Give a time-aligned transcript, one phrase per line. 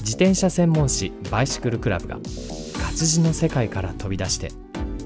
[0.00, 4.50] 自転車専門誌バイシクルクラブが活字の世界から飛び出して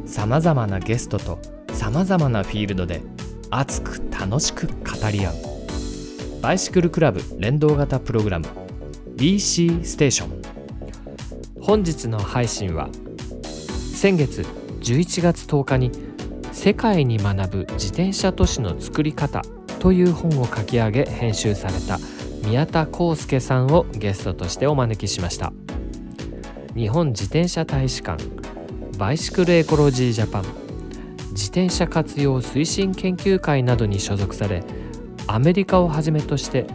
[0.07, 1.58] さまざまなゲストと
[1.89, 3.01] さまざまなフィールドで
[3.49, 5.35] 熱く楽しく語り合う。
[6.43, 8.47] バイシクルクラブ連動型プログラム
[9.17, 10.43] BC ステーション
[11.59, 12.91] 本日の配信は
[13.95, 14.43] 先月
[14.83, 15.91] 11月10日に
[16.53, 19.41] 「世界に学ぶ自転車都市の作り方」
[19.81, 21.99] という本を書き上げ編集された
[22.45, 25.55] 宮田康介さんをゲストとしてお招きしました。
[26.77, 28.23] 日本自転車大使館
[28.99, 30.68] バイシクルエコロジージャパン。
[31.39, 34.65] 自転車活用推進研究会などに所属され
[35.29, 36.67] アメリカをはじめとして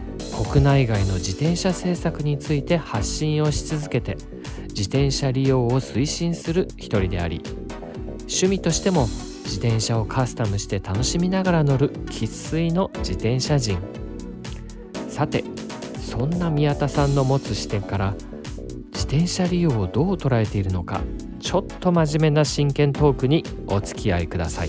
[0.50, 4.16] 国内外の自転車政策について発信をし続けて
[4.68, 7.42] 自転車利用を推進する一人であり
[8.20, 9.06] 趣味としても
[9.44, 13.78] 自転車をカスタムして楽しみながら乗る生粋の自転車人。
[15.10, 15.44] さて
[16.00, 18.14] そんな宮田さんの持つ視点から
[19.14, 21.00] 自転車利用をどう捉えているのか
[21.38, 24.68] ちょっと真面目な真剣トークにお付き合いください。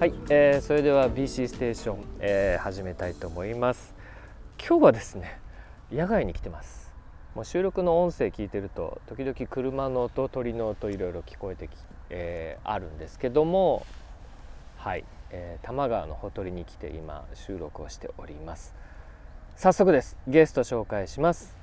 [0.00, 3.94] はい、えーそれでは BC ステーション、えー始めたいと思います。
[4.58, 5.38] 今日はですね
[5.92, 6.90] 野外に来てます。
[7.36, 11.70] もう収録の音声聞いてると時々車の音鳥の音いろいろ聞こえてき、
[12.10, 13.86] えーあるんですけども
[14.78, 18.81] はい、えー多摩川のほとりに来て今収録をしております。
[19.56, 20.16] 早速です。
[20.26, 21.56] ゲスト紹介します、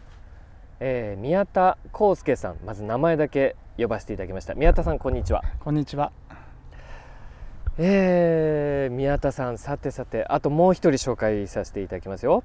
[0.80, 2.58] えー宮田康介さん。
[2.66, 4.56] まず名前だけ呼ばせていただきました。
[4.56, 5.44] 宮田さんこんにちは。
[5.60, 6.14] こんにちは。
[7.78, 10.24] えー宮田さんさてさて。
[10.30, 12.44] あともう一人紹介させていただきますよ。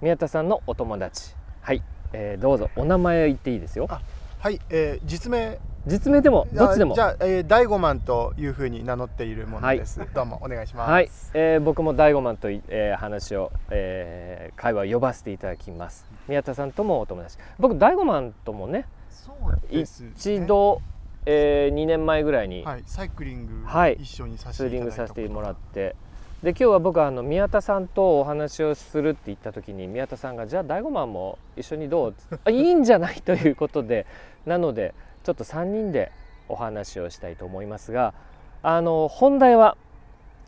[0.00, 1.34] 宮田さんのお友達。
[1.60, 1.82] はい、
[2.12, 2.70] えーどうぞ。
[2.74, 3.86] お名前言っていいですよ。
[3.88, 4.00] あ
[4.40, 5.58] はい、えー、実名。
[5.84, 6.94] 実名でもどっちでも。
[6.94, 10.90] じゃあ、えー、大悟マンというふうに名乗っているものです、どうもお願いします。
[10.90, 16.06] はい、えー僕も大悟マンとい、えー話を、えー会話を呼ばせていただきます。
[16.28, 17.36] 宮田さんともお友達。
[17.58, 19.58] 僕大悟マンともねそうね。
[19.70, 20.82] 一度、
[21.26, 23.94] え2年前ぐらいにはいサイクリングはい。
[23.94, 25.96] 一緒にさせていただいたリングさせてもらって
[26.42, 33.20] で今日は僕はあの宮田さんとお話をするって言った時に宮田さんが「じゃあ大悟マンも一緒にどう?」 あいいんじゃない？
[33.22, 34.06] ということで
[34.46, 34.94] なので
[35.24, 36.12] ちょっと3人で
[36.48, 38.14] お話をしたいと思いますが
[38.62, 39.76] あの本題は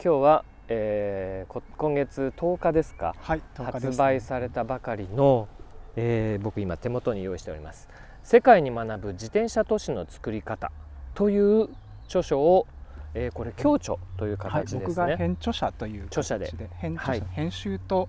[0.03, 3.15] 今日は、えーこ今月10日ですか？
[3.21, 5.49] はい、10日です発売されたばかりの、
[5.97, 7.89] えー僕今手元に用意しております
[8.23, 10.71] 「世界に学ぶ自転車都市の作り方」
[11.15, 11.69] という
[12.07, 12.67] 著書を、
[13.15, 14.81] えーこれ共著というはい、形ですね。
[14.87, 18.09] 僕が編著者という著者で形編著者はい編集と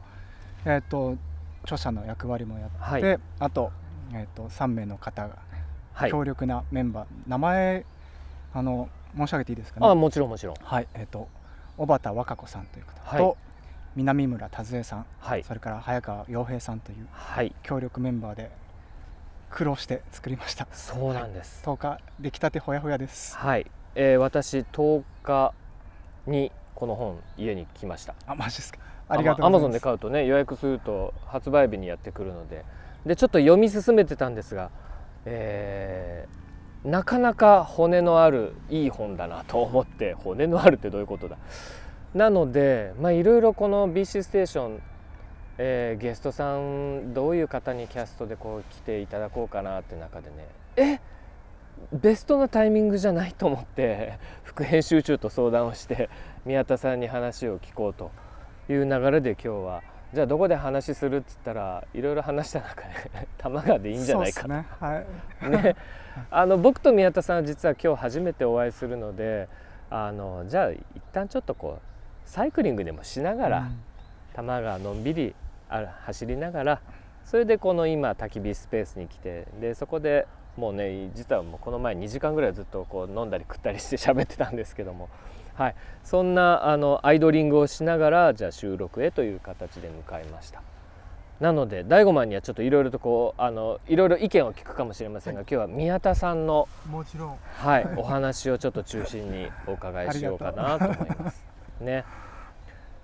[0.66, 1.17] えっ、と
[1.63, 3.72] 著者の役割もやって、はいあと
[4.13, 5.38] えっ、と3名の方が
[5.94, 7.85] はい、強力なメンバー、名前
[8.53, 9.88] あの申し上げていいですかね？
[9.88, 11.28] あもちろんもちろんはい、えっ、と
[11.78, 13.38] 小畑和歌子さんという方はいと、
[13.95, 18.51] 南村和恵さん、はいそれから早川洋平さんというはい強力メンバーで
[19.50, 20.66] 苦労して作りました。
[20.72, 21.62] そうなんです。
[21.66, 23.35] 10日出来たてほやほやです。
[23.35, 25.53] はい、えー私10日
[26.28, 28.16] にこの本家に来ました。
[28.25, 28.79] あ、マジですか。
[29.07, 29.46] ありがとう。
[29.46, 32.63] アマゾンで買うとね予約すると発売日にやってくるので
[33.06, 34.69] でちょっと読み進めてたんですが、
[35.25, 36.41] えー
[36.84, 41.38] なかなか骨のあるいい本だなと思って骨のあるってどういうことだ
[42.16, 44.81] なのでまあいろいろこの BC ステーション、
[45.59, 51.00] えーゲストさんどういう方にキャストでこう来ていただこうかなって中でねえ
[51.94, 56.09] ベストなタイミングじゃないと思って 副編集長と相談をして
[56.46, 58.12] 宮田さんに話を聞こうと
[58.69, 62.90] いう流れで今日はじゃあどこで話するっつったらいろいろ話した中で
[63.38, 64.66] 多摩川でいいんじゃないかそうっすね。
[64.80, 65.04] は
[65.42, 65.50] い。
[65.50, 65.75] ね、
[66.30, 69.48] あの僕と宮田さんは実は今日初めてお会いするので
[69.89, 70.81] あのじゃあ一
[71.13, 71.81] 旦ちょっとこう
[72.25, 73.83] サイクリングでもしながら、うん
[74.33, 75.36] 多摩川のんびり
[75.69, 76.81] あ走りながら
[77.25, 80.27] それでこの今焚き火スペースに来てでそこで
[80.57, 85.09] もうね実はもうこの前2時間ぐらいずっとこう飲んだり食ったりして喋ってたんですけども、
[85.56, 90.62] はい、そんなあのアイドリングをしながらじゃあ収録へという形で向かいました。
[91.42, 97.38] なので大悟マンにはちょっといろいろとこうあのいろいろ意見を聞くかもしれませんが、今日は宮田さんのもちろん。
[97.56, 101.44] はい、 お話をちょっと中心にお伺いしようかなと思います。
[101.81, 102.06] ね、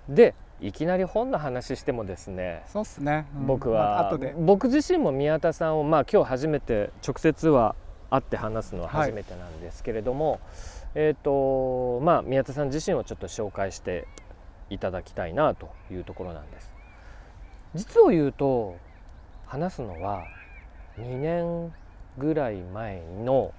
[0.08, 3.28] でいきなり本の話してもですねそうっすね。
[3.36, 4.34] うん僕まあは、後で。
[4.38, 7.76] 僕自身も宮田さんを、まあ、今日初めて直接は
[8.10, 10.40] 会って話すのは初めてなんですけれども、
[10.96, 14.08] えっ、とまあ宮田さん自身をちょっと紹介して
[14.70, 16.74] いただきたいなというところなんです
[17.76, 18.78] 実を言うと
[19.46, 20.26] 話すのは
[20.98, 21.74] 2年
[22.18, 23.54] ぐらい前の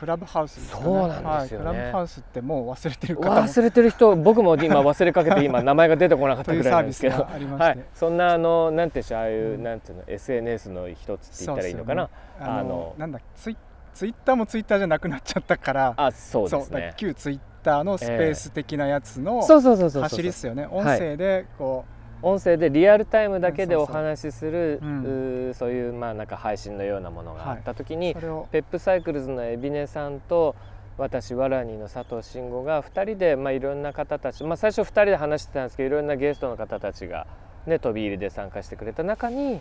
[0.00, 0.82] クラブハウスね。
[0.82, 1.66] そうなんですよね。
[1.66, 12.08] はい、クラブハウスってもう忘れてる忘れてる人 僕も今忘れかけて今名前が出てこなかったぐらいというサービスなんですけどがありまして、はい、そんなあのなんていうああいう、うんなんていうの SNS の一つって言ったらいいのかな、
[12.40, 13.56] あのあのなんだツイ
[13.92, 15.92] ツイッターもツイッターじゃなくなっちゃったから。
[15.98, 16.94] あそうですね。
[16.96, 20.66] 旧ツイッターのスペース的なやつのそうそうそうそうそう走りっすよね。
[20.70, 21.84] 音声でこ
[22.22, 24.80] 音声でリアルタイムだけでお話しする
[25.54, 28.48] そういうまあなんか配信のようなものがあった時う、に、それを。
[28.50, 30.54] ペップサイクルズの海老根さんと
[30.98, 37.26] 私わらにの佐藤慎吾が2人で、まあ、いろんな方たち、まあ、最初2人で話してたんですけどいろんなゲストの方たちが、
[37.66, 39.60] ね、飛び入りで参加してくれた中に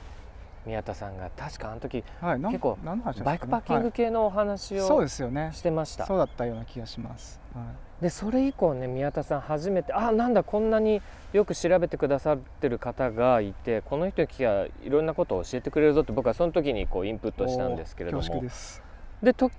[0.66, 5.52] 宮田さんが確かあの時はい、結構バイクパッキング系のお話はい、そうをですよね。
[5.54, 6.06] してました。
[6.06, 8.04] そうだったような気がします、はい。
[8.04, 11.02] でそれ以降ね宮田さん初めてあなんだこんなに
[11.34, 18.82] よく調べてくださってる方がいてこの人に聞きゃいろんなことを教えてくれるぞって僕はその時にこうインプットしたんですけれどおー恐縮もです。
[19.22, 19.52] でと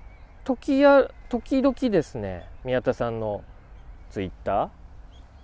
[0.45, 3.45] 時や時々ですね宮田さんの
[4.11, 4.69] ツイッター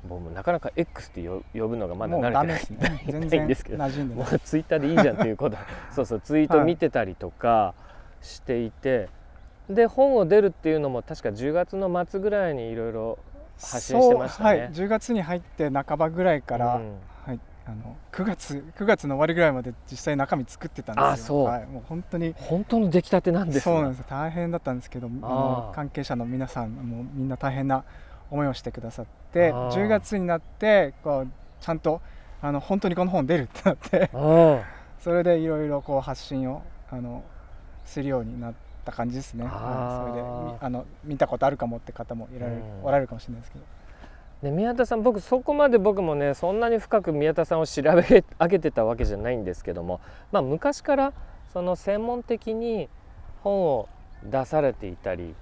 [0.06, 5.56] 僕もなかなか X って呼呼ぶのがまだ慣れてないダメですね全然んですけどもうツイッターでいいじゃんっていうこと。
[5.92, 7.74] そうそうツイート見てたりとか
[8.22, 9.08] していて、
[9.68, 13.18] で本を出るっていうのも確か10月の末ぐらいにいろいろ
[13.60, 14.48] 発信してましたね。
[14.48, 16.96] はい、10月に入って半ばぐらいから、うん。
[17.24, 21.08] はい、あの9月9月の終わりぐらいまで実際中身作ってたんですよ。
[21.10, 21.44] あそう。
[21.44, 24.06] はい、もう本当に本当の出来たてなんですそうなんですよ。
[24.08, 27.84] 大変だったんですけどあの関係者の皆さんもみんな大変な
[28.30, 29.70] 思いをしてくださってあー。
[29.70, 31.28] 10月になってこう
[31.60, 32.00] ちゃんと
[32.42, 34.60] あの本当にこの本出るってなって あ
[34.98, 37.22] それでいろいろこう発信をあの
[37.84, 42.84] するようになった感じですね、はい、それでみあの見たことあるかもって方もいられる、うん。
[42.84, 43.64] おられるかもしれないですけど。
[44.42, 50.00] で宮田さん僕そこまで僕もねそんなに深く宮田さんを調べ上げてたわけじゃないんですけども、
[50.30, 51.12] まあ、昔から
[51.52, 52.90] その専門的に
[53.42, 53.88] 本を
[54.22, 55.34] 出されていたり、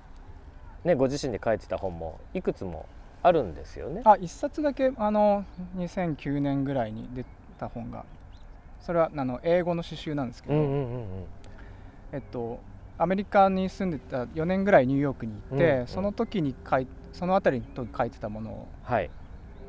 [0.85, 2.87] ね、ご自身で書いてた本もいくつも
[3.23, 4.03] あるんですよね。
[4.05, 5.45] あ一冊だけあの
[5.77, 7.25] 2009年ぐらいに出
[7.59, 8.05] た本が。
[8.81, 11.07] それはあの英語の詩集なんですけど、うんうんうんうん。
[12.13, 12.61] えっと、
[12.99, 15.87] アメリカに住んでた4年ぐらいニューヨークに行って、うんうん。
[15.87, 19.09] その時に書いその辺りに書いてたものはい、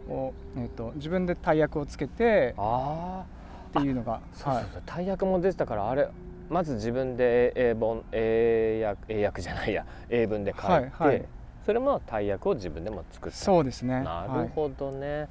[0.10, 3.24] を、えっと、自分で大役をつけてあ
[3.70, 4.66] っていうのがそうそうはい。
[4.74, 6.10] そう大役も出てたからあれ
[6.50, 9.86] まず自分で英文英訳英訳じゃないや。
[10.10, 11.26] 英文で書いて、はいはい。
[11.66, 13.38] それも大役を自分でも作った。
[13.38, 14.02] そうですね。
[14.02, 15.28] なはいるほどね、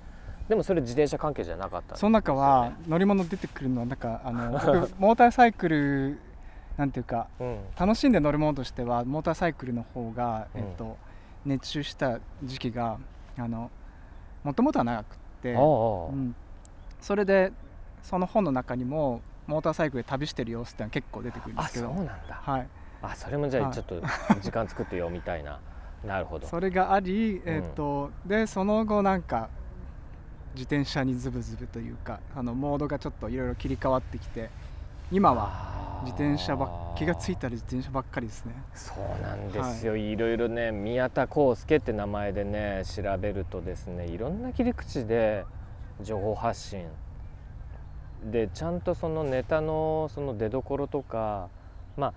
[0.48, 4.66] でもそれ自転車関係じゃなかったその中は乗り物出てくるのはなんかあの 僕
[4.98, 6.18] モーターサイクル
[6.76, 7.58] なんていうかうん。
[7.78, 10.60] 楽しんで乗るものとしてはモーターサイクルの方が、うん。
[10.60, 10.96] えっと、
[11.44, 12.98] 熱中した時期が
[13.38, 13.70] あの
[14.42, 16.34] もともとは長くって、うん、
[17.00, 17.52] それで
[18.02, 21.86] その本の中にもモーターサイクルで旅してる様子ってのは結構出てくるんであすけど。
[21.86, 22.14] そうなんだ。
[22.42, 22.68] はい、
[23.02, 23.70] あそれもじゃはい。
[23.70, 24.02] あちょっと
[24.40, 25.60] 時間作ってよみたいな。
[26.04, 26.46] なるほど。
[26.46, 29.48] それがあり、えっとでその後なんか
[30.54, 34.50] 自転車にズブズブというかあのモードがちょっといろいろ切り替わってきて
[35.10, 38.54] 今は自転車ばっ気がついたら自転車ばっかりですね。
[38.74, 45.44] そうなんですよ、い、ろいろね宮田康介って名前でね調べるとですねいろんな切り口で
[46.00, 46.86] 情報発信
[48.24, 51.48] でちゃんとそのネタのその出どころとか
[51.96, 52.12] まあ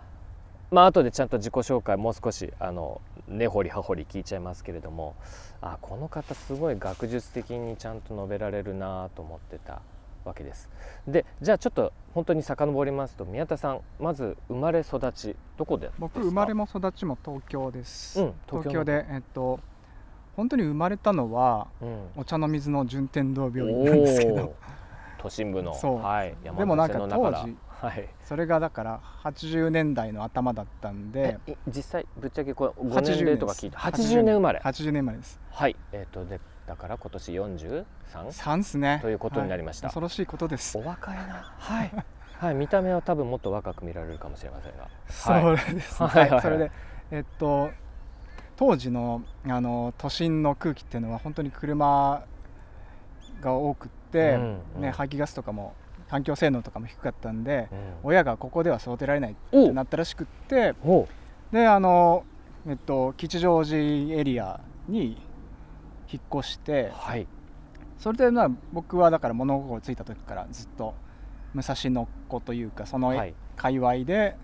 [0.72, 5.16] まあ後でちゃんと自己紹介もう少しあの根掘り葉掘り聞いちゃいますけれども
[5.62, 9.82] あこの方すごい学術的にちゃんと述べられるなと思ってた
[10.26, 10.70] わけです。
[11.08, 15.88] でじゃあちょっと本当に遡りますと宮田さんまず生まれ育ちどこで？
[15.88, 18.62] ですか僕生まれも育ちも東京です、うん東京の。
[18.62, 19.60] 東京でえっと
[20.36, 22.08] 本当に生まれたのはうん。
[22.18, 24.56] お茶の水の順天堂病院なんですけど
[25.18, 25.98] 都心部のそう。
[26.02, 28.10] はい、でもなんか当時はい。
[28.24, 34.36] それがだから80年代の頭だったんで実際ぶっちゃけこうご80年齢とか聞いて80年。
[34.36, 34.60] 生まれ。
[34.60, 35.18] 80年生まれ。
[35.20, 35.40] です。
[35.52, 35.76] はい。
[35.92, 37.86] えっ、とでだから今年 43?
[38.14, 39.00] 3ですね。
[39.02, 39.88] ということになりました。
[39.88, 39.92] はい。
[39.92, 40.78] 恐ろしいことです。
[40.78, 41.54] お若いな。
[41.58, 41.92] はい。
[42.40, 44.88] はい見た目は多分もっと若く見られるかもしれませんが。
[45.10, 45.44] そはい。
[45.44, 46.72] れですね、はいそれで
[47.12, 47.72] えっと
[48.58, 52.24] 当時のあの都心の空気っていうのは本当に車
[53.40, 55.74] が多くね、排気ガスとかも
[56.10, 57.78] 環境性能とかも低かったんでうん。
[58.04, 60.74] 親がここでは育てられないっおてなったらしくって
[61.52, 62.24] であの、
[62.68, 65.18] えっと、吉祥寺エリアに
[66.12, 67.28] 引っ越してはい。
[67.98, 70.94] それでまあ僕はだから物心ついた時からずっと
[71.54, 74.36] 武蔵野っ子というかそのはい界隈で、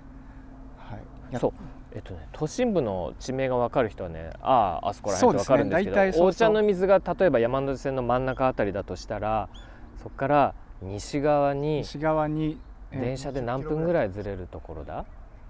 [0.78, 0.96] は
[1.32, 1.54] いやそう
[1.96, 9.48] えっとね都心部の地名が分かる人はねあああそこら辺って分かるんですけどすねお茶の水が例えば山手線の真ん中あたりだとしたら
[10.02, 12.58] そこから西側に西側に、
[12.92, 15.06] えー電車で何分ぐらいずれるところだ？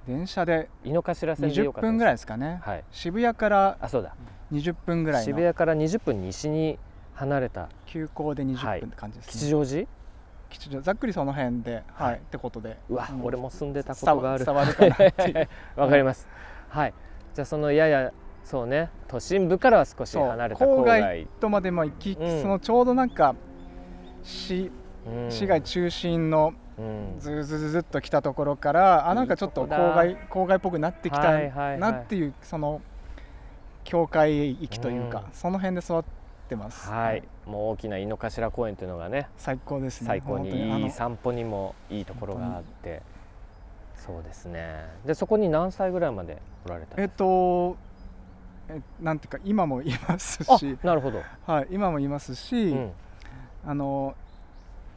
[0.07, 2.83] 電車で井の頭線でよ20かった分ぐらいいですかね、はい。
[2.89, 4.15] 渋谷からあそうだ。
[4.53, 5.25] 20分ぐらいの。
[5.25, 6.79] 渋谷から20分西に
[7.15, 9.87] 離れた急行ではい20分って感じですね、吉祥寺？
[10.53, 12.11] 吉祥ざっくりその辺で、はい。
[12.11, 12.77] はいってことで。
[12.89, 13.25] うわ、うん。
[13.25, 14.45] 俺も住んでたことがある。
[14.45, 15.49] 伝わかなっていう。
[15.75, 16.27] わかります、
[16.69, 16.93] はい。
[17.33, 18.11] じゃあそのやや
[18.43, 18.89] そうね。
[19.07, 21.27] 都心部からは少し離れた郊郊外外。
[21.39, 22.41] とまでも行き、うん。
[22.41, 23.35] そのちょうどなんか
[24.23, 24.71] 市
[25.05, 25.31] うん。
[25.31, 27.15] 市街中心のうん。
[27.19, 32.27] ずーずずずっと来たところから、あなんかちょっと郊外郊外っぽくなってきたはいはいはいなってい。
[32.27, 32.81] うその
[33.83, 35.33] 境界域というか、うん。
[35.33, 36.22] その辺で育って
[36.55, 36.89] ます。
[36.89, 40.07] はい、もう大きな井の頭公園というのがね最高ですね。
[40.07, 43.01] 最高にいい散歩にもいいところがあって。
[43.95, 44.85] そうですね。
[45.05, 47.17] でそこに何歳ぐらいまでおられたんえっですか？
[47.19, 47.77] と
[48.69, 52.91] えなんていうか今もいますあし、なるほど、はい今もいますし、うん、
[53.65, 54.15] あの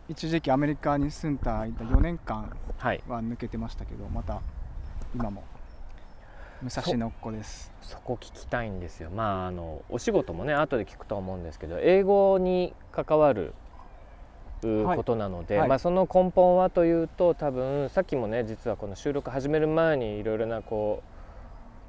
[0.09, 3.03] 一時期アメリカに住んだ間4年間はい。
[3.09, 4.41] は抜けてましたけどまた
[5.15, 5.43] 今も
[6.63, 7.73] 武蔵野っ子です。
[7.83, 9.11] そこ聞きたいんですよ。
[9.11, 13.53] まああのお仕事もね後で聞くとは思うんですけど英語に関わる
[14.63, 15.69] ことなので、はい。
[15.69, 21.03] まあ、その根本はというと多分さっきもね実はこの収録始める前にいろいろなこ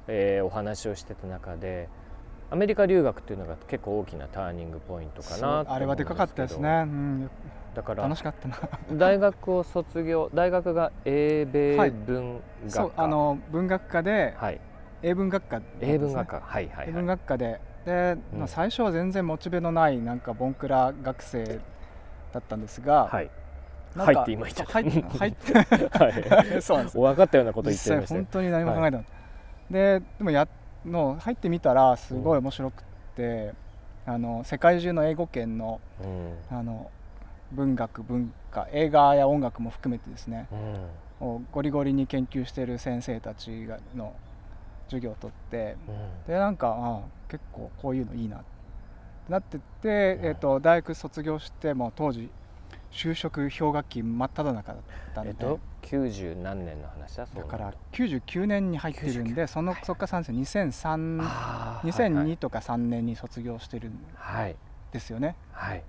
[0.08, 1.90] う、えーお話をしてた中で
[2.50, 7.30] アメリカ留学っていうのが結構大きなターニングポイントかなあれはでかかったですね、うん、
[7.78, 8.58] だから楽しかったな。
[8.94, 14.60] 大学を卒業大学が英米はい文学科、そうあの文学科ではい。
[15.04, 15.60] 英文学科。
[15.60, 16.42] ね英文学科。
[16.44, 17.62] はいはい英文はい学科で。
[17.86, 18.40] で、うん。
[18.40, 21.46] まあ、最初は全然モチベのないなんかボンクラ学生
[22.34, 23.30] だったんですが、はい。
[23.96, 24.74] なんかはいって今言っちゃった。
[24.74, 25.54] 入って入って
[26.00, 26.62] はい。
[26.64, 26.98] そうなんです。
[26.98, 28.22] 分かったようなこと言ってましたよ。
[28.22, 29.06] 本当に何も考えてない、
[29.70, 30.48] ででもや
[30.84, 32.84] の入ってみたらすごい面白くっ
[33.16, 33.54] て、
[34.08, 36.58] あの世界中の英語圏のうん。
[36.58, 36.90] あの
[37.52, 40.48] 文学文化映画や音楽も含めてですね。
[40.52, 41.28] うん。
[41.28, 44.14] をゴリゴリに研究している先生たちがの
[44.88, 46.32] 授業を取ってうん。
[46.32, 48.46] でなんかあ結構こういうのいいなって
[49.30, 52.30] なってって、えー、と大学卒業してもう当時
[52.92, 54.82] 就職氷河期真っ只中だっ
[55.14, 57.44] たんで、えっと90何年の話だだ。
[57.44, 64.56] からなると99年に入ってるんでそのそっから3年2003あー2002とか3年に卒業してるんはい。
[64.92, 65.36] ですよね。
[65.52, 65.84] はい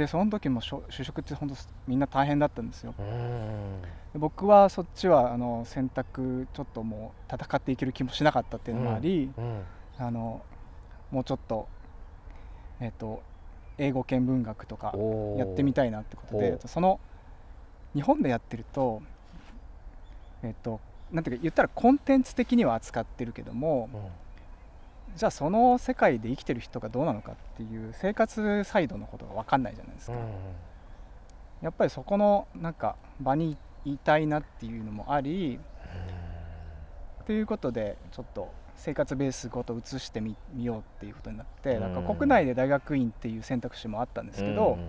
[0.00, 1.54] でその時も就職って本当
[1.86, 2.94] みんな大変だったんですよ。
[4.14, 9.62] 僕はそっちはあの選択ちょっともう戦っていける気もしなかったっていうのもあり、うん。
[9.98, 10.40] あの
[11.10, 11.68] もうちょっと
[12.80, 13.22] えっ、と
[13.76, 14.94] 英語圏文学とか
[15.36, 16.98] やってみたいなってことおでその
[17.94, 19.02] 日本でやってると
[20.42, 20.80] えっ、と
[21.12, 24.00] なんていうか言ったらコンテンツ的には扱ってるけどもうん
[25.16, 30.16] じゃあその世界で生きてる人がどうなのかっていう生活サイドのことが分かんないじゃないですか、
[31.62, 35.58] やっぱりそこのなんか場にいたいなっていうのもあり
[37.26, 41.80] ということでちょっと生活ベースごと移してみみようっていうことになってうん。
[41.80, 44.88] なんか国内で大学院っていう選択肢もあったんですけど、うん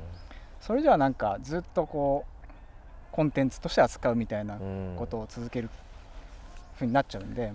[0.61, 2.47] それじゃあなんかずっとこう
[3.11, 5.71] コンテンツとして扱うみたいなうんことを続ける
[6.75, 7.51] ふうになっちゃうんで、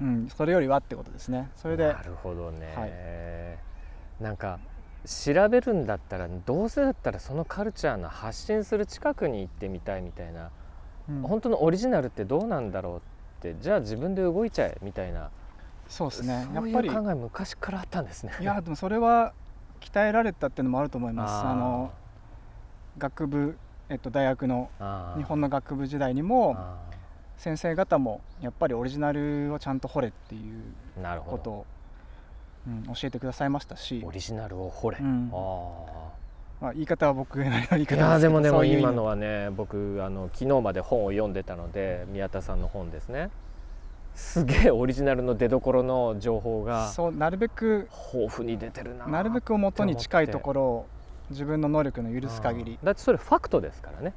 [0.00, 1.50] うん、それよりはってことですね。
[1.56, 4.22] それでなるほどね、はい。
[4.22, 4.58] なんか
[5.04, 10.50] 調べるんだったらどうせだったらそのカルチャーの発信する近くに行ってみたいみたいな、
[11.08, 11.22] うん。
[11.22, 13.00] 本当のオリジナルってどうなんだろうっ
[13.40, 15.30] てじゃあ自分で動いちゃえみたいな。
[15.88, 16.48] そうですね。
[16.52, 18.32] やっぱりう考え昔からあったんですね。
[18.40, 19.32] いやでもそれは
[19.80, 21.46] 鍛えられたっていうのもあると思います。
[21.46, 21.92] あの
[22.98, 24.70] 学部、えっと、大学の
[25.16, 26.76] 日本の学部時代にもあ
[27.36, 30.62] 先生方もやっぱりオリジナルをちゃんと掘れっていう
[31.26, 31.66] ことを、
[32.66, 34.02] うん、教えてくださいましたし。
[34.04, 35.30] オ、リジナルを掘れ、うん。
[35.32, 36.26] あ
[36.60, 43.30] まあ、言い方は僕なりの言い方ですけどやーでもでも今のはね僕あの昨日まで本を読んでたので宮田さんの本ですね。
[44.14, 50.86] すげえオリジナルの出どころの情報がそうなるべく豊富に出てるなーなるべく元に近いところろを
[51.28, 52.78] 自分の能力の許す限り。
[52.82, 54.14] だってそれファクトですからね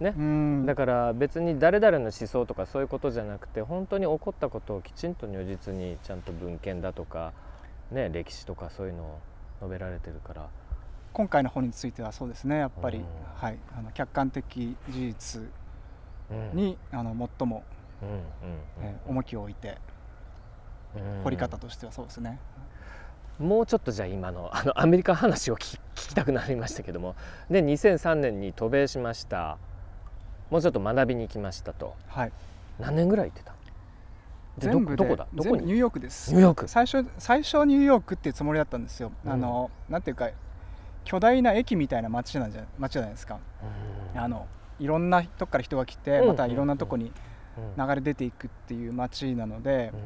[0.00, 0.66] うん。
[0.66, 7.32] だから別に誰々の思想とかそういうことじゃなくて本当に起こったことをきちんと如実にちゃんと文献だとか、
[7.90, 9.18] ね、歴史とかそういうのを
[9.60, 10.48] 述べられてるから。
[11.12, 13.04] 今回の本についてはそうですねやっぱり、うん。
[13.36, 15.42] はい、あの客観的事実
[16.30, 16.56] うん。
[16.56, 17.62] に、あの最も、
[18.02, 18.16] うんうん
[18.82, 19.78] えー重きを置いて
[20.96, 21.22] うん。
[21.22, 22.38] 掘り方としてはそうですね、
[23.38, 27.14] もうちょっとじゃあ今の あのアメリカ話を聞き聞きたくなりましたけども。
[27.50, 29.58] で2003年に渡米しました
[30.54, 31.96] もうちょっと学びに来ましたと。
[32.06, 32.32] はい。
[32.78, 33.54] 何年ぐらい行ってた？
[34.56, 35.26] で全部でどどこだ？
[35.34, 35.66] どこに？
[35.66, 36.30] ニューヨークです。
[36.30, 36.68] ニューヨーク。
[36.68, 39.32] 最初最初ニューヨークっていうつもりだったんですよ、うん。
[39.32, 40.30] あのなんていうか
[41.02, 43.40] 巨大な駅みたいな街なんじゃ街じゃないですか、
[44.14, 44.20] うん。
[44.20, 44.46] あの
[44.78, 46.28] いろんなとこから人が来て、うん。
[46.28, 47.10] またいろんなとこに
[47.76, 47.84] うん。
[47.88, 50.00] 流れ出ていくっていう街なので、うん。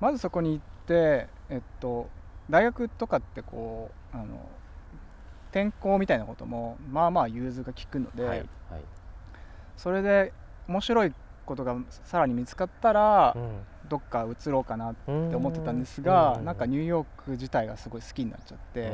[0.00, 2.08] まずそこに行ってえっと
[2.50, 4.26] 大学とかってこうあの
[5.52, 8.48] 天候みたいなこともまあまあ融通が利くので、はいはい
[9.82, 10.32] それで
[10.68, 11.12] 面白い
[11.46, 13.50] ことがさらに見つかったら、うん。
[13.88, 18.92] どっか移ろうかなって思ってたんですが、うなんかニューヨーク自体がすごい好きになっちゃって、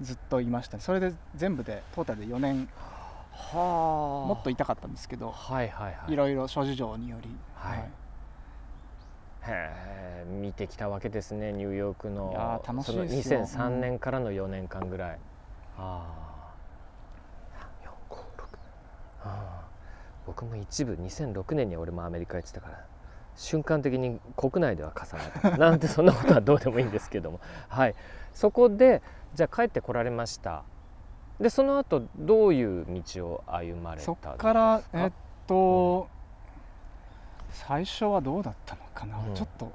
[0.00, 2.68] ずっといましたそれで全部でトータルで4年
[3.32, 4.28] はあ。
[4.28, 6.12] もっといたかったんですけどはいはいはい。
[6.12, 7.78] いろいろ諸事情により、はい。
[7.78, 7.84] へ
[9.48, 12.60] え見てきたわけですねニューヨークの。
[12.62, 13.46] い楽しいですよ。
[13.46, 15.18] その2003年からの4年間ぐらい、
[15.76, 16.36] ああ
[18.10, 18.16] 456
[19.15, 19.15] ああ
[20.26, 22.84] 僕も一部2006年に俺もアメリカ行ってたから
[23.36, 27.40] 瞬間的に国内では重なったなんてそんなことはどうでもいいんですけども。
[27.68, 27.94] はい。
[28.32, 29.02] そこで
[29.34, 30.64] じゃあ帰ってこられました。
[31.38, 35.12] でその後どういう道を歩まれたんですそかっからえっ
[35.46, 36.08] と、
[37.50, 39.34] 最初はどうだったのかな、うん。
[39.34, 39.70] ちょっと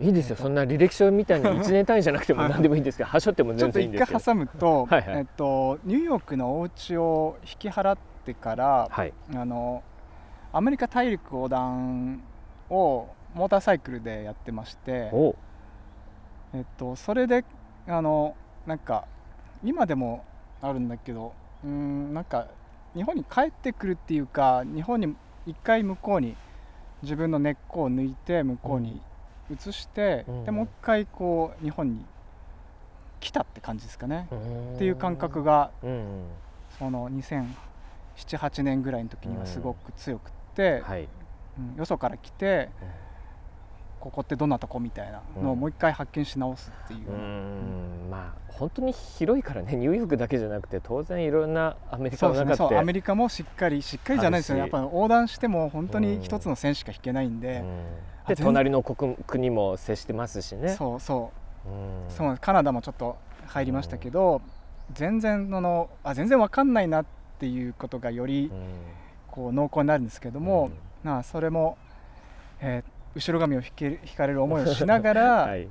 [0.00, 0.42] いいですよ、えっと。
[0.42, 2.50] そんな履歴書みたいに1年単位じゃなくてもはい。
[2.50, 4.18] 何でもいいんですけど、はしょってもちょっと一全然いいんですけど。
[4.18, 5.18] 回挟むとはいはい。
[5.18, 9.82] えっと、ニューヨークのお家を引き払ってから、はい、あの
[10.52, 12.22] アメリカ大陸横断
[12.70, 15.10] をモーターサイクルでやってまして、
[16.54, 17.44] えっと、それで
[17.86, 19.06] あのなんか
[19.64, 20.24] 今でも
[20.62, 21.34] あるんだけど
[21.64, 22.46] うーんなんか
[22.94, 26.36] 日本に帰ってくるっていうか日本に一回向こうに
[27.02, 29.02] 自分の根っこを抜いて向こうに
[29.50, 30.44] 移して、うん。
[30.44, 32.04] でもう一回こう日本に
[33.20, 35.70] 来たって感じですかね、っっていう感覚、が
[36.78, 41.08] その2007-8年ぐらいの時にはすごく強くって、はい、
[41.58, 41.76] うん。
[41.76, 42.68] よそから来て
[44.04, 47.10] ここってどんなとこみたいなのをもう一回発見し直すっていう。
[47.10, 52.56] うん、まあ本当に広いからね、ニューヨークだけじゃなくて、当然いろんなアメリカの中って。
[52.56, 54.60] そうアメリカもしっかりしっかりじゃないですよね。
[54.60, 58.34] やっぱり横断しても本当に一つの線しか引けないんで、うん。
[58.34, 60.68] で隣の国国も接してますしね。
[60.68, 61.32] そうそ
[61.66, 61.70] う。
[61.70, 62.10] うん。
[62.10, 64.42] そうカナダもちょっと入りましたけど、
[64.92, 67.06] 全然そのあ全然わかんないなっ
[67.38, 68.60] ていうことがよりうん。
[69.30, 70.70] こう濃厚になるんですけども、
[71.02, 71.78] まあそれも、
[72.60, 75.68] えー後ろ髪を引け引かれる思いをしながら、 はい、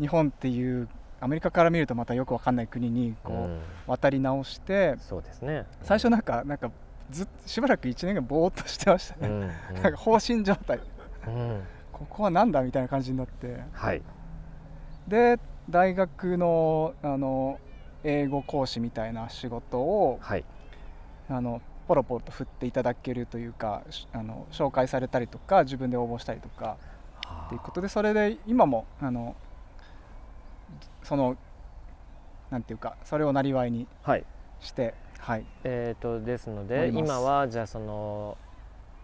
[0.00, 0.88] 日本っていう
[1.20, 3.60] アメリカから見るとまたよくわかんない国にこう、うん。
[3.86, 5.66] 渡り直してそうですね。
[5.82, 6.70] 最初なんかなんか
[7.10, 9.48] ずっしばらく1年ぐらいぼーっとしてましたね、うん、うん。
[9.82, 10.80] なんか放心状態。
[11.26, 11.62] うん。
[11.92, 13.60] ここはなんだみたいな感じになって。
[13.72, 14.02] はい、
[15.06, 15.38] で
[15.70, 17.60] 大学のあの
[18.04, 20.44] 英語講師みたいな仕事をはい、
[21.28, 26.76] あのポロポロと振っていただけるというかしあの紹介されたりとか自分で応募したりとか
[27.46, 29.34] っていうことでそれで今もあの
[31.02, 31.36] その
[32.50, 34.24] なんていうかそれをなりわいにはい。
[34.60, 35.44] してはい。
[35.64, 38.36] えー、とですのおで今はじゃあその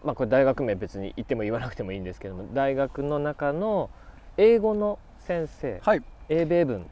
[0.03, 3.89] まあこれ大学名別に言っても言わなくてもいいんですけども大学の中の
[4.37, 6.03] 英語の先生、はい。
[6.29, 6.89] 英米文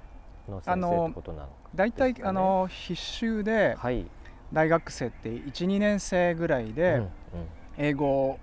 [0.49, 1.53] の先生ってことなのか。
[1.75, 4.05] 大体、あの必修ではい、
[4.53, 7.01] 大学生って12年生ぐらいで
[7.77, 8.39] 英語を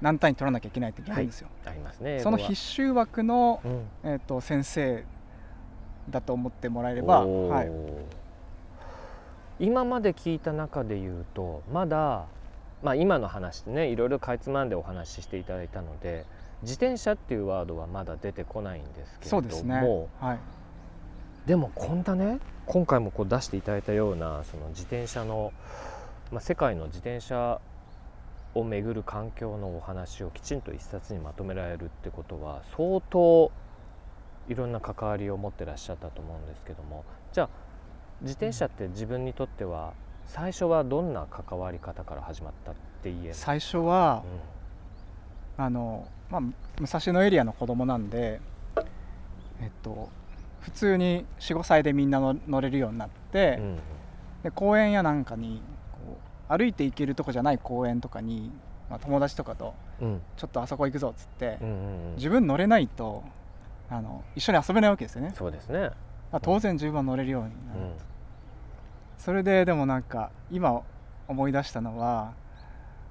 [0.00, 2.20] 何単位取らなきゃいけないってあるんですよ、ありますね。
[2.20, 3.88] その必修枠の、うん。
[4.04, 5.04] えー、と先生
[6.10, 7.70] だと思ってもらえれば、はい、
[9.60, 12.26] 今まで聞いた中で言うとまだ、
[12.82, 16.24] まあ、今の話でねいろいろかいつまんでお話ししていただいたので
[16.62, 20.38] 自転車っていうワードはまだ出てこないんですけれどもそうですね、はい、
[21.48, 25.54] でもこんなね今回もこう出していただいたようなその自転車の、
[26.30, 27.58] まあ、世界の自転車
[28.54, 33.50] をめぐる環境のお話をきちんと一冊にまとめられるってことは相当
[34.50, 37.06] いろんな関わりを持ってらっしゃったと思うんですけども。
[37.32, 37.48] じゃあ
[38.20, 39.94] 自転車って自分にとっては
[40.26, 43.34] 最初はどんな関わり方から始まったって言える？
[43.34, 44.22] 最初は、
[45.56, 46.54] あのまあ、武
[46.86, 48.40] 蔵野エリアの子供なんで、
[49.62, 50.10] えっと、
[50.60, 53.64] 普通に45歳でみんなの乗れるようになって、うん。
[53.64, 53.78] うん
[54.42, 55.60] で公園やなんかに
[55.92, 56.16] こ
[56.48, 58.52] う歩いて行けるとこじゃない公園とかに、
[58.88, 60.20] まあ、友達とかとうん。
[60.36, 62.14] ちょっとあそこ行くぞっつって、うんうんうん。
[62.14, 63.24] 自分乗れないと
[63.90, 65.90] あの一緒に遊べないわけですよね、そうですね、
[66.30, 67.92] まあ、当然自分は乗れるようになる、うん。
[69.16, 70.82] それででもなんか今
[71.26, 72.34] 思い出したのは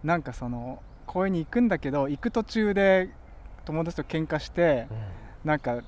[0.04, 3.10] なんかその公園に行くんだけど行く途中で
[3.66, 4.88] 友達と喧嘩して
[5.44, 5.82] なんか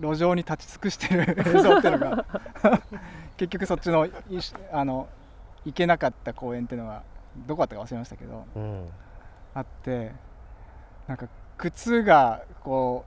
[0.00, 2.24] 路上に立ち尽くしてる 映像っていうのが。
[3.36, 4.08] 結局そっちの
[4.72, 5.08] あの
[5.64, 7.02] 行けなかった公園っていうのが
[7.46, 8.62] どこだったか忘れましたけどうん。
[8.62, 8.88] うん
[9.54, 10.12] あって
[11.08, 13.04] なんか靴がこ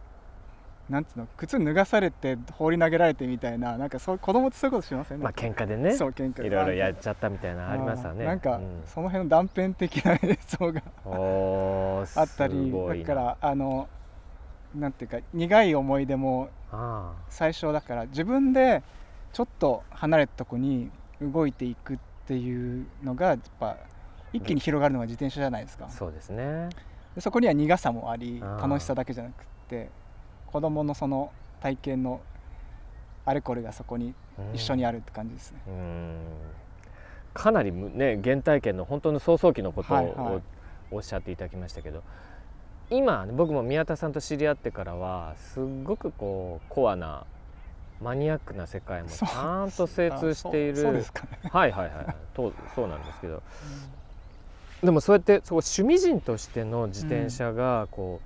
[0.90, 5.22] うなんつうの靴脱がされて放り投げられてみたいななんかそう子供ってそういうことしません？
[5.22, 5.94] まあ喧嘩でね。
[5.94, 8.26] そう喧嘩いろいろやっちゃったみたいなのありますわね。
[8.26, 8.82] なんか、うん。
[8.86, 10.82] その辺の断片的な映像が
[12.22, 12.74] あったり
[13.06, 13.88] だからあの
[14.76, 16.61] なんていうか苦い思い出もあ
[17.30, 18.84] 最初だから自分で
[19.34, 20.90] ちょっと離れたとこに
[21.22, 23.78] 動いていくっていうのがやっぱ
[24.34, 25.86] 一気に広がるのが自転車じゃないですか。
[25.86, 26.70] あそうですね。
[27.16, 29.90] でそこには苦さもあり楽しさだけじゃなくって
[30.48, 32.22] 子供のその体験の
[33.26, 34.14] あれこれがそこに
[34.54, 36.18] 一緒にあるって感じですね、うん。
[37.34, 40.42] かなりむね原体験の本当の早々期のことを、はいはい。
[40.94, 42.04] おっしゃっていただきましたけど
[42.92, 47.26] 今僕も宮田さんと知り合ってからはすっごくこうコアな
[48.02, 51.06] マニアックな世界もちゃんと精通している。
[51.52, 53.42] はいはいはいとそうなんですけど。
[54.84, 58.20] でもそうやってそう趣味人としての自転車がこ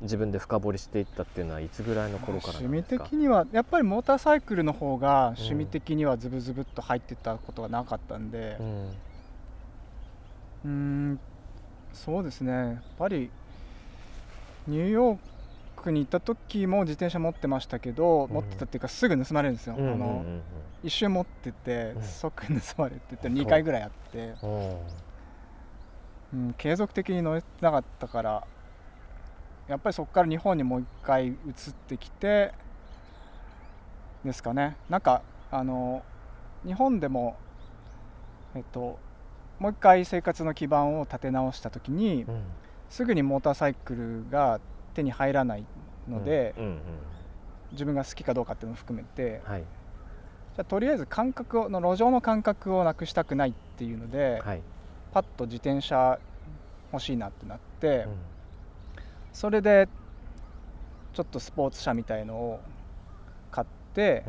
[0.00, 3.04] う、自分で深掘りしていったっていうのはいつぐらいの頃からな趣味んですか？
[3.04, 8.56] 的にはやっぱりモーターサイクルの方が趣味的にはズブズブっと入ってたことがなかったんで。
[10.64, 11.20] うん
[11.92, 12.52] そうですね。
[12.52, 13.30] やっぱり
[14.66, 15.18] ニューヨー
[15.76, 18.34] クに行った時も自転車持ってましたけど、うん。
[18.34, 19.86] 持ってたっていうかすぐ盗まれるんですよ、うん。
[19.86, 20.24] うんあの
[20.82, 22.02] 一瞬持っててうん。
[22.02, 24.62] 即盗まれてて2回ぐらいあって、うんう。
[24.72, 24.76] ん
[26.34, 28.46] うん、継続的に乗れてなかったから
[29.68, 31.34] やっぱりそこから日本にもう一回移っ
[31.88, 32.52] てきて
[34.24, 34.76] ですかね。
[34.88, 36.02] なんかあの
[36.64, 37.36] 日本でも
[38.54, 38.98] えっと
[39.58, 42.42] もう一回生活の基盤を立て直した時にうん
[42.92, 44.60] すぐにモーターサイクルが
[44.92, 45.64] 手に入らない
[46.06, 46.78] ので、うんうん
[47.72, 49.60] 自分が好きかどうかっていうのを含めてはい。
[49.60, 54.60] じゃあとりあえず感覚をの路上の感覚をなくしたくないっていうので、はい、
[55.14, 56.18] パッと自転車
[56.92, 58.16] 欲しいなってなって、うん。
[59.32, 59.88] それで
[61.14, 62.60] ちょっとスポーツ車みたいのを
[63.50, 64.22] 買って、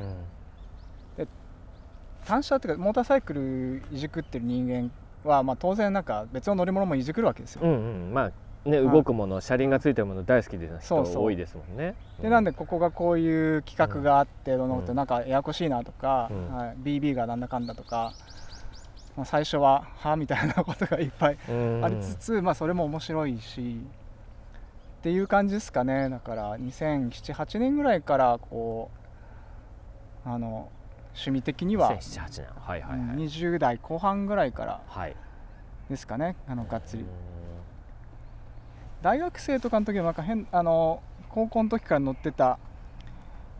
[2.23, 4.89] 単車っていうかモーターサイクルいじくってる人間
[5.29, 7.63] は、まあ、当然なんか別の乗り物もいじくるわけですよ。
[7.63, 8.13] うんうん。
[8.13, 8.31] まあ
[8.65, 11.23] ねはい動くもの車輪がついてるもの大好きでな人そうそう。
[11.23, 11.95] 多いですもんね。
[12.21, 14.95] でなんでここがこういう企画があってどうのってうん。
[14.95, 16.55] なんかややこしいなとか、うん。
[16.55, 18.13] はい、BB がなんだかんだとか、
[19.15, 21.85] まあ、最初は「は?」みたいなことがいっぱいうん。
[21.85, 23.81] ありつつ、まあ、それも面白いし
[24.99, 26.09] っていう感じですかね。
[26.09, 28.89] だから2007-8年ぐらいからこ
[30.25, 30.69] うあの
[31.07, 35.15] 趣味的には、2007年はいはいはい、うん20代後半ぐらいからはい。
[35.89, 36.37] ですかね。
[36.47, 37.03] あのがっつり。
[37.03, 37.42] うん
[39.03, 42.57] 大学生とかの時はなんか変あの高校の時から乗ってた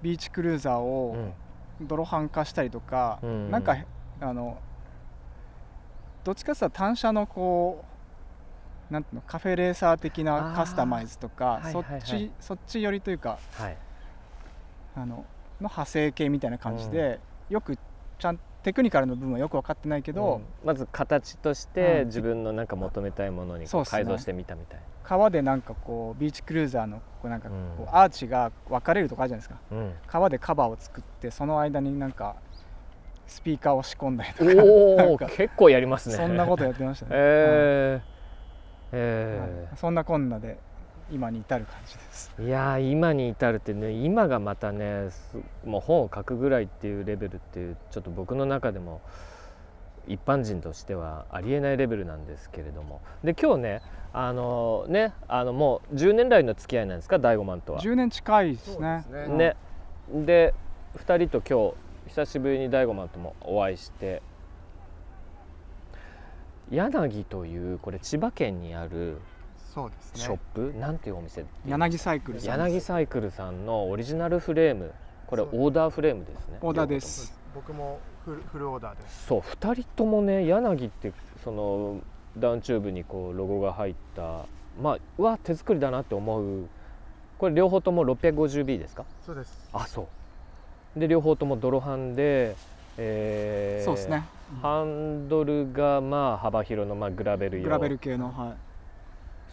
[0.01, 1.33] ビーチクルーザーうをん。
[1.81, 3.75] 泥斑化したりとか、うんなんか
[4.21, 4.57] あの
[6.23, 7.83] どっちかっていうと単車のこ
[8.89, 12.31] うなんていうのカフェレーサー的なカスタマイズとかはいそっち、はいはい。
[12.39, 13.77] そっち寄りというかはい。
[14.95, 15.25] あのの
[15.59, 17.77] 派生系みたいな感じで、よく
[18.19, 20.67] ちゃんテクニカルの部分はよく分かってないけど、うん。
[20.67, 22.05] まず形としてうん。
[22.07, 27.89] 自分のなんか求めたいものに改造してみたみたい川でなんかこうビーチクルーザーのこうなんかこう、うん。
[27.89, 29.75] アーチが分かれるとかあるじゃないですか。
[29.75, 32.35] な、うん、川でカバーを作ってその間になんか
[33.27, 35.25] スピーカーを仕込んだりとか。
[35.27, 36.15] 結構やりますね。
[36.15, 37.93] そんなことやってましたね、えー。
[37.93, 38.03] はい。
[38.93, 40.57] えそんなこんなで
[41.13, 42.31] 今に至る感じです。
[42.39, 49.01] ーいやー今に至るってね今がまたねすもう本を書くぐらいっていうレベルっていうちょっと僕の中でも
[50.07, 53.01] 一般人としてはありえないレベルなんですけれども。
[53.23, 57.19] で今日ねあのねあのもう10年来の付き合いなんですか？
[57.19, 57.79] 大悟マンとは。
[57.79, 59.03] 10年近いですね。
[59.05, 59.37] そうですね。
[59.37, 59.55] ね、
[60.25, 60.53] で
[60.97, 61.71] 2人と今
[62.07, 64.21] 日久しぶりに大悟マンともお会いして。
[66.71, 69.19] 柳というこれ千葉県にある
[69.73, 70.21] そうですね。
[70.21, 71.45] ショップ、なんていうお店？
[71.65, 74.91] 柳サイクルさん柳サイクルさんのオリジナルフレーム。
[75.25, 76.59] これオーダーフレームですね。
[76.61, 79.25] オーダーで両す僕もフルフルオーダーです。
[79.27, 81.11] そう2人ともね柳って
[81.43, 82.01] その
[82.37, 84.45] ダウンチューブにこうロゴが入った
[84.79, 86.67] まあうわ手作りだなって思う。
[87.39, 89.05] これ両方とも 650B ですか？
[89.25, 89.69] そうです。
[89.73, 90.07] あそ
[90.95, 90.99] う。
[90.99, 92.55] で両方とも泥版で、
[92.97, 94.23] えーそうですね。
[94.61, 97.63] ハンドルがまあ幅広のまあグラベル用。
[97.63, 98.53] グラベル系のはい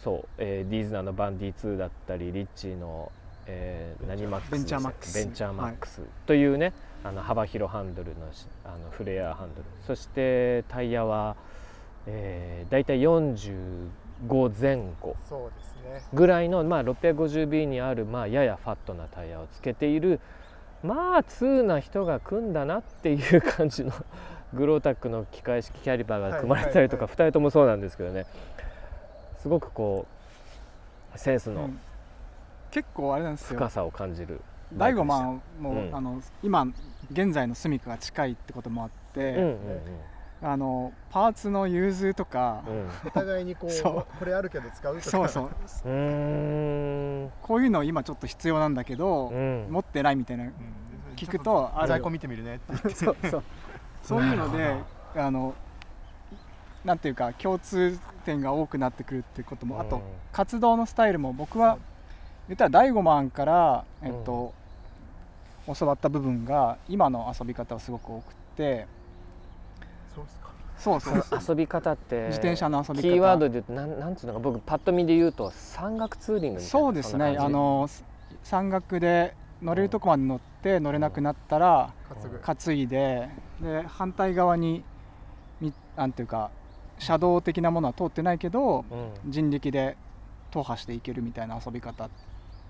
[0.03, 3.13] そう、えーディーズナーのバンディ2だったりリッチーの、
[3.47, 5.15] えー何マックスベンチャーマックス。
[5.15, 6.73] ベンチャーマックスというね、
[7.05, 9.65] あの幅広ハンドルのしあのフレアハンドル。
[9.87, 11.37] そしてタイヤは、
[12.07, 15.17] えー、大体45前後
[16.13, 20.21] ぐらいの、まあ、650B にある、まあ、ややファットなタイヤをつけている
[20.83, 23.93] まあ通な人が組んだなっていう感じの
[24.55, 28.27] グロータックの機械式キャリパーが組まれたりとか、はい2人ともそうなんですけどね
[29.41, 30.07] すごくこ
[31.17, 31.81] センスのうん。
[32.71, 33.59] 結構あれなんですよ。
[33.59, 34.41] 深さを感じる。
[34.73, 35.95] 大悟ンマンも、うん。
[35.95, 36.67] あの今
[37.11, 39.57] 現在の住処が近いってこともあって、うんうん
[40.43, 42.89] あのパーツの融通とか、うん。
[43.07, 44.19] お互いにこう そう。
[44.19, 45.11] これあるけど使うとか。
[45.11, 45.51] そうそう。
[47.43, 49.67] こういうの今ちょっと必要なんだけど、うん。
[49.71, 50.45] 持ってないみたいな。
[50.45, 50.53] うん。
[51.15, 52.91] 聞くとある在庫見てみるねって言って。
[52.91, 53.43] そうそう。
[54.03, 54.77] そういうのなでる
[55.23, 55.55] あの
[56.85, 61.79] なんていうか共通点が多くなってくるっていうことも、あと活動のスタイルも僕は
[62.49, 64.55] 言ったら大悟マンから、えっと
[65.79, 68.87] 教わった部分が今の遊び方はすごく多くて
[70.15, 70.51] そうですか。
[70.79, 73.03] そうそう 遊び方って自転車の遊び方。
[73.03, 77.37] キーワードで言うとなんなんつうのか僕パッと見で言うと山岳ツーリングみたいなそうですね。
[77.39, 77.89] あの
[78.43, 81.93] 山岳で乗れるとこまで乗って乗れなくなったら
[82.43, 83.29] 担いで
[83.61, 84.83] で反対側に
[85.61, 86.51] みなんていうか
[87.01, 89.31] 車道的なものは通ってないけどうん。
[89.31, 89.97] 人力で
[90.53, 92.05] 踏破していけるみたいな遊び方。
[92.05, 92.09] っ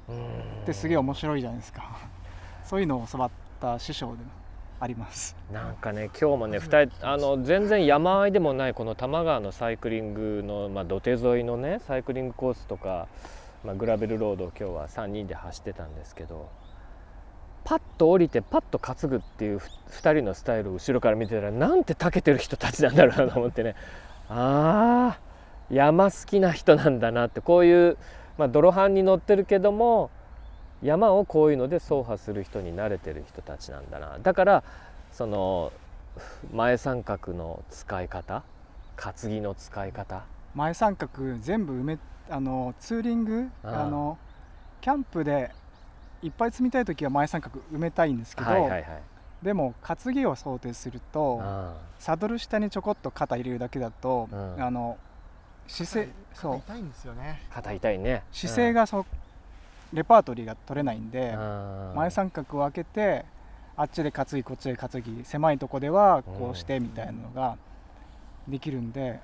[0.08, 0.64] うん。
[0.64, 1.82] てすげえ面白いじゃないですか。
[2.64, 4.30] そういうのを教わった師匠でも
[4.78, 5.36] あります。
[5.52, 13.08] なんかね今日もね2人あの全然山あいでもないこの多摩川のサイクリングの、まあ、土手沿いのねサイクリングコースとか、
[13.64, 16.48] まあ、グラベルロードを今日は3人で走ってたんですけど
[17.64, 23.74] パッと降りてパッと担ぐっていう2人のスタイルを後ろから見てたらなんて長けてる人たちなんだろうなと思ってね
[24.30, 27.98] あー山好きな人なんだなってこういう、
[28.38, 30.10] まあ、泥版に乗ってるけども
[30.82, 34.64] 山をこういうので走破する人に慣れてる人たちなんだなだから
[35.12, 35.72] その
[36.52, 38.42] 前三角の使い方
[38.96, 40.22] 担ぎの使い方
[40.54, 44.16] 前三角全部埋めあのツーリングあの
[44.80, 45.50] キャンプで
[46.22, 48.84] いっぱい積みたい時は前三角埋めたいんですけど、はいはいはい
[49.42, 54.62] でも担ぎを想定するとあサドル下にちょこっと肩入れるだけだと、うん。
[54.62, 54.96] あの
[55.66, 56.58] 姿勢そう。
[56.58, 57.42] 痛いんですよね。
[57.50, 58.22] あ肩痛いね。
[58.32, 59.06] 姿勢がそ、
[59.92, 63.24] レパートリーが取れないんで、うん前三角を開けて
[63.76, 67.56] あっちで担ぎこっちで担ぎ狭いとこではこうしてみたいなのが
[68.46, 69.20] できるんで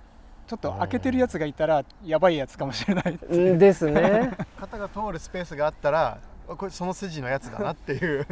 [0.46, 3.18] ちょっと開けてるやつがいたらやばいやつかもしれない。
[3.28, 4.32] うんですね。
[4.58, 8.26] 肩が通るスペースがあったらあこれその筋のやつだなっていう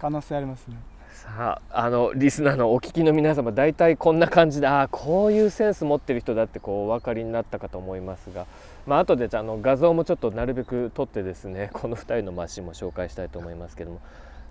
[0.00, 0.76] 可能性ありますね。
[1.10, 8.46] さああのリスナーのお聞きの皆様大体こんな感じでああこういうセンス持ってる人だってこうお分かりになったかと思いますが、
[8.86, 14.00] まあ後でじゃあの画像もちょっとなるべく撮ってですね この2人のマシンも紹介したいと思いますけども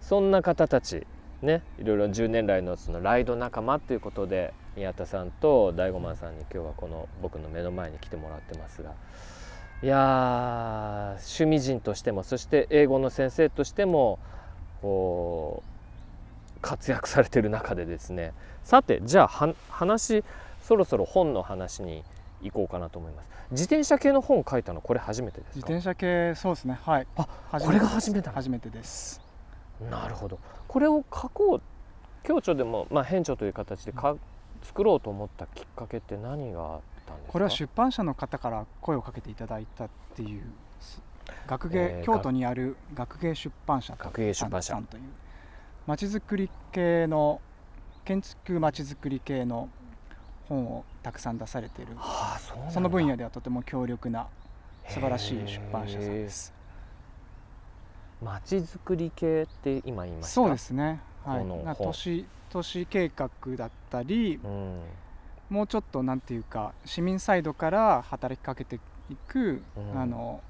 [0.02, 1.08] そんな方たち
[1.42, 8.92] ねいろいろ10年来のそのライド仲間っていうことで宮田さんと大悟マンさんに今日はこの僕の目の前に来てもらってますが
[9.82, 14.20] いやー趣味人としてもそして英語の先生としても
[14.82, 15.64] こ
[16.58, 18.34] う活躍されてる中でですね。
[18.64, 20.24] さてじゃあは話
[20.62, 22.04] そろそろ本の話に
[22.42, 23.28] 行こうかなと思います。
[23.52, 25.56] 自転車系の本書いたのこれ初めてですか？
[25.56, 26.80] 自転車系そうですね。
[26.84, 27.08] はい。
[27.16, 29.22] あ初これが初めて初めてです。
[29.90, 30.40] なるほど。
[30.68, 31.62] これを書こう。
[32.22, 34.14] 共著でも、まあ、編著という形でか
[34.62, 37.32] 作ろうと思ったきっかけって何があったんですか？
[37.32, 40.69] これは出版社の方から声をかけていただいたっていうす
[41.48, 44.74] 学芸、えー京都にある学芸出版社学芸出版社。
[44.74, 45.04] さんという。
[45.88, 47.42] まちづくり系の
[48.06, 49.70] 建築まちづくり系の
[50.48, 51.94] 本をたくさん出されている。
[51.96, 54.28] はあそその分野ではとても強力な
[54.88, 56.54] 素晴らしい出版社さんです。
[58.22, 60.32] まちづくり系って今言いました？
[60.32, 61.00] そうですね。
[61.26, 61.76] はい。
[61.78, 64.82] 都市都市計画だったりうん。
[65.50, 70.00] もうちょっとなんていうか市民サイドから働きかけていく、うん。
[70.00, 70.42] あの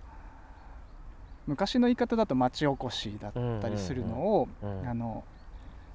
[1.49, 5.23] 昔の言い方だと町おこしだったりするのを、うんあの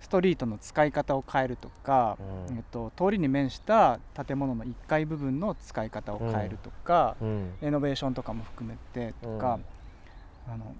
[0.01, 2.19] ストリートの使い方を変えるとか、
[2.51, 2.57] うん。
[2.59, 7.55] えっと、通りに面した建物の1階部分の使い方を変えるとか、うん。
[7.63, 9.59] レノベーションとかも含めてとか、
[10.47, 10.75] あの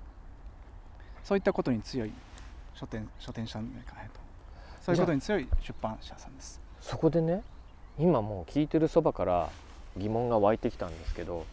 [1.23, 2.13] そういったことに強い
[2.75, 4.21] 書店書店社じゃないかなと。
[4.83, 6.61] そういうことに強い出版社さんです。
[6.83, 7.43] そこでね
[7.99, 9.49] 今もう聞いてるそばから
[9.97, 11.47] 疑問が湧いてきたんですけど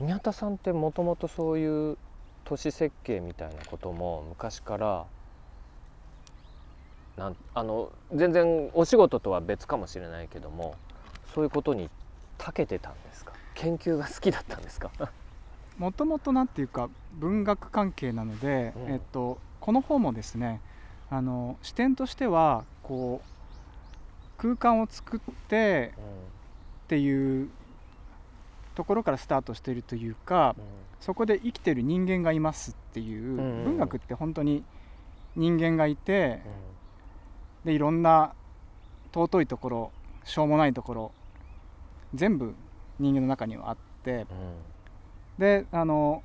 [0.00, 1.98] 宮田さんってもともとそういう
[2.44, 5.04] 都市設計みたいなことも昔から
[7.18, 10.74] なんあの全然お仕事とは別かもしれないけども
[11.34, 11.90] そういうことに
[12.38, 13.32] 長けてたんですか？
[13.54, 14.90] 研究が好きだったんですか？
[15.78, 18.92] もともとなんていうか文学関係なので、うん。
[18.94, 20.60] えっと、この本もですね
[21.10, 25.92] あの視点としてはこう空間を作って
[26.84, 27.50] っていう
[28.80, 30.56] ところからスタートしているというか
[31.00, 33.64] そこで生きてる人間がいますっていう、んうん。
[33.64, 34.64] 文学って本当に
[35.36, 36.40] 人間がいて
[37.62, 38.32] でいろんな
[39.12, 39.92] 尊いところ
[40.24, 41.12] しょうもないところ
[42.14, 42.54] 全部
[42.98, 44.26] 人間の中にはあってうん。
[45.38, 46.22] であの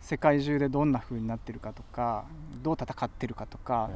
[0.00, 2.24] 世界中でどんな風になってるかとか
[2.64, 3.90] どう戦ってるかとか、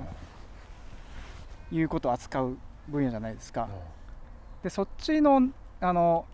[1.72, 2.57] いうことを扱う
[2.88, 3.68] 分野じゃないですか。
[4.62, 5.48] でそっちの
[5.80, 6.24] あの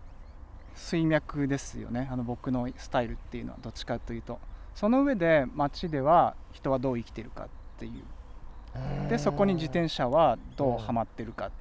[0.75, 2.07] 水脈ですよね。
[2.11, 4.39] あの僕のスタイルっていうのはどっちかというと。
[4.75, 9.09] その上で街では人はどう生きてるかっていう。
[9.09, 11.51] でそこに自転車はどうハマってるかっ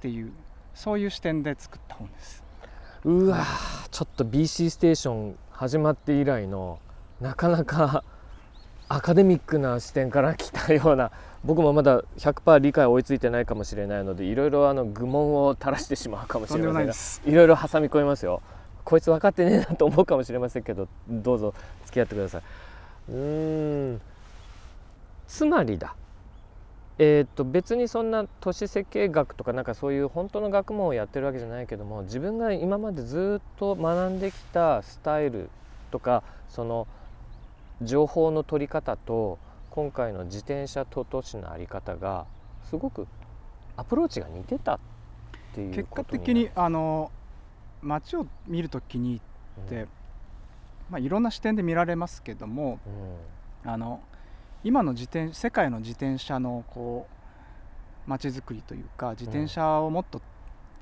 [0.00, 0.32] ていう。
[0.74, 2.44] そういう視点で作った本です。
[3.04, 6.78] うわーちょっと BC ステーション始まって以来の
[7.20, 8.04] なかなか
[8.88, 11.10] アカデミックな視点から来たような
[11.44, 17.22] 僕もまだ100%理解追いついてないかもしれないのでいろいろあの愚問を垂らしてしまうかもしれませんがないです。
[17.24, 18.42] いろいろ挟み込みますよ。
[18.84, 21.54] こいつ分かってねえなと思うかもしれませんけどどうぞ
[21.86, 22.42] 付き合ってください。
[23.10, 24.00] うーん。
[25.28, 25.94] つまりだ。
[27.02, 35.48] えー、と別にそんな都市設計学とかなんかそういう本当の学問をやってるわけじゃないけども自分が今までずっと学んできたスタイル
[35.90, 36.86] とかその
[37.80, 39.38] 情報の取り方と
[39.70, 42.26] 今回の自転車と都市の在り方が
[42.68, 43.06] すごく
[43.76, 44.78] アプローチが似てたっ
[45.54, 47.10] ていう結果的にあの
[47.82, 49.20] 街を見るときに
[49.64, 49.86] って、
[50.90, 52.88] まあ、いろんな視点で見られますけどもう
[53.68, 53.70] ん。
[53.70, 54.00] あの
[54.64, 57.06] 今の自転世界の自転車のこ
[58.06, 60.20] う街づくりというか自転車をもっと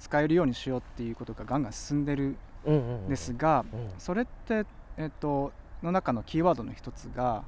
[0.00, 3.06] 使えるようにしようっていうことがガンガン進んでるうんうんうん。
[3.06, 3.90] んですが、うん。
[3.98, 4.64] それって、
[4.96, 7.44] えっと、の中のキーワードの一つが、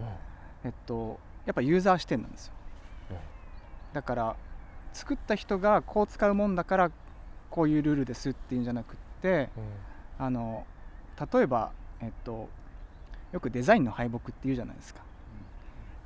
[0.65, 1.19] えっと、
[1.51, 2.53] やっぱユーザー視点なんですよ、
[3.11, 3.17] うん。
[3.93, 4.37] だから
[4.93, 6.91] 作った人がこう使うもんだから
[7.51, 9.51] こういうルールですっていうんじゃなくって
[10.19, 10.27] うん。
[10.27, 10.65] あの
[11.33, 12.49] 例えば、えっと、
[13.33, 15.01] よくデザインの敗北っていうじゃないですか、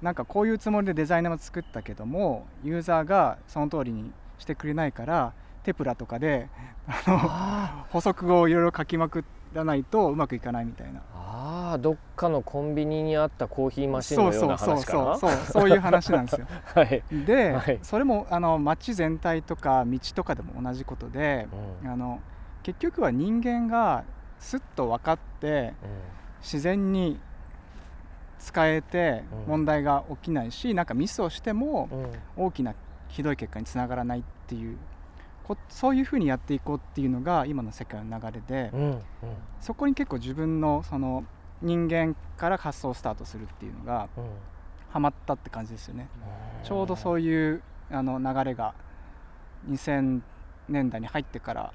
[0.03, 6.49] なんかこういうつもりでデザイナーも作ったけどもユーザーがその通りにしてくれないからテプラとかで
[6.87, 9.25] あのあ補足をいろいろ書きまく
[9.55, 11.01] らないとうまくいかないみたいな。
[11.15, 15.19] ああーどっかのコンビニにあったコーヒーマシンのような話かな。
[15.19, 15.63] そうそうそうそう。
[15.63, 16.47] そういう話なんですよ。
[16.75, 17.79] はい、で、はい。
[17.83, 21.49] それもあの街全体とか道とかでも同じことで
[21.83, 21.91] うん。
[21.91, 22.21] あの
[22.63, 24.05] 結局は人間が
[24.39, 25.75] すっと分かって
[26.41, 27.19] 自然に
[28.39, 29.51] 使えてうん。
[29.51, 32.13] 問題が起きないし、なんかミスをしてもうんうん。
[32.37, 32.75] 大きな
[33.09, 34.77] ひどい結果につながらないっていう
[35.47, 39.01] こそういうふうにやっていこうっていうのが今の世界の流れで、うんうん。
[39.61, 41.25] そこに結構自分のその
[41.63, 44.25] 人間から発想をスタートするっていうのがうん。
[44.91, 46.09] ハマったって感じですよね。
[46.63, 48.75] ちょうどそういうあの流れが
[49.69, 50.21] 2000
[50.69, 51.73] 年代に入ってから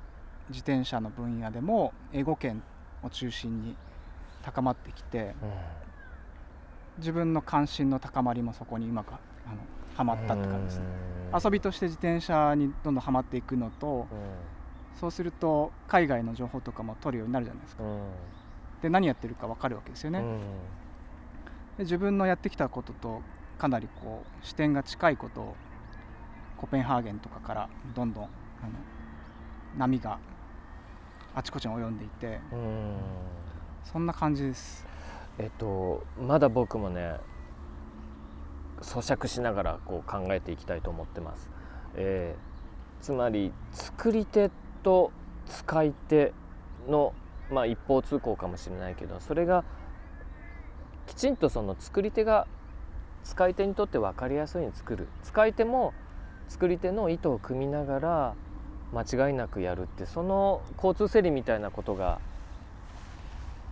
[0.49, 2.63] 自転車の分野でも英語圏
[3.03, 3.75] を中心に
[4.41, 5.51] 高まってきてうん。
[6.97, 9.15] 自分の関心の高まりもそこにうまくあ
[9.49, 9.57] の
[9.99, 10.85] はまったって感じですね。
[11.33, 11.41] うん。
[11.43, 14.07] 遊びとして自転車にどんどんはまっていくのと
[14.99, 17.83] そうすると海外の情報とかも取るようになるじゃないですか。
[17.83, 17.99] うん。
[18.81, 20.39] で何やってるか分かるわけですよね、うん。
[21.77, 23.21] で自分のやってきたことと
[23.57, 25.55] かなりこう視点が近いことを
[26.55, 28.29] コペンハーゲンとかからどんどんあの
[29.77, 30.17] 波が
[31.35, 32.97] あちこちに及んでいてうん。
[33.83, 34.87] そんな感じです。
[35.37, 37.17] えっとまだ僕もね
[38.81, 41.49] 咀嚼しながらこう考えていきたいと思ってます、
[41.95, 42.49] えー
[43.01, 44.51] つまり作り手
[44.83, 45.11] と
[45.47, 46.33] 使い手
[46.87, 47.13] の、
[47.51, 49.63] まあ、一方通行かもしれないけどそれが
[51.07, 52.45] きちんとその作り手が
[53.23, 55.07] 使い手にとって分かりやすいように作る。
[55.23, 55.93] 使い手も
[56.47, 58.35] 作り手の意図を組みながら
[58.93, 62.19] 間違いなくやるってその交通整理みたいなことが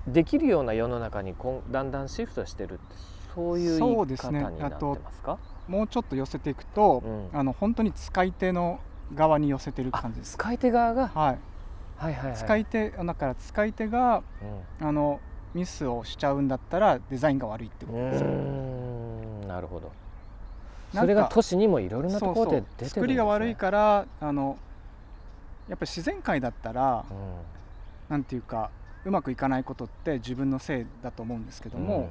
[0.08, 3.16] できるような世の中にこんだんだんシフトしてるって。
[3.38, 5.38] そういう言いそうですね方になってますか？
[5.67, 7.39] もうちょっと寄せていくと、うん。
[7.39, 8.80] あの本当に使い手の
[9.13, 10.34] 側に寄せてる感じです。
[10.34, 11.38] 使い手側が、はい、
[11.97, 14.23] はいはいはい、使い手だから使い手が
[14.82, 15.19] あの
[15.54, 18.30] ミスをしちゃうんだったらデザインが悪いってうことですよ。
[19.48, 19.92] なるほど。
[20.96, 24.58] それが都市にもいろいろなところで出てるね、作りが悪いからあの
[25.67, 27.06] やっぱり自然界だったら、
[28.10, 28.71] うなんていうか
[29.04, 32.10] うまくいかないことって自分のせいだと思うんですけどんも、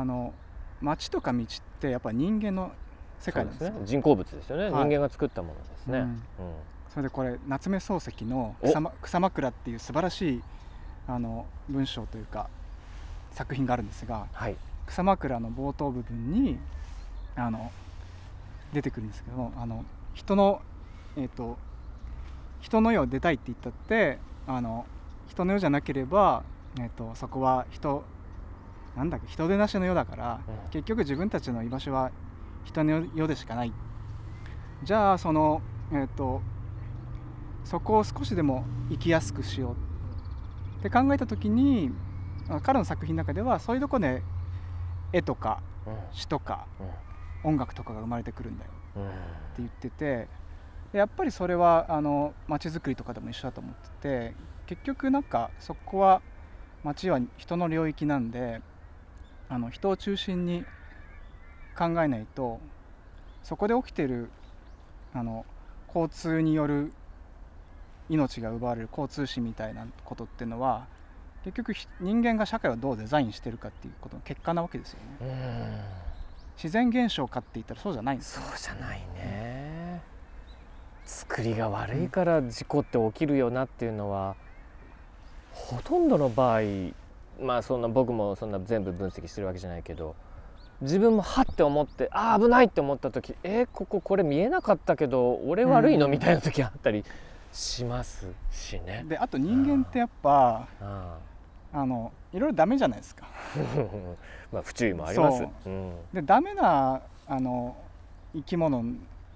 [0.00, 0.34] あの
[0.80, 1.46] 街とか道っ
[1.80, 2.72] てやっぱり人間の
[3.18, 3.80] 世界なんですね。
[3.84, 4.72] 人工物ですよね、はい。
[4.72, 6.08] 人間が作ったものですね、ううん。
[6.08, 6.22] ん
[6.90, 8.68] それでこれ夏目漱石のお。
[8.68, 10.42] 草ま「草枕」っていう素晴らしい
[11.08, 12.48] あの文章というか
[13.32, 14.56] 作品があるんですがはい。
[14.86, 16.58] 草枕の冒頭部分に
[17.34, 17.72] あの
[18.72, 19.84] 出てくるんですけどもあの
[20.14, 20.62] 人の
[21.16, 21.56] えっ、と
[22.60, 24.86] 人の世を出たいって言ったってあの
[25.28, 26.42] 人の世じゃなければ、
[26.78, 28.04] えー、とそこは人
[28.96, 30.70] なんだっけ人手なしの世だから、うん。
[30.70, 32.10] 結局自分たちの居場所は
[32.64, 33.72] 人の世でしかない。
[34.82, 35.60] じゃあその
[35.92, 36.40] えっ、と
[37.64, 40.80] そこを少しでも生きやすくしよう。
[40.80, 41.90] って考えた時に
[42.48, 44.22] あ彼の作品の中ではそういうとこで
[45.12, 45.62] 絵とか
[46.12, 46.66] 詩とか
[47.44, 48.70] 音楽とかが生まれてくるんだよ。
[48.96, 50.28] って言ってて
[50.92, 54.34] でやっぱりそれはあの街づくりとかでも一緒だと思ってて
[54.66, 56.22] 結局なんかそこは
[56.82, 58.60] 街は人の領域なんで
[59.48, 60.64] あの人を中心に
[61.76, 62.60] 考えないと
[63.42, 64.30] そこで起きてる
[65.14, 65.44] あの
[65.88, 66.92] 交通による
[68.08, 70.86] 命が奪われる交通死みたいなことっていうのは
[71.44, 75.16] 結局ひ人間が社会をどうデザインしてるかっていうことの結果なわけですよね。
[75.20, 75.80] うん。
[76.56, 78.34] 自然現象かって言ったらそうじゃないんです。
[78.34, 80.02] そようじゃないね。
[81.04, 84.34] 作りが悪いから事故って起きるよなっていうのは
[85.52, 86.60] ほとんどの場合
[87.40, 90.14] まあそんな僕もそんな全部分析してるわけじゃないけど
[90.80, 96.06] 自分もはって思ってああ危ないって思った時えーこここれ見えなかったけど俺悪いの？
[96.06, 96.12] うん。
[96.12, 97.04] みたいな時あったり
[97.52, 99.04] しますしね。
[99.08, 101.18] であと人間ってやっぱあ
[101.72, 103.26] あのいろいろダメじゃないですか。
[103.26, 103.58] あ
[104.52, 105.38] まあ不注意もあります。
[105.38, 105.48] そう。
[105.66, 105.92] うん。
[106.12, 107.76] でダメなあの
[108.34, 108.82] 生き物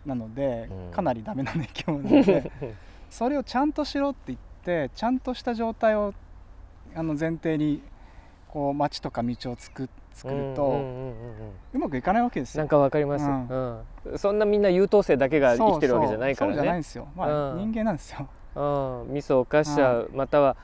[0.06, 0.90] なので、うん。
[0.90, 2.50] かなりダメな生き物なので
[3.10, 6.12] それをちゃんとしろって言ってちゃんとした状態を
[6.94, 7.82] あの前提に
[8.48, 10.80] こう街とか道を作作ると、
[11.72, 12.62] うまくいかないわけですよ。
[12.62, 14.18] なんかわかります、ううん。
[14.18, 16.64] そんなみんな優等生だけが生きてるわけじゃないからそうそう。
[16.64, 17.08] じゃないんねですよ。
[17.16, 17.58] まあ、うん。
[17.72, 18.28] 人間なんですよ。
[19.06, 19.14] うん。
[19.14, 20.56] ミスを犯しちゃう、または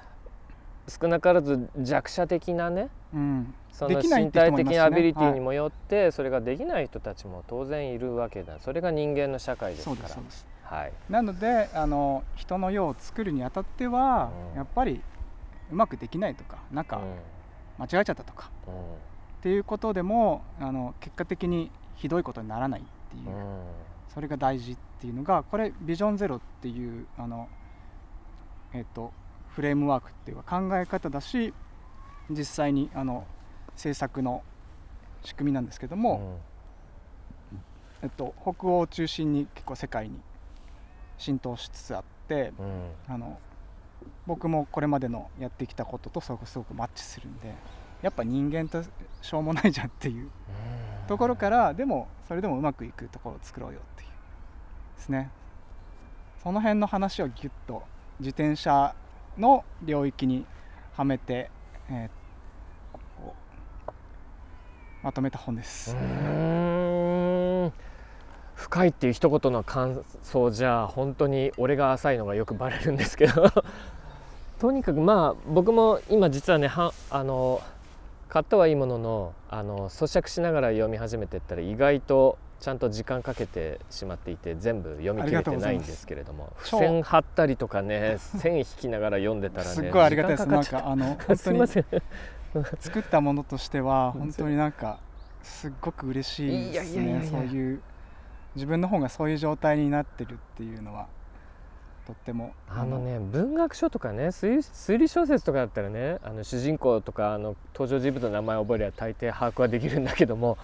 [0.88, 3.54] 少なからず弱者的なねうん。
[3.72, 8.58] その身体的なアビリティにもよって、それができない人たちも当然いるわけだ。
[8.58, 10.76] それが人間の社会ですから。
[10.78, 10.92] はい。
[11.08, 14.56] なのであの人の世を作るにあたっては、うん。
[14.56, 15.00] やっぱり
[15.70, 17.00] うまくできないとかなんか
[17.78, 18.74] 間違えちゃったとかうん。
[18.74, 18.76] っ
[19.42, 23.60] ていうことでもあの結果的にひどいことにならないっていう、うん。
[24.12, 27.48] それが大事っていうのがこれビジョンゼロっていうあの、
[28.72, 29.12] えっと
[29.50, 31.54] フレームワークっていうか考え方だし
[32.30, 33.26] 実際にあの
[33.74, 34.42] 制作の
[35.22, 36.38] 仕組みなんですけども、
[38.02, 40.20] えっと、北欧を中心に結構世界に
[41.18, 42.90] 浸透しつつあってうんうん。
[43.08, 43.38] あの
[44.26, 47.54] 僕もこれまでのやってきたこととすごくマッチするんで
[48.02, 48.82] やっぱ人間と
[49.22, 50.30] しょうもないじゃんっていう
[51.06, 54.08] ところからでもそれでもうまくいくところを作ろうよっていう
[54.96, 55.30] ですね。
[56.42, 57.82] その辺の話をギュッと
[58.20, 58.94] 自転車
[59.36, 60.46] の領域に
[60.92, 61.50] はめて、
[61.90, 62.26] えー
[65.02, 65.96] まとめた本です、
[68.54, 73.52] 深いっていう一言の感想じゃ本当に俺が浅いのがよくバレるんですけど
[74.58, 77.60] とにかくまあ僕も今実はねはあの
[78.28, 90.46] 買ったはいいもののあの咀嚼しながら読み始めてったら意外とちゃんと時間かけてしまっていて全部読み切れてないんですけれども付超箋貼ったりとかね線引きながら読んでたらねすっごいありがたいです。
[90.46, 91.66] なんかあの 本当に
[92.78, 94.98] 作ったものとしてはうん 本当になんか
[95.42, 97.28] すっごく嬉しいですね。
[97.30, 97.82] そういう。
[98.56, 101.08] 自分の方がそういう状態になってるっていうのは
[102.06, 102.54] とっても。
[102.68, 110.56] あのね文学書とかね推推理小説とかだったらねあの主人公とかあの登場人物の名前を覚えれば大抵把握はできるんだけども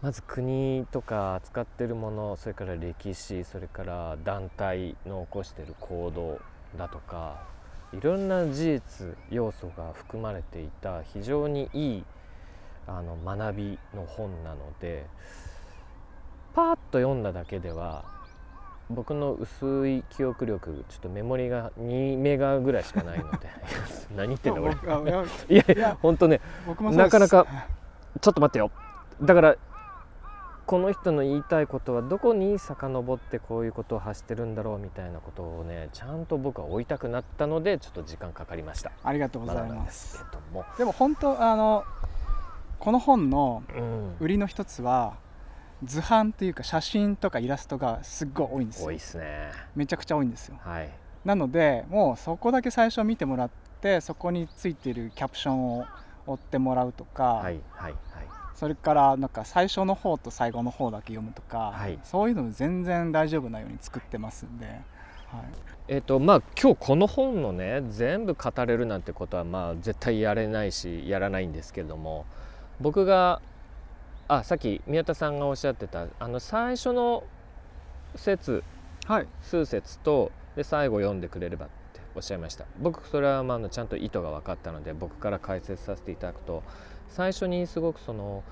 [0.00, 6.40] まず国とか扱ってるものそれから歴史それから団体の起こしてる行動
[6.78, 7.42] だとか
[7.92, 12.04] いろんな事実要素が含まれていた非常にいい
[12.86, 15.06] あの学びの本なので
[16.54, 18.04] パーッと読んだだけでは
[18.90, 23.48] 僕の薄い記憶力ちょっとメモリが2メガぐらいしかないので
[24.14, 24.72] 何言ってんだ俺
[25.48, 26.40] いやいや本当ね
[26.92, 27.46] なかなか
[28.20, 28.70] ちょっと待ってよ。
[29.22, 29.56] だから
[30.66, 38.92] この人の言いたいことはどこに遡ってこういうことを発してるんだろうみたいなことをねちゃんと僕は追いたくなったのでちょっと時間かかりました。
[39.02, 39.90] ありがとうございまだなんまで
[40.52, 41.84] も、でも本当あの
[42.78, 45.14] この本のうん、売りの一つは
[45.82, 48.86] 図版っていうか写真とかイラストがすっごい多いんですよ。
[48.86, 49.50] 多いっすね。
[49.74, 50.58] めちゃくちゃ多いんですよ。
[50.62, 50.90] はい。
[51.24, 53.50] なのでもうそこだけ最初見てもらっ
[53.80, 55.86] てそこについてるキャプションを
[56.26, 57.94] 追ってもらうとか、はいはいはい。
[58.54, 61.98] それからなんか最初の方と最後の方だけ読むとか、はい。
[62.04, 64.78] そういうの全然大丈夫なように作ってますんで、はい、
[65.88, 72.24] えっ、とまあ今日この本のね全部語れるなんてことはまあ絶対やれないしやらないんですけれども
[72.80, 73.40] 僕が
[74.28, 77.24] あさっき宮田さんがおっしゃってたあの最初の
[78.14, 78.62] 説
[79.06, 82.64] はい、数節とで最後読んでくれればっておっしゃいました。
[82.80, 86.62] 僕それはまああのちゃんと意図が分かったので僕から解説させていただくと
[87.10, 88.42] 最初にすごくその、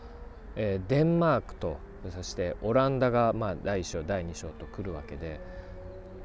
[0.57, 1.79] えーデンマークと
[2.11, 5.41] そしてオランダがまあ第1章第2章と来るわけで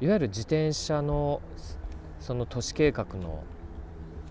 [0.02, 1.40] いわゆる自転車の
[2.20, 3.42] その都市計画の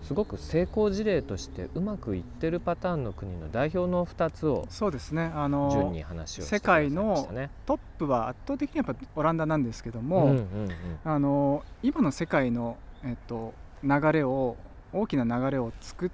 [0.08, 5.30] すごく成功事例としてうまくいってるパターンの国の代表の2つをそうですね。
[5.34, 7.28] あ順のに話をして世界の。
[7.66, 10.70] トップは圧倒的にやっぱオランダなんですけども、うんうんうん。
[11.04, 13.52] あの今の世界の、えっと、
[13.84, 14.56] 流れを
[14.94, 16.10] 大きな流れを作っ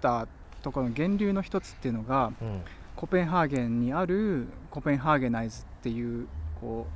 [0.00, 0.26] た
[0.62, 2.62] ところの源流の一つっていうのがうん。
[2.96, 6.28] コペンハーゲンにあるコペンハーゲナイズっていう
[6.58, 6.86] こ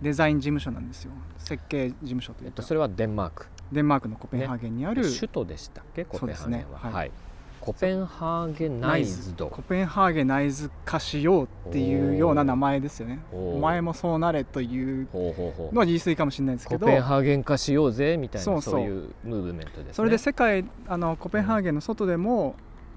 [0.00, 1.12] うデザイン事務所なんですよ。
[1.36, 6.04] 設計事務所というか、えっと、それはデンマークデンマークのコペンハーゲンにある、首都でしたっけ？
[6.04, 7.08] コペンハーゲンは、そうですねははい。
[7.08, 7.10] い
[7.60, 9.48] コペンハーゲンナイズド。
[9.48, 13.18] コペンハーゲナイズ化しようっていうような名前ですよね。
[13.32, 19.92] お前もそうなれというのは言い過ぎかもしれないですけどコペンハーゲン化しようぜみたいなそういうムーブメントですね。
[19.92, 22.54] それで世界あのコペンハーゲンの外でも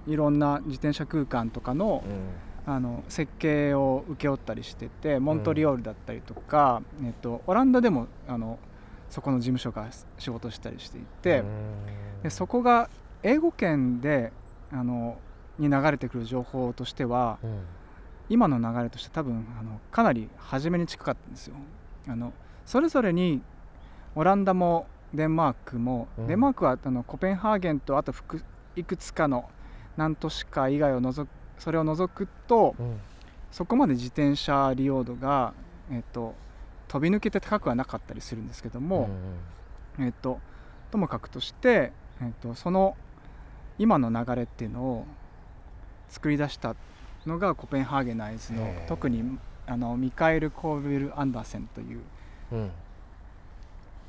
[0.08, 2.04] いろんな自転車空間とかの
[2.64, 8.60] あの設計を請け負ったりしててモントリオールだったりとか、えっと、オランダでもあの
[9.12, 9.88] そこの事務所が
[10.18, 11.44] 仕事したりしていて、
[12.24, 12.90] でそこが
[13.22, 14.32] 英語圏で
[14.72, 15.20] あの
[15.60, 17.50] に流れてくる情報としてはうん。
[17.52, 17.58] うん
[18.30, 21.56] 今の流れとして多分あのかなり初めに近かったんですよ。
[22.08, 22.32] あの
[22.66, 23.42] それぞれに
[24.16, 26.28] オランダもデンマークも、うん。
[26.28, 28.42] デンマークはあのコペンハーゲンとあと複
[28.78, 29.50] いくつかの
[29.98, 33.02] 何都市か以外を除くそれを除くとうん。
[33.52, 35.54] そこまで自転車利用度が、
[35.92, 36.34] えっと、
[36.92, 39.08] 飛び抜けて高くはなかったりするんですけども、
[39.98, 40.40] えっと、
[40.92, 42.98] ともかくとして、えっと、その
[43.80, 45.06] 今の流れっていうのを
[46.10, 46.76] 作り出した
[47.26, 49.24] のがコペンハーゲナイズの特に
[49.68, 52.02] あのミカエル・コービル・アンダーセンという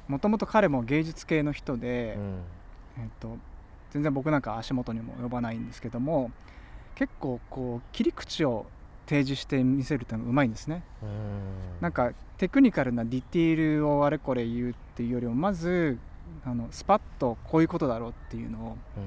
[0.09, 2.43] もともと彼も芸術系の人うで、ん。
[2.99, 3.39] えっと、
[3.91, 6.33] 全然僕なんか足元にも及ばないんですけども
[6.97, 8.66] 結構こう切り口を
[9.07, 10.82] 提示して見せるってのがうまいんですね。
[11.03, 11.80] うん。
[11.80, 15.98] なんかテクニカルなディティールをあれこれ言うっていうよりもまず
[16.44, 19.03] あのスパッとこういうことだろうっていうのをうん。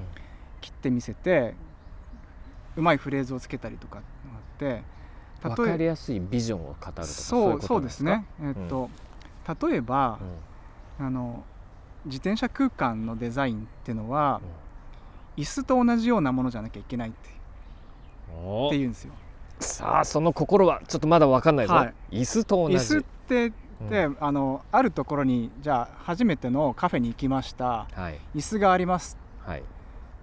[0.62, 1.54] 切ってみせて
[2.76, 4.02] うまいフレーズをつけたりとかっ
[4.58, 4.82] て
[5.44, 8.26] あってわかりえやすいビジョンを語るとかそういそうですね。
[8.42, 8.90] えっと、
[9.68, 10.20] 例えば
[11.00, 11.06] う、ん。
[11.06, 11.44] あの
[12.06, 14.40] 自転車空間のデザインっていうのは、
[15.38, 17.30] 椅子と同じようなものじゃなきゃいけないって
[18.32, 18.68] お。
[18.68, 19.14] っていうんですよ。
[19.60, 22.76] さあその心はちょっとまだわかんないぞ、は椅子と同じ。
[22.76, 23.54] 椅子って
[23.90, 27.88] で、あのあるところにじゃあ初めてのカフェに行きました。
[27.92, 28.20] はい。
[28.36, 29.18] 椅子があります。
[29.46, 29.64] はい。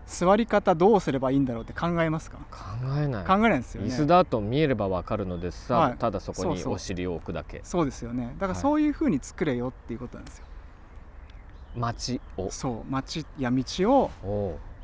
[0.06, 2.38] 座り方どうすればいいんだろうって考えますか？
[2.50, 2.58] 考
[2.98, 3.24] えない。
[3.24, 3.88] 考えないですよね。
[3.88, 5.96] 椅子だと見えればわかるのでさ、はい。
[5.96, 7.60] ただそこにお尻を置くだけ。
[7.62, 8.34] そうですよね。
[8.38, 8.62] だからはい。
[8.62, 10.44] そういうふうに作れよっていうことなんですよ、
[11.76, 12.50] 街を。
[12.50, 12.90] そう。
[12.90, 14.10] 街や道を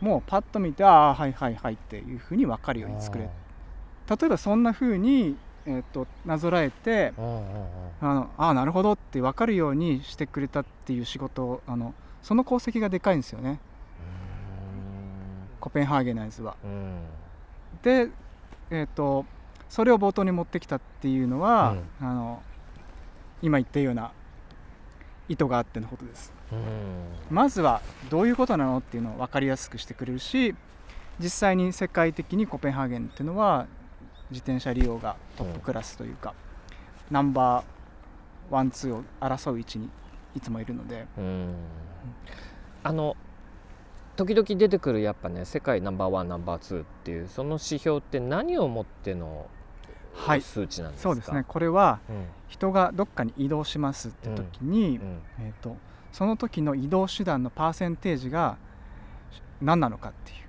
[0.00, 3.28] もうパッと見てああはいはいはいっていうふうに分かるように作れ
[4.08, 5.36] 例えばそんなふうに、
[5.66, 7.40] えー、となぞらえてうんうんうん。
[8.00, 13.60] あのああなるほどって分かるようにしてくれたっていう仕事をあのその功績がでかいんですよね。
[15.60, 16.56] コペンハーゲナイズは。
[16.64, 16.70] うん。
[16.70, 16.98] うん
[17.82, 18.08] で、
[18.70, 19.24] えー、と
[19.68, 22.42] それを冒頭に持ってきたっていうのは、あの
[23.42, 24.12] 今言ったような
[25.28, 26.32] 意図があってのことです。
[26.52, 27.06] うん。
[27.30, 30.54] まずはどういうことなのっていうのを分かりやすくしてくれるし
[31.20, 33.66] 実際に世界的にコペンハーゲンっていうのは
[34.30, 36.34] 自転車利用がトップクラスというか、
[37.10, 39.90] ナンバーワンツーを争う位置に
[40.34, 41.06] いつもいるので。
[41.16, 41.54] うん。
[42.82, 43.16] あの
[44.16, 49.46] 時々出てくるやっぱね世界ナンバーワンナンバーツーっていうその指標って何をもっての
[50.14, 50.40] はい。
[50.40, 51.44] 数値なんですか、そうですね。
[51.46, 52.26] これはうん。
[52.48, 55.22] 人がどっかに移動しますって時に、うん。
[55.40, 55.76] えー、と
[56.12, 58.56] その時の移動手段のパーセンテージが
[59.60, 60.47] 何なのかっていう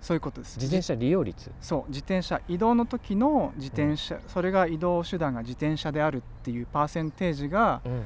[0.00, 0.56] そういうことです。
[0.56, 1.50] 自転車利用率？
[1.60, 8.00] そう自転車移動の時の自転車、それが移動手段が自転車であるっていうパーセンテージが、うんうん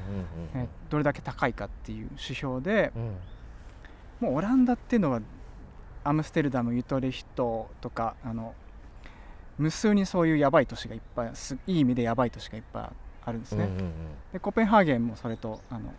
[0.55, 3.01] えーどれだけ高いかっていう指標でうん。
[3.01, 3.13] うん
[4.19, 5.19] もうオランダっていうのは
[6.05, 8.53] アムステルダムユトレヒトとかあの
[9.57, 12.89] 無数にそういうやばい都市がいっぱいすいい意味でやばい都市がいっぱい
[13.25, 13.91] あるんですね、うんうん
[14.31, 15.91] でコペンハーゲンもそれとあの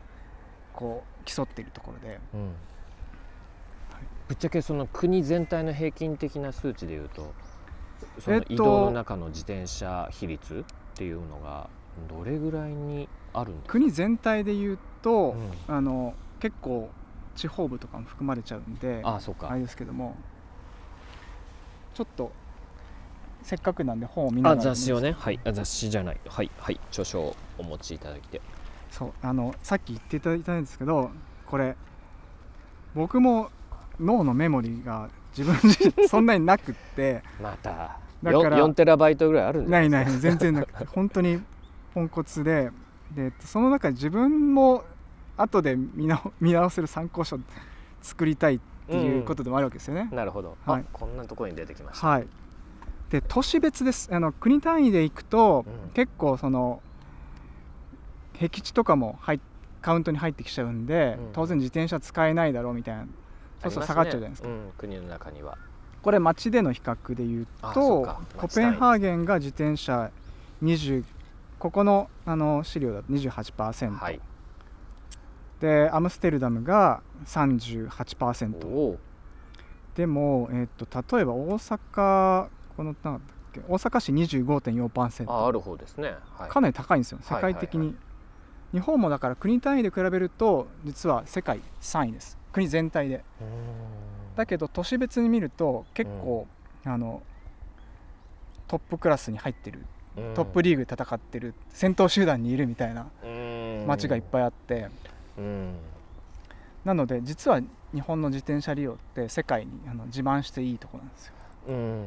[0.73, 2.53] こう競っているところでうん
[4.29, 7.33] ぶっちゃけその国全体の平均的な数値でいうと
[8.19, 11.69] そのえっと移動の中の自転車比率っていうのが
[12.09, 13.73] どれぐらいにあるんですか？
[13.73, 15.37] 国全体で言うと、
[15.69, 15.75] うん。
[15.75, 16.91] あの結構
[17.37, 19.51] 地方部とかも含まれちゃうんでああそうか。
[19.51, 20.17] あれですけども
[21.95, 22.33] ちょっと
[23.43, 25.13] せっかくなんで本を見ながあら雑誌をね。
[25.19, 25.41] はい。
[25.45, 26.21] あ雑誌じゃない。
[26.27, 26.51] はい。
[26.59, 26.81] はい。
[26.89, 28.41] 著書をお持ちいただいて。
[28.91, 29.13] そう。
[29.23, 31.11] あのさっき言っていただいたんですけど
[31.47, 31.77] これ
[32.95, 33.51] 僕も
[34.01, 37.23] 脳のメモリーが自分自身そんなになくって。
[37.41, 41.41] まただから 4, 4テラバイトぐらいあるんじゃないですかない全然なくて本当に
[41.93, 42.71] ポンコツで。
[43.15, 44.83] でその中で自分も
[45.37, 47.39] 後で見直 見直せる参考書
[48.01, 50.09] 作りたいっていうことでもあるわけですよね。
[50.13, 50.81] なるほど、はい。
[50.81, 52.27] あこんなところに出てきました、はい、
[53.11, 54.13] で都市別です。
[54.13, 55.91] あの国単位でいくと、うん。
[55.91, 56.83] 結構その
[58.35, 59.41] 僻地とかも入っ
[59.81, 61.33] カウントに入ってきちゃうんで、うん。
[61.35, 63.07] 当然自転車使えないだろうみたいな
[63.65, 64.49] そうすると下がっちゃうじゃないですか。
[64.49, 65.59] うん、国の中には。
[66.03, 68.21] これ街での比較でいうとか。
[68.37, 70.11] コペンハーゲンが自転車
[70.63, 71.05] 20
[71.59, 74.21] ここのあの資料だと28%、はい。
[75.61, 78.99] でアムステルダムがお38%お
[79.95, 83.21] でも、えっと例えば大阪このなんだっ
[83.53, 87.19] け大阪市25.4%あある方ですね、はい、かなり高いんですよ。
[87.23, 87.89] 世界的に、はい。
[87.89, 87.97] はい
[88.75, 93.25] 日本もだから国単位で比べると実は世界3位です国全体で。
[94.37, 96.47] だけど都市別に見ると結構、
[96.85, 97.23] あの
[98.69, 99.81] トップクラスに入ってる。
[100.17, 100.35] うん。
[100.35, 101.55] トップリーグで戦ってる。
[101.71, 103.85] 先頭集団にいるみたいなうん。
[103.89, 104.89] 街がいっぱいあって。
[105.37, 105.75] うん。
[106.85, 107.61] なので実は
[107.93, 111.33] 日本の自転車利用って世界にあの自慢していいとこなんですよ。
[111.69, 112.07] うん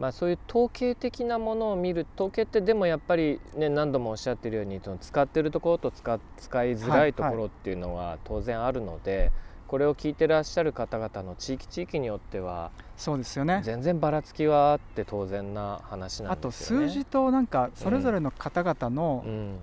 [0.00, 9.30] まあ、そういう統計的なものを見る統計ってでもやっぱり、ね、何度もおっしゃってるようにその使ってるところと使使いづらいところっていうのは当然あるので、
[9.66, 13.60] これを聞いてらっしゃる方々の地域地域によってはそうですよね。
[13.62, 16.88] 全然ばらつきはあって当然な話なあとんですよね。
[16.88, 19.58] 数字となんかそれぞれの方々のうん。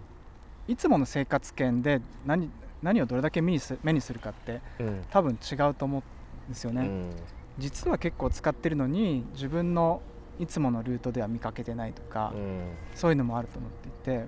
[0.67, 2.51] いつもの生活圏で何
[2.83, 5.03] 何をどれだけ目にす目にするかってうん。
[5.09, 6.01] 多分違うと思う
[6.47, 7.09] んですよね、うん。
[7.57, 9.99] 実は結構使ってるのに自分の
[10.39, 12.61] いつものルートでは見かけてないとか、うん。
[12.95, 14.25] そういうのもあると思っていて。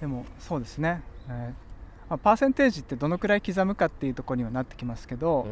[0.00, 1.66] でもそうですね、えー
[2.08, 5.46] まあパーセンテージってどのくらい刻むかっていうところにはなってきますけど、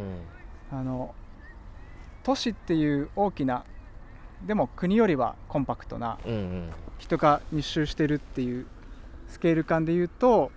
[0.71, 1.15] あの
[2.23, 3.65] 都市っていう大きな
[4.47, 6.71] でも国よりはコンパクトなうんうん。
[6.99, 8.67] 人が密集してるっていう
[9.29, 10.53] スケール感でいうと、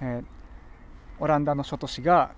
[0.00, 0.24] えー
[1.22, 2.30] オランダの諸都市が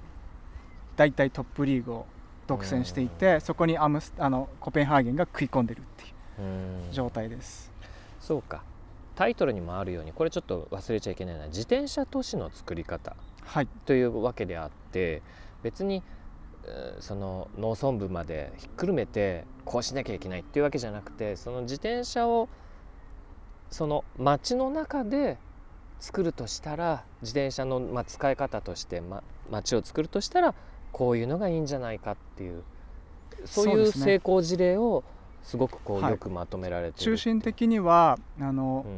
[0.96, 2.06] 大体トップリーグを
[2.46, 6.92] 独占していて、そこにアムスあのコペンハーゲンが食い込んでるっていううん。
[6.92, 7.72] 状態です。
[8.20, 8.62] そうか。
[9.14, 13.14] タイトルにもあるようにこれちょっと忘れちゃいけないのは自転車都市の作り方
[13.44, 15.22] はい、というわけであって
[15.62, 16.02] 別に
[16.64, 22.48] えーその農村部までひっくるめてこうしなきゃいけないっていうわけじゃなくてその自転車を
[23.70, 25.38] その街の中で
[26.00, 30.54] 作るとしたら自転車のまあ使い方としてま街を作るとしたら
[30.92, 32.62] こういうのがいいんじゃないかっていう
[33.44, 35.02] そういう成功事例を
[35.42, 38.88] すごくこうはいよくまとめられてる中心的にはあのう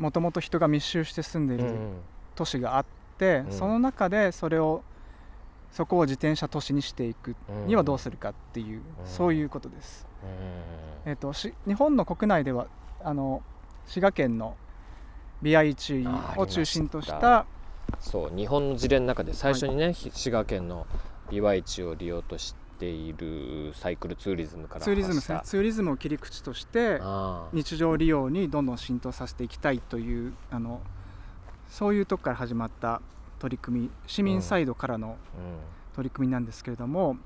[0.00, 0.02] ん。
[0.02, 1.76] もともと人が密集して住んでるうんうん。
[2.34, 2.84] 都市があっ
[3.18, 3.52] て、うん。
[3.52, 4.82] その中でそれを
[5.70, 7.36] そこを自転車都市にしていく
[7.66, 10.06] にはどうするかっていう、そういうことです。
[11.04, 11.10] うん。
[11.10, 12.66] えっとし日本の国内では
[13.02, 13.42] あの
[13.86, 14.56] 滋賀県の
[15.42, 17.46] 美合地あを中心とした
[18.00, 20.86] そう日本の事例の中で最初にね、ひ滋賀県の
[21.30, 25.20] 琵琶市を利用としているサイクルツーリズムからツーリズムね。
[25.44, 27.00] ツーリズムを切り口として
[27.52, 30.80] 日常利用にどんどん浸透させていきたいというあの
[31.68, 33.00] そういうとこから始まった
[33.38, 37.16] 取り組み市民サイドからのう取り組みなんですけれども、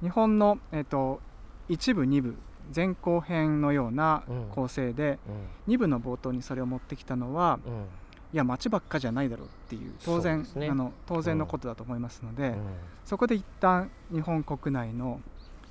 [0.00, 1.20] 日本の、えっと
[1.68, 2.36] 一部二部
[2.74, 4.44] 前後編のようなうん。
[4.50, 5.18] 構成で、んうん。
[5.66, 7.84] 二部の冒頭にそれを持ってきたのはうん
[8.32, 12.56] いや街ばっかじゃないだろうっていう当然ねあの当然のことだと思いますので、うん。
[13.04, 15.20] そこで一旦日本国内の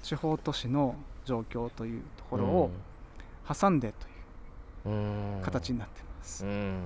[0.04, 0.96] 地方都市の
[1.26, 2.72] 状況というところを
[3.52, 3.94] 挟んで
[4.84, 5.42] といううん。
[5.42, 6.46] 形になっています。
[6.46, 6.82] うん。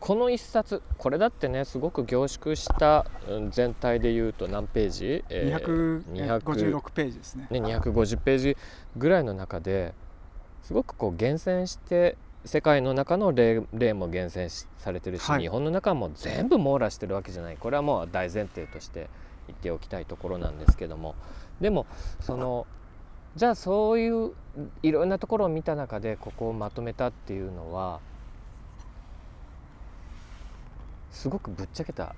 [0.00, 6.04] この一冊これだってねすごく凝縮したうん全体でいうと何ページ、えー
[6.40, 7.48] 256ページですね。
[7.50, 8.56] ね、250ページ
[8.96, 9.94] ぐらいの中で
[10.62, 12.16] すごくこう厳選して
[12.48, 15.42] 世界の中の例例も厳選しされてるし、はい。
[15.42, 17.58] 日本の中も全部網羅してるわけじゃない。
[17.58, 19.10] これはもう大前提として
[19.48, 21.14] 言っておきたいところなんですけども。
[21.60, 21.84] でも
[22.20, 22.66] その
[23.36, 24.32] じゃあそういう
[24.82, 28.00] いろんなところを見た中でここをまとめたっていうのは
[31.10, 32.14] すごくぶっちゃけた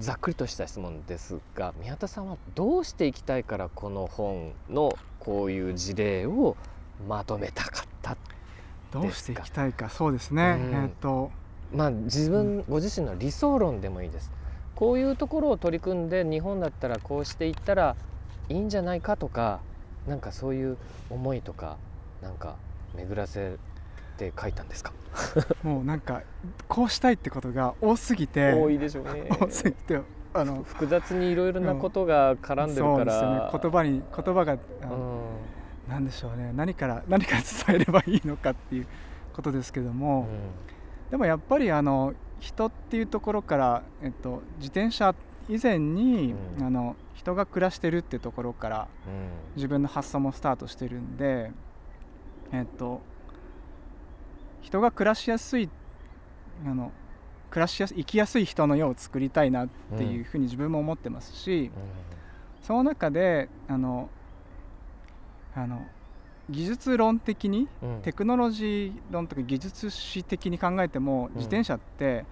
[0.00, 6.56] ざっくりとした質問ですが宮田さんはどうしていきたいからこの本のこういう事例を
[7.06, 8.16] まとめたかった
[8.92, 10.56] どうしていきたいかそうですね。
[10.58, 10.84] うん。
[10.84, 11.30] えっ、と。
[11.72, 14.30] まあ自分ご自身の理想論でもいいです。
[14.74, 17.96] こういうところを取り組んで日本だったらこうしていったら
[18.48, 19.60] いいんじゃないかとか
[20.08, 20.78] なんかそういう
[21.10, 21.76] 思いとか
[22.22, 22.56] なんか
[22.96, 23.56] 巡らせ
[24.16, 24.92] て書いたんですか？
[25.62, 26.22] もうなんか
[26.66, 29.28] こうしたいってことが多すぎて多いでしょうね。
[29.40, 30.00] 多すぎて
[30.32, 33.58] あの複雑にいろいろなことが絡んでるそうですよからね。
[33.62, 34.58] 言葉に言葉がうん
[35.90, 36.52] なんでしょうね。
[36.54, 38.86] 何から 何から伝えればいいのかっていう
[39.32, 40.28] ことですけども、
[41.10, 45.14] でもやっぱりあの人っていうところから、えっと、自転車
[45.48, 46.64] 以前に、うん。
[46.64, 49.56] あの人が暮らしてるっていうところからうん。
[49.56, 51.50] 自分の発想もスタートしてるんで、
[52.52, 53.02] えっと、
[54.62, 55.68] 人が暮らしやすい
[56.64, 56.92] あの
[57.50, 59.68] 暮らしやす生きやすい人の世を作りたいなっ
[59.98, 61.70] ていうふうに自分も思ってますし、
[62.62, 64.08] その中であの
[65.54, 65.86] あの
[66.48, 67.94] 技術論的にうん。
[67.96, 72.24] うんテクノロジー論とか技術史的に考えても自転車って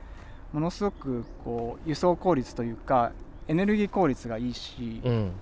[0.53, 3.13] ものすごくこう輸送効率というか
[3.49, 5.33] エネルギー効率がいいし、うん。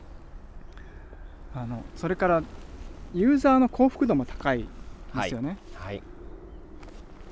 [1.55, 2.43] あのそれから
[3.15, 4.67] ユーザーの幸福度も高い
[5.15, 6.03] ですよね、はい。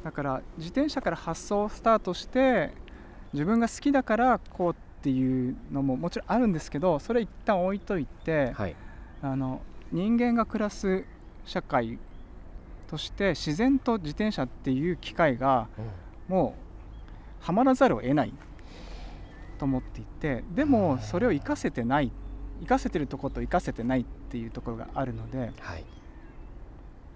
[0.03, 2.70] だから自転車から発想をスタートして
[3.32, 8.76] 自分が好きだからこうっていうのももちろんあるんですけどそれ一旦置いといて、はい。
[9.20, 9.61] あの
[9.95, 11.05] 人間が暮らす
[11.45, 12.01] 社会
[12.88, 15.68] として自然と自転車っていう機会が
[16.26, 16.57] も
[17.40, 18.32] うはまらざるを得ない
[19.57, 22.11] と思っていてでもそれを活かせてない
[22.57, 25.84] 活かせてるところと活かせてないっていうところがあるのではい。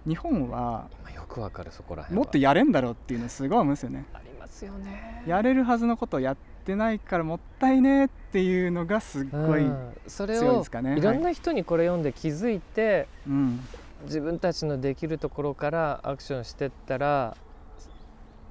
[0.06, 4.06] 日本はまあよくわかるそこらもっとやれんだろうっていうのすごい思うんですよね。
[4.14, 5.24] ありますよね。
[5.26, 6.36] やれるはずのことをやっ
[6.68, 9.64] てないからもったいねっていうのがすっごい、
[10.06, 10.98] 強いですかね。
[10.98, 13.60] いろんな人にこれ読んで気づいて、うん、
[14.04, 17.36] 自分たちのできるところからアクションしてったら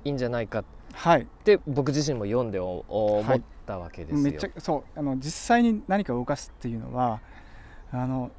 [0.03, 1.27] いいんじゃないかっはい。
[1.43, 4.21] て僕自身も読んでお思はいったわけですよ。
[4.23, 7.19] めっちゃそうあの実際に何かを動かすっていうのは
[7.91, 8.31] あの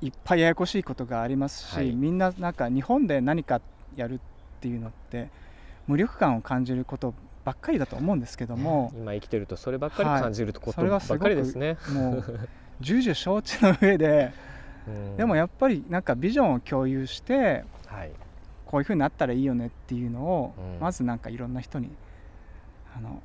[0.00, 1.90] いっぱいややこしいことがありますし、はい。
[1.90, 3.60] みんななんか日本で何か
[3.96, 4.18] やるっ
[4.60, 5.28] ていうのって
[5.88, 7.14] 無力感を感じること
[7.48, 10.20] ばっかりだと思うんですけども、今生きてるとそればっかりはい。
[10.20, 11.78] 感じることそればっかりですね。
[11.90, 12.48] もう
[12.80, 14.34] 重々承知の上で
[14.86, 15.16] うん。
[15.16, 18.10] でもやっぱりなんかビジョンを共有してはい。
[18.66, 20.78] こういうふうになったらいいよねっていうのを、うん。
[20.78, 21.88] まずなんかいろんな人に
[22.94, 23.22] あの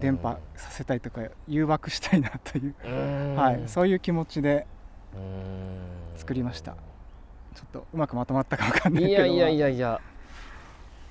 [0.00, 3.34] 伝播させたいとか誘惑したいなという、うん。
[3.36, 4.66] はい、そういう気持ちで
[5.14, 6.18] うん。
[6.18, 6.72] 作りました。
[7.54, 10.00] ちょっとうまくまとまったかわかんないけどいやいやいやいや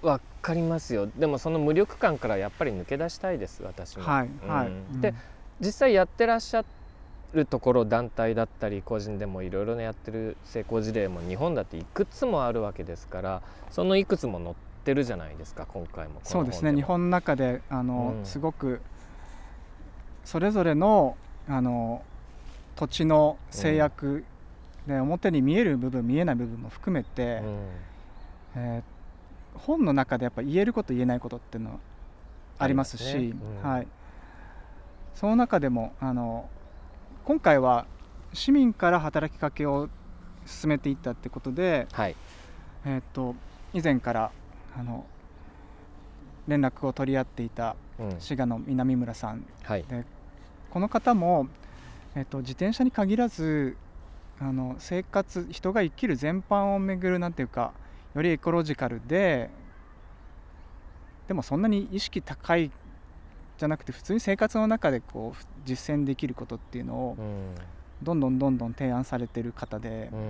[0.06, 1.08] わかりますよ。
[1.18, 4.04] でもその無力感からやっぱり抜け出したいです私も。
[4.04, 4.50] はいうん。
[4.50, 5.16] はい、で
[5.60, 6.64] 実際やってらっしゃ
[7.34, 13.42] るところ団体だったり個人でもいろいろやってる成功事例も日本だっていくつもあるわけですから
[13.72, 16.72] そのいくつも載ってるじゃないですか今回もそうですね。
[16.72, 16.78] も。
[16.78, 18.26] 日本の中であの、うん。
[18.26, 18.82] すごく
[20.24, 22.04] それぞれのあの
[22.76, 24.24] 土地の制約
[24.86, 27.58] で表に見える部分見えない部分も含めて、うん。
[28.58, 28.95] えー
[29.56, 31.78] 本の中でやっぱ言えること言えないことっていうのは
[32.58, 33.34] ありますしね。
[33.64, 33.70] うん。
[33.70, 33.88] はい、
[35.14, 36.50] その中でもあの
[37.26, 37.86] 今回は
[38.34, 39.90] 市民から働きかけを
[40.46, 42.16] 進めていったってことで、はい。
[42.86, 43.36] えー、と
[43.74, 44.32] 以前から
[44.78, 45.06] あの
[46.48, 48.20] 連絡を取り合っていたうん。
[48.20, 49.46] 滋賀の南村さん。
[49.64, 49.86] はい。
[50.70, 51.48] この方も、
[52.14, 53.78] えっと自転車に限らず
[54.40, 57.72] あの生活人が生きる全般をめぐるなんていうか
[58.16, 59.50] よりエコロジカルで
[61.28, 62.72] でもそんなに意識高い
[63.58, 67.56] じゃなくて普通に生活の中でこう実践できることっていうのをうん
[68.04, 70.30] どんどんどんどん提案されてる方でうん。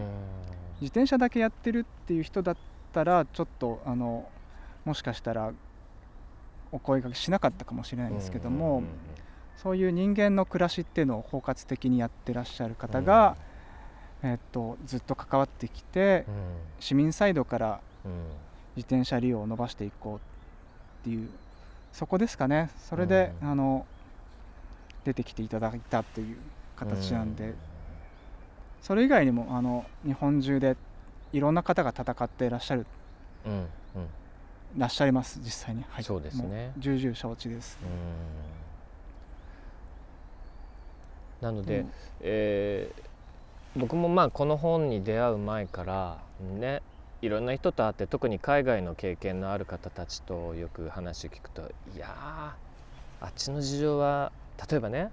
[0.82, 2.58] 自転車だけやってるっていう人だっ
[2.92, 4.28] たらちょっとあの
[4.84, 5.54] もしかしたら
[6.72, 8.84] お声掛けしなかったかもしれないんですけども、
[9.56, 13.38] そういう人間の暮らしっていうのを包括的にやってらっしゃる方が、
[14.26, 16.34] えっとずっと関わってきてうん。
[16.80, 18.12] 市民サイドからうん。
[18.76, 20.20] 自転車利用を伸ばしていこうっ
[21.04, 21.30] ていう
[21.94, 22.70] そこですかね。
[22.78, 23.52] それで、うん。
[23.52, 23.86] あの
[25.06, 26.38] 出てきていただいたという
[26.76, 27.54] 形なんで、
[28.82, 30.76] それ以外にもあの日本中で
[31.32, 32.86] いろんな方が戦っていらっしゃる。
[33.46, 33.54] うん。
[33.54, 33.68] うん。
[34.78, 36.74] らっしゃいます実際に、はい、そうですね。
[36.78, 37.80] 重々承知です、
[41.42, 41.48] うん。
[41.48, 41.92] なので、うん。
[42.22, 43.15] えー
[43.78, 46.82] 僕もまあこの本に出会う前からね
[47.22, 51.62] いろんな人と会って特に海外の経験のある方たちとよく話を聞くと
[51.96, 54.32] いやーあっちの事情は
[54.70, 55.12] 例えばね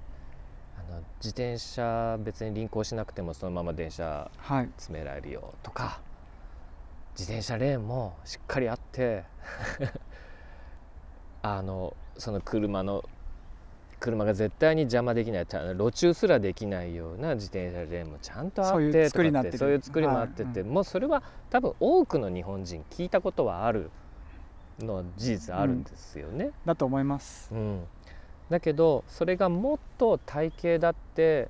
[0.78, 4.68] あの自転車別に輪行しなくてもそのまま電車はい。
[4.76, 6.00] 詰められるよとか
[7.18, 9.24] 自転車レーンもしっかりあって
[11.42, 13.04] あのその車の
[14.02, 15.46] 車が絶対に邪魔できない。
[15.46, 19.58] 路中すらできないような自転車レーンもちゃんとあってそういう作りになとかってる。
[19.58, 20.68] そういう作りもあってて、はい。
[20.68, 23.90] もうそれは多分多くの日本人聞いたことはある
[24.80, 26.50] のは事実あるんですよね。
[26.66, 27.54] だと思います。
[27.54, 27.84] うん、
[28.50, 31.48] だけどそれがもっと体系だって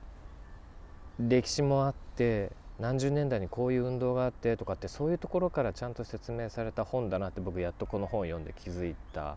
[1.19, 9.37] 歴史もあって何十年代にこういう運動があってとかってそういうところからちゃんと説明された本だなって僕やっとこの本を読んで気づいた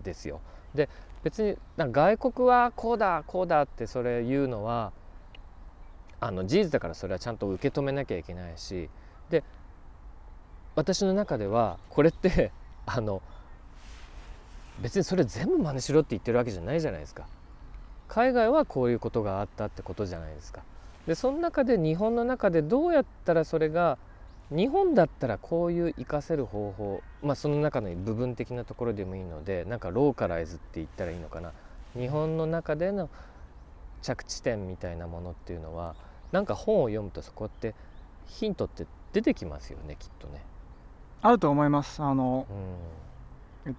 [0.00, 0.40] んですよ。
[0.74, 0.88] で
[1.22, 4.92] 別になんか外国はこうだこうだってそれ言うのは
[6.20, 8.88] あの事実だからそれはちゃんと受け止めなきゃいけないし
[9.30, 9.42] で
[10.74, 12.52] 私の中ではこれって
[12.86, 13.22] あの
[14.80, 17.26] 別にそれ全部真似しろって言ってるわけじゃないじゃないですか。
[18.08, 20.62] 海外はこういうことがあったってことじゃないですか。
[21.06, 23.98] でその中で日本の中でどうやったらそれが
[24.50, 31.52] 日本だったらこういう活かせる方法まあその中の部分的なところでもいいのでなんかローカライズって言ったらいいのかな。
[31.96, 33.08] 日本の中での
[34.02, 35.94] 着地点みたいなものっていうのは
[36.32, 37.74] なんか本を読むとそこって
[38.26, 40.42] ヒントって出てきますよねきっとね。
[41.22, 42.02] あると思います。
[42.02, 42.46] あの
[43.66, 43.76] うん。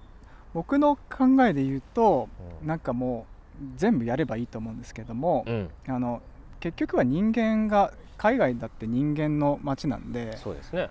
[0.54, 2.30] 僕の考えで言うと
[2.62, 2.68] うん。
[2.68, 3.36] なんかもう
[3.76, 6.22] 全部やればいいと思うんですけども、うん、あの
[6.66, 10.90] 結局は人間が海外だって人間の街なんでそうですね。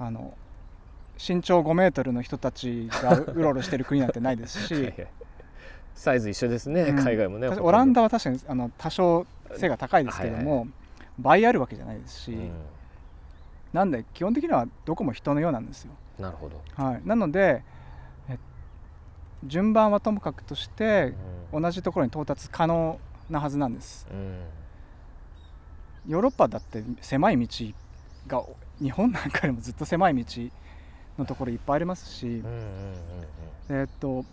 [0.00, 0.34] あの
[1.16, 4.92] 身長5メートルの人たちがうろうろしてる国なんてないですし
[5.94, 7.46] サイズ一緒ですね、うん海外もね。
[7.50, 9.24] オランダは確かにあの多少
[9.54, 10.66] 背が高いですけども、
[11.20, 12.50] 倍あるわけじゃないですし、うん
[13.72, 15.92] なんで基本的にはどこも人のようなんですよ。
[16.18, 16.60] なるほど。
[16.74, 17.62] はい、なので
[18.28, 18.38] え
[19.44, 21.14] 順番はともかくとして
[21.52, 22.98] うん同じところに到達可能
[23.32, 24.06] なはずなんです。
[24.10, 24.44] うん。
[26.06, 27.66] ヨーロッパだって狭い道
[28.26, 28.44] が
[28.80, 30.50] 日本なんかよりもずっと狭い道
[31.18, 32.42] のところいっぱいありますし。
[33.68, 34.24] えーっと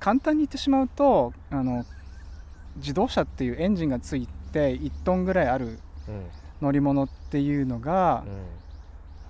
[0.00, 1.86] 簡単に言ってしまうとあの
[2.76, 5.78] 自動車っていうエンジンがついて1トンぐらいある
[6.60, 8.22] 乗り物っていうのが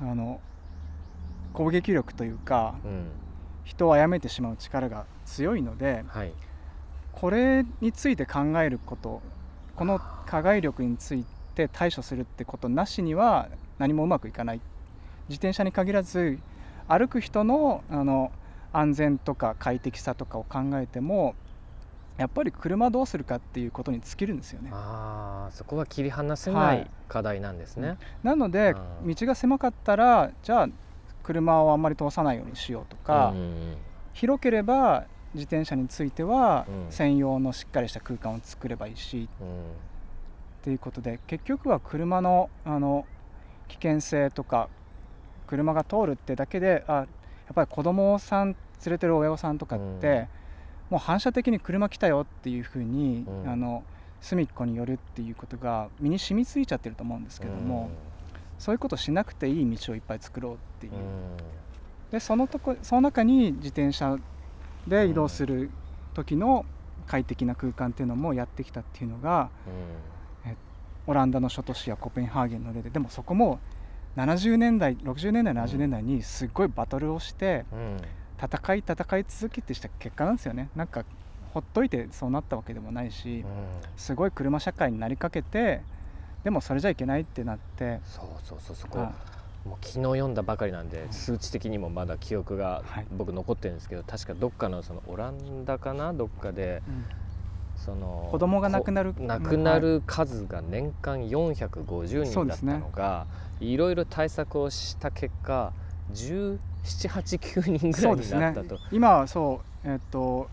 [0.01, 0.11] う、ん。
[0.11, 0.41] あの
[1.53, 3.07] 攻撃力というかうん。
[3.65, 6.33] 人を殺めてしまう力が強いのではい
[7.15, 9.23] これについて考えること
[9.77, 13.49] この加害力について対処するってことなしには
[13.79, 14.61] 何もうまくいかない。
[15.29, 16.39] 自転車に限らず
[16.87, 18.31] 歩く人のあの
[18.73, 21.35] 安全とか快適さとかを考えても
[22.19, 24.71] やっぱり車どうするかっていうことに尽きるんですよね。
[24.73, 26.83] ああそこは切り離せなはい。
[26.83, 27.97] い課題なんですね。
[28.23, 29.15] なのでうん。
[29.15, 30.69] 道が狭かったらじゃあ
[31.23, 33.33] 車をあんまり通さないようにしようとか、
[34.13, 35.05] 広ければ
[35.35, 36.93] 自転車についてはうん。
[36.93, 39.51] 専用のしっかりした空間を作ればいいしうんっ
[40.63, 43.05] ていうことで結局は車のあの
[43.69, 44.69] 危険性とか
[45.47, 48.57] 車が通るってだけであやっぱり子供さん連
[48.87, 50.29] れてる親御さんとかって、うん。
[50.91, 53.51] もう反射的に車来たよっていうふうに、うん。
[53.51, 53.85] あの
[54.21, 57.91] 隅っこに寄るっていうことが身に染みついちゃってると思うんですけども、
[58.59, 60.93] そういうことしなくていい道をいっぱい作ろうっていう、
[62.11, 64.17] でそのとこその中に自転車
[64.87, 65.71] で移動する
[66.15, 66.65] 時の
[67.07, 69.51] 快適な空間っていうのもやってきたっていうのが
[71.07, 73.61] オランダの諸都市やコペンハーゲンの例ででもそこも
[74.17, 77.79] 70年代60年代70年代にすっごいバトルをしてうん。
[77.79, 77.97] うん
[78.37, 80.69] 戦い戦い続けてした結果なんですよね。
[80.75, 81.05] なんか
[81.53, 83.45] ほっといてそうなったわけでもないし
[83.97, 85.83] すごい車社会になりかけて
[86.43, 89.01] でもそれじゃいけないってなってそうそうそうそこ。
[89.01, 89.13] あ
[89.65, 93.07] もう昨日読んだばかりなんで数値的にもまだ記憶がはい。
[93.11, 97.05] 僕残ってるんですけど確かどっかのそのオランダかなどっかでうん。
[97.77, 103.27] その子供が亡くなるこ亡くなる数が年間450人だったのが、
[103.61, 105.73] いろいろ対策をした結果
[106.13, 108.79] 1789人ぐらいうになったと。
[108.93, 110.49] 今はそうえっ、と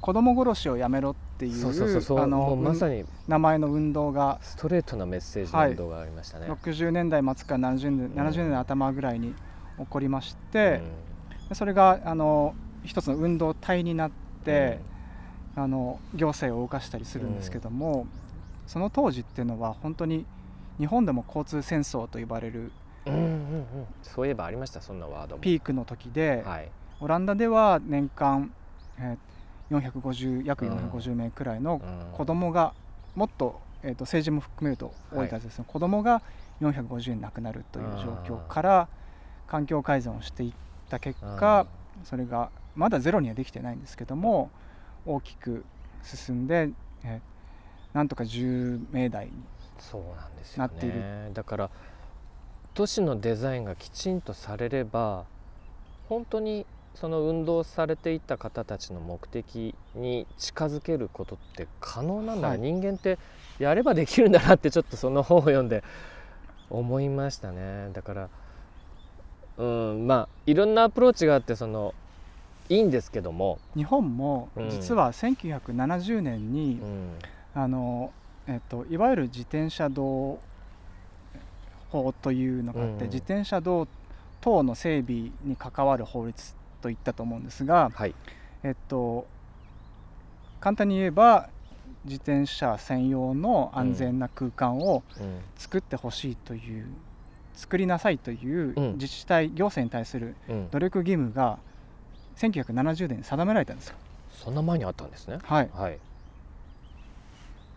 [0.00, 3.04] 子供殺しをやめろっていうそうそうそうそうあのまさに。
[3.26, 6.46] 名前の運動がストレートなメッセージの運動がありましたね。
[6.50, 8.12] 60年代末から70年,、ん。
[8.12, 9.34] 70年代頭ぐらいに
[9.78, 10.52] 起こりましうん。
[10.52, 10.80] て、
[11.52, 12.54] それがあの
[12.84, 14.10] 一つの運動体になっ
[14.44, 14.80] て、
[15.56, 18.06] あの行政を動かしたりするんですけども、
[18.66, 20.26] その当時っていうのは本当に
[20.78, 22.72] 日本でも交通戦争と呼ばれる
[23.06, 23.26] うんうんうん。
[23.26, 25.42] うんそういえばありましたそんなワードも。
[25.42, 26.68] ピークの時で、はい。
[27.00, 28.52] オランダでは年間、
[28.98, 29.33] えー
[29.70, 30.76] 450約うん。
[30.76, 32.16] 450名くらいのうん。
[32.16, 32.74] 子供が
[33.14, 35.58] もっと,、えーと政治も含めると多い数です。
[35.58, 36.22] ね、子供が
[36.60, 38.88] 450人亡くなるという状況から
[39.46, 40.52] 環境改善をしていっ
[40.88, 41.66] た結果
[42.04, 44.50] それがまだゼロにはできてないんですけども
[45.06, 45.64] 大きく
[46.02, 46.70] 進んで、
[47.04, 47.34] えー
[47.94, 49.32] なんとか10名台に
[49.78, 51.30] そうなんですよなっていね。
[51.32, 51.70] だから
[52.74, 55.26] 都市のデザインがきちんとされれば
[56.08, 62.58] 本当にその運動されていった方たちの目的に近づけることって可能なんだ、はい。
[62.58, 63.18] 人間って
[63.58, 65.82] やればできるんだなってちょっとその本を読んで
[66.70, 67.90] 思いましたね。
[67.92, 68.28] だから
[69.56, 71.94] うんまあいろんなアプローチがあってその
[72.68, 74.70] いいんですけども、日本もうん。
[74.70, 77.10] 実は1970年に、うん。
[77.54, 78.12] あの
[78.46, 80.38] えっと、いわゆる自転車道
[81.90, 83.10] 法というのがあって、うん。
[83.10, 83.86] 自転車道
[84.40, 86.54] 等の整備に関わる法律
[86.84, 88.14] といったと思うんですが、はい。
[88.62, 89.26] えっと、
[90.60, 91.48] 簡単に言えば
[92.04, 95.40] 自転車専用の安全な空間をうん。
[95.56, 96.86] 作ってほしいという、
[97.54, 98.92] 作りなさいといううん。
[98.94, 100.70] 自治体、行政に対するうん。
[100.70, 101.58] 努力義務が
[102.36, 103.96] 1970年に定められたんですよ。
[104.30, 105.38] そんな前にあったんですね。
[105.42, 105.98] はい、はい。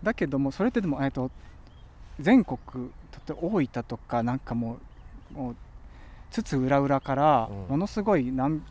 [0.03, 1.31] だけどもそれってでも、えっと、
[2.19, 2.59] 全国
[3.11, 4.79] とって大分とかなんかも
[5.31, 5.55] うもう
[6.29, 7.67] 津々浦々からうん。
[7.69, 8.61] ものすごい何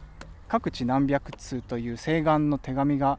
[0.49, 3.18] 各地何百通という請願の手紙が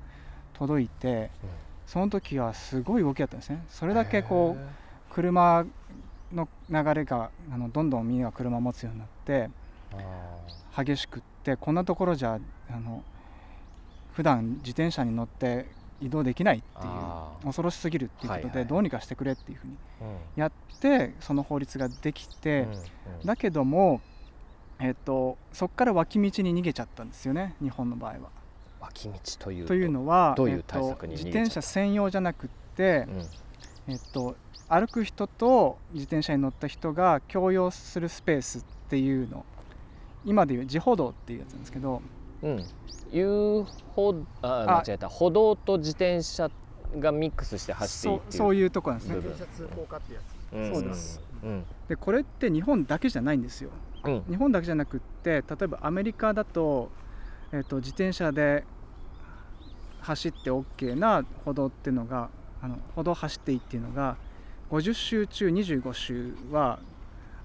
[0.54, 1.50] 届いて、うん。
[1.88, 3.64] その時はすごい動きだったんですね。
[3.70, 5.66] それだけこう車
[6.34, 9.50] の流れがあのどんどんみんなが車を持つようになって
[10.76, 13.04] 激しくってこんなところじゃあの
[14.14, 15.66] 普段自転車に乗って
[16.02, 20.52] 移動できないっていう恐ろしすぎるっていうことでどうにかしてくれっていうふうにーやっ
[20.82, 22.68] てその法律ができて、
[23.24, 24.02] だけども、
[24.80, 28.18] えっと、そこから脇道に逃げちゃったんですよね日本の場合は。
[28.80, 31.40] 脇道というというのはどういうえっと対策に逃げちゃった？
[31.40, 33.08] 自転車専用じゃなくって
[33.88, 33.94] う、ん。
[33.94, 34.36] えっと、
[34.70, 39.46] 歩く人と自転車に乗った人が共用するスペースっていうの
[40.26, 42.02] 今でいう自歩道っていうやつなんですけど
[42.44, 42.64] うん、
[43.12, 43.66] 遊
[43.96, 45.10] 歩あ間違えた。
[45.10, 46.52] 歩道と自転車
[47.00, 49.16] がミックスして走っていいっていうそうそういうとこなんですね。
[49.16, 50.20] 自転車通行化ってや
[50.52, 50.56] つ。
[50.56, 50.74] うん。
[50.74, 51.22] そうです。
[51.42, 51.66] うん。
[51.88, 53.72] でこれって日本だけじゃないんですよ。
[53.72, 53.97] うん
[54.30, 56.90] 日本だけじゃなくって例えばアメリカだと,、
[57.52, 58.64] えっと自転車で
[60.02, 62.30] 走って OK な歩道っていうのが
[62.62, 64.16] あの歩道走っていいっていうのが
[64.72, 66.80] 50周中25周は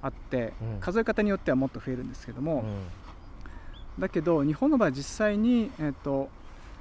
[0.01, 0.81] あって、うん。
[0.81, 2.65] 数え方によってはもっと増えるんですけども、
[3.97, 4.01] うん。
[4.01, 6.29] だけど日本の場合実際に、えっと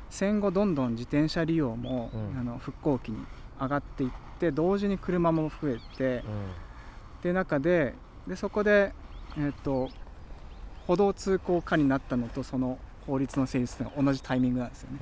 [0.09, 2.39] 戦後どんどん自転車利用も、うん。
[2.39, 3.17] あの復興期に
[3.59, 4.09] 上がっていっ
[4.39, 7.93] て同時に車も増えてっていう中で
[8.27, 8.93] でそこで、
[9.37, 9.89] えっと
[10.87, 12.77] 歩道通行化になったのとその
[13.07, 14.97] 法律の成立が同じタイミングなんですよね。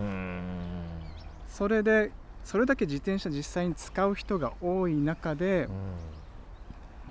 [1.47, 2.11] それで
[2.43, 5.67] それだけ自転車実際に使う人が多い中で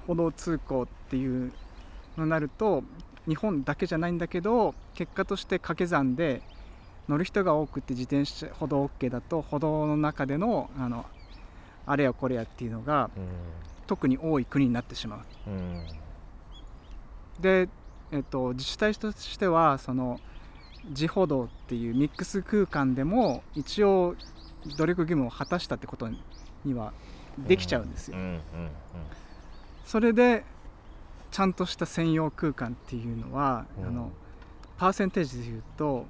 [0.07, 1.53] 歩道通行っていう
[2.17, 2.83] のになると
[3.27, 6.41] 日本だけじゃないんだけど結果として掛け算で
[7.09, 11.05] 乗る人が多くて自転車歩道 OK だと歩道の中でのあの
[11.87, 13.11] あれやこれやっていうのが
[13.87, 15.21] 特に多い国になってしまう。
[17.39, 17.69] うんで、
[18.13, 20.21] えっと、自治体としてはその
[20.91, 24.15] 自歩道っていうミックス空間でも一応
[24.77, 26.09] 努力義務を果たしたってこと
[26.65, 26.93] には
[27.39, 28.17] できちゃうんですよ。
[29.85, 30.45] それで
[31.31, 33.87] ちゃんとした専用空間っていうのは、うん。
[33.87, 34.11] あの
[34.79, 36.07] パーセンテージでいうと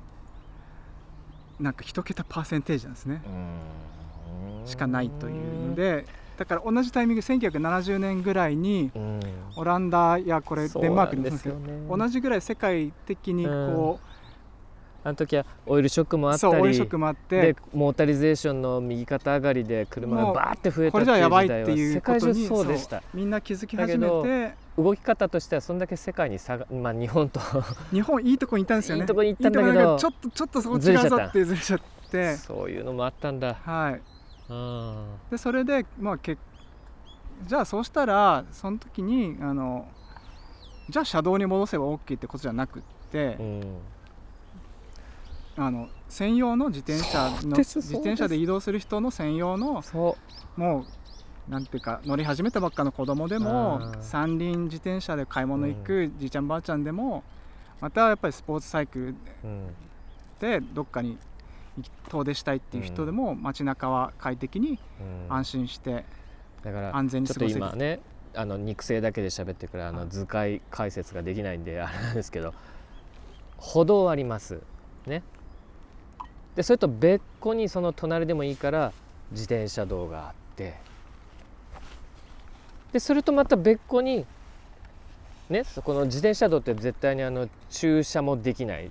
[1.58, 3.22] なんか一桁パーセンテージなんですね。
[3.26, 4.66] うん。
[4.66, 6.06] しかないというので
[6.38, 9.20] だから同じタイミング1970年ぐらいにうん。
[9.56, 13.98] オランダやこれデンマークにですけどね同じぐらい世界的にこ
[15.02, 23.02] あの時はオイルショックもあう、ったりオイルショックもあってでモータリゼーションの右肩上がりで車がバーって増えたこれっていう時じゃやばいっていう世界中ことにそうでした。
[23.14, 27.40] みんな気づき始めだて動き方としてはそんだけ世界に差が、まあ、日本と
[27.90, 29.02] 日本いいとこにいたんですよね。
[29.02, 31.80] いいとこに行ったんだけどちょっとちょっとそこ違うぞってずれちゃっ
[32.10, 32.36] て。
[32.36, 33.54] そういうのもあったんだ。
[33.54, 33.92] はい。
[33.94, 34.17] うん
[35.30, 36.38] でそれでまあけ
[37.46, 39.86] じゃあそうしたらその時にあの
[40.88, 43.78] じゃあ車道に戻せば OK ってことじゃなくってう、ん。
[45.56, 50.16] あの専用の自転車の自転車で移動する人の専用のそ
[50.56, 50.60] う。
[50.60, 50.86] も
[51.48, 54.02] うなんていうか乗り始めたばっかの子供でもうん。
[54.02, 57.22] 三輪自転車で買い物行くじいちゃんばあちゃんでも
[57.80, 59.74] またやっぱりスポーツサイクルうん。
[60.40, 61.18] でどっかに
[62.08, 64.78] 遠出したいっていう人でも街中は快適に
[65.28, 65.34] うん。
[65.34, 66.04] 安心して
[66.64, 68.00] だから安全にちょっと過ごせる今ね
[68.34, 69.96] あの肉声だけで喋ってるからあはい。
[70.04, 72.54] の図解解説ができないんで あれなんですけど
[73.56, 74.60] 歩道あります。
[75.06, 75.22] ね。
[76.54, 78.92] でそれと別個にその隣でもいいから
[79.30, 80.74] 自転車道があって。
[82.92, 84.24] でそれとまた別個に
[85.50, 88.90] ねそこの自転車道って絶対にあの駐車もできない。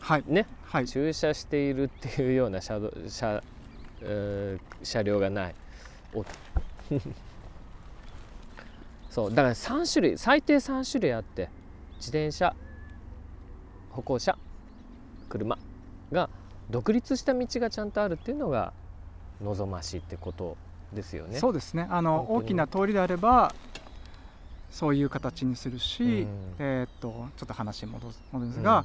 [0.00, 0.24] はい。
[0.26, 0.86] ねはい。
[0.86, 3.42] 駐車しているっていうような車道車
[4.02, 5.54] えー車両がない。
[6.14, 6.24] お
[9.10, 11.48] そうだから3種類最低3種類あって
[11.96, 12.54] 自転車
[13.90, 14.38] 歩行者
[15.28, 15.58] 車
[16.12, 16.30] が
[16.70, 18.72] 独立した道がちゃんとあるっていうのが
[19.42, 20.56] 望ましいってこと
[20.92, 21.38] ですよね。
[21.38, 21.86] そうですね。
[21.90, 23.54] あの大きな通りであれば
[24.70, 26.28] そういう形にするし、うん。
[26.58, 28.84] えーっとちょっと話に戻るんですが、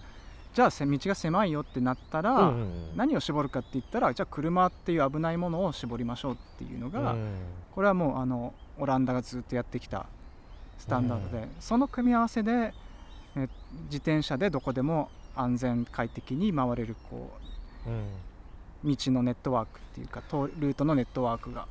[0.54, 2.70] じゃあせ道が狭いよってなったら、うんうんうん。
[2.96, 7.36] 何を絞るかって言ったらじゃあ車っていう危ないものを絞りましょうっていうのが、うん。
[7.74, 10.06] これはもうあのオランダがずっとやってきた
[10.78, 12.74] スタンダードで、その組み合わせで
[13.36, 13.48] え
[13.86, 17.32] 自転車でどこでも安全快適に回れるこ
[17.88, 17.94] うん。
[18.92, 21.68] う道のネットワークっていうか通ルートのネットワークが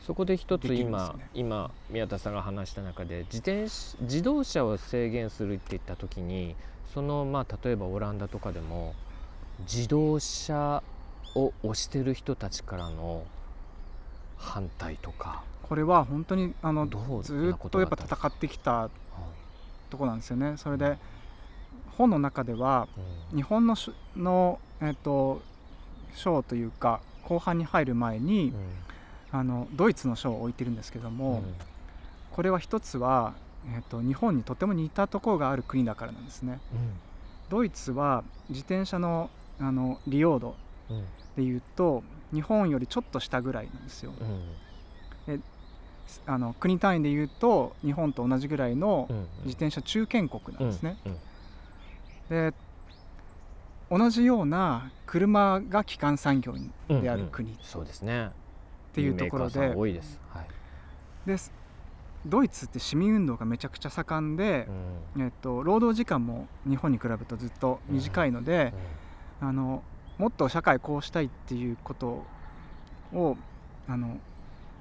[0.00, 1.28] そこで一つ今、よね。
[1.34, 6.56] 今宮田さんが話した中で自転車自動車を制限するって言った時に
[6.92, 8.94] そのまあ例えばオランダとかでも
[9.60, 10.82] 自動車
[11.34, 13.24] を推してる人たちからの
[14.36, 15.42] 反対とか。
[15.62, 18.90] これは本当にあのずーっとやっぱ戦ってきた
[19.88, 20.56] とこなんですよね。
[20.58, 20.98] それで
[21.96, 22.88] 本の中では
[23.32, 23.36] うん。
[23.38, 25.40] 日本のしの、えっと
[26.14, 28.52] 章というか後半に入る前に、
[29.30, 31.16] あのドイツの章を置いてるんですけどうん。
[31.16, 31.42] も、
[32.32, 33.32] これは一つは、
[33.66, 36.60] えっと日本にとても似たところがある国だからなんですね。
[37.48, 40.56] ドイツは自転車のあの利用度
[40.90, 40.96] うん。
[40.96, 41.04] うん
[41.36, 42.02] でいうと
[42.34, 44.12] 日本よりちょっと下ぐらいなんですよ。
[45.26, 45.42] うん。
[46.26, 49.16] あの国単位でいうと日本と同じぐらいのうん。
[49.44, 51.16] 自転車中堅国なんですね、うん。
[52.28, 52.54] で
[53.90, 56.54] 同じような車が基幹産業
[56.88, 58.30] うんである国っそうですね。
[58.92, 60.20] ていうところでん多いです。
[60.30, 60.46] はい。
[61.26, 61.50] です
[62.24, 64.68] ドイツって市民運動がめちゃくちゃ盛んで、
[65.16, 65.22] うん。
[65.22, 68.72] えっと、労働時間も日本に比べるとずっと短いので、
[69.40, 69.82] あの
[70.18, 72.24] もっと社会こうしたいっていうこと
[73.12, 73.36] を
[73.88, 74.18] あの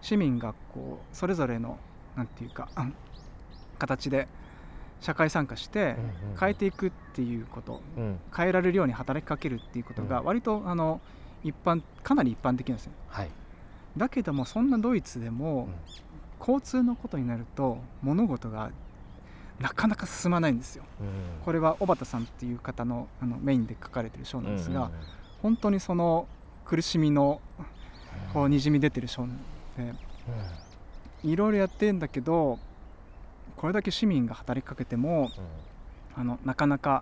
[0.01, 1.79] 市民がこうそれぞれの
[2.15, 2.87] なんていうかあ
[3.79, 4.27] 形で
[4.99, 8.19] 社会参加してうんうん変えていくっていうことうんうん。
[8.35, 10.25] 変えられるように働きかけるっていうことがうん。
[10.27, 11.01] 割とあの
[11.43, 12.91] 一般かなり一般的なんですよ。
[13.07, 13.29] はい。
[13.97, 15.73] だけどもそんなドイツでもうん
[16.41, 18.71] 交通のことになると物事が
[19.59, 20.83] なかなか進まないんですよ。
[20.99, 21.07] うん。
[21.45, 24.91] これは小畑さんっていう方のあのメインで書かれてる章なんですが、うん
[25.41, 26.27] 本当にその
[26.65, 27.41] 苦しみの
[28.31, 29.31] こうにじみ出てる章で
[31.23, 32.59] いろいろやってるんだけど
[33.57, 35.31] これだけ市民が働きかけても
[36.15, 37.01] あのなかなか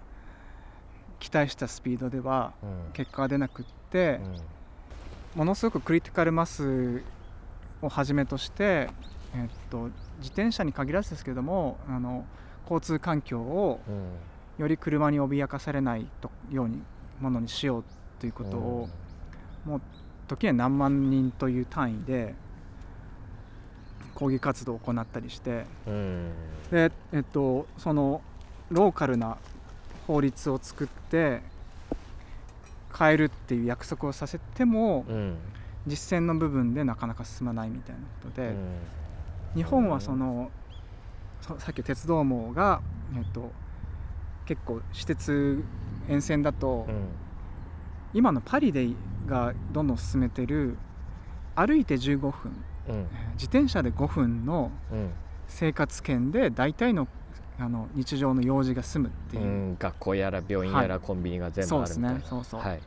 [1.19, 2.53] 期待したスピードでは
[2.93, 4.41] 結果が出なくってうん。
[5.35, 7.03] ものすごくクリティカルマス
[7.81, 8.89] をはじめとして、
[9.33, 12.25] えっと、自転車に限らずですけどもあの
[12.63, 14.09] 交通環境をうん。
[14.59, 16.81] より車に脅かされないとように
[17.21, 17.83] ものにしよう
[18.19, 18.89] ということを、
[20.27, 22.35] 時には何万人という単位で
[24.13, 26.31] 抗議活動を行ったりしてうん。
[26.71, 28.21] で、えっと、その
[28.69, 29.37] ローカルな
[30.07, 31.41] 法律を作って
[32.97, 35.37] 変えるっていう約束をさせてもうん。
[35.87, 38.55] 実践の部分でなかなか進まないみたいなことで、うん
[39.55, 40.51] 日本はその
[41.41, 42.81] そさっき鉄道網が、
[43.15, 43.51] えっと、
[44.45, 45.63] 結構私鉄
[46.09, 47.07] 沿線だと、うん。
[48.13, 48.87] 今のパリで
[49.27, 50.75] がどんどん進めてる
[51.55, 52.31] 歩いて15分
[52.87, 53.07] うん。
[53.33, 55.09] 自転車で5分のうん。
[55.47, 57.07] 生活圏で大体の
[57.59, 59.77] あの日常の用事が済むっていう、うん。
[59.79, 62.19] 学校やら病院やらコンビニが全部そうですあるみたいな。
[62.19, 62.25] ね。
[62.29, 62.79] そうそう、はい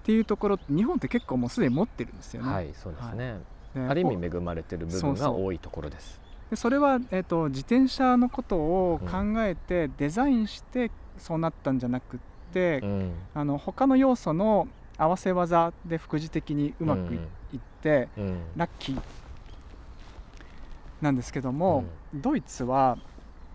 [0.00, 2.70] っていうところ日本って結構もうすでに持ってるんですよね、はい。
[2.74, 3.38] そうですね
[3.74, 6.20] である意味恵まれてる部分が多いところです。
[6.50, 12.20] でそれは、えっと自転車のことを考えてデザインしてそうなったんじゃなくっ
[12.52, 13.12] て、うん。
[13.34, 14.66] あの他の要素の
[14.98, 17.16] 合わせ技で副次的にうまくい,、
[17.56, 18.38] ってうん。
[18.56, 19.00] ラッキー
[21.00, 22.98] なんですけども、ドイツは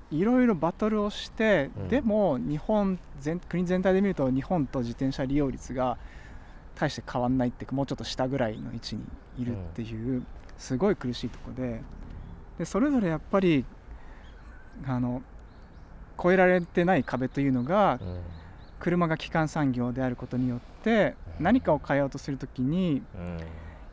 [0.10, 1.88] いろいろバトルをして、うん。
[1.90, 5.98] でも日本全国全体で見ると日本と自転車利用率が
[6.76, 9.04] 大して変わんないっていうかもうちょっと下ぐらいの位置に
[9.38, 10.26] いるっていう、
[10.58, 11.82] すごい苦しいとこで
[12.58, 13.66] でそれぞれやっぱり
[14.86, 15.22] あの
[16.20, 18.20] 越えられてない壁というのがうん。
[18.78, 23.38] 車が基幹産業であることによって何かを変えようとするときにうん。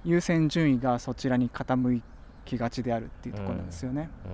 [0.04, 2.02] 優先順位がそちらに傾
[2.44, 4.10] きがちであるっていうところなんですよね。
[4.26, 4.32] うん。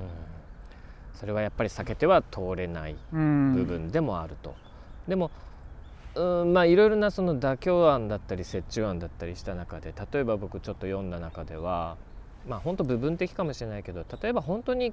[1.19, 3.55] それはやっぱり避けては通れないうん。
[3.55, 4.55] 部分でもあると、
[5.07, 5.31] でも
[6.19, 11.97] うんまあいろいろなその妥協案だったり折衷案だったりした中で例えば僕ちょっと読んだ中では
[12.49, 14.93] まあ本当部分的かもしれないけど例えば本当に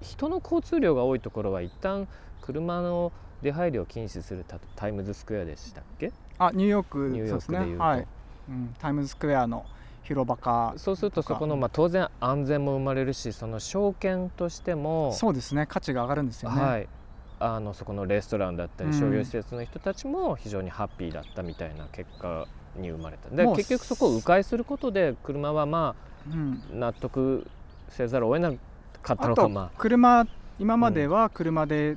[0.00, 2.06] 人の交通量が多いところは一旦
[2.40, 6.12] 車の出入りを禁止するたタイムズスクエアでしたっけ？
[6.38, 7.76] あニューヨークニューヨークでいうと、ね。
[7.78, 8.06] はい、
[8.48, 9.64] うん、タイムズスクエアの
[10.02, 15.66] 広場化そうするとそこの、まあ、当然安全も生まれるしその証券としてもそうですね。
[15.66, 16.88] 価値が上がるんですよね、はい、
[17.40, 18.98] あのそこのレストランだったりうん。
[18.98, 22.46] 商業施設の人たちも非常にハッピーだったみたいな結果
[22.76, 23.34] に生まれた。
[23.34, 25.96] で結局そこを迂回することで車はま
[26.30, 27.46] うん、あ納得
[27.88, 28.52] せざるを得な
[29.02, 30.26] かったのかま車
[30.58, 31.96] 今までは車で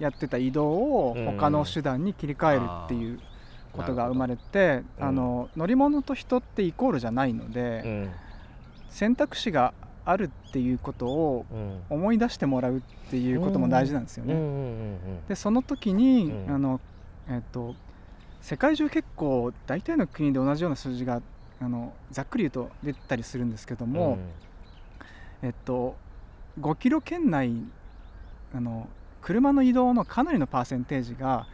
[0.00, 3.20] やってた移動をうん他の手段に切り替えるっていう
[3.72, 5.06] ことが生まれて、ほど。
[5.06, 8.10] あの乗り物と人ってイコールじゃないのあ、うで、ん。
[8.88, 9.72] 選択肢が
[10.04, 11.82] あるっていうことをうん。
[11.90, 14.34] 思い出してもらうっていうことも大事なんですよね。
[15.28, 16.54] でその時に、うん。
[16.54, 16.80] あの
[17.28, 17.74] えっと
[18.40, 21.22] 世界中結構大体の国で同じような数字が
[21.60, 23.92] あのざっくり言うと出たりするんですけどうん。
[23.92, 24.18] も、
[25.42, 25.96] えっと
[26.60, 27.52] 5キロ圏内
[28.54, 28.86] あの
[29.22, 31.46] 車の移動のかなりのパーセンテージが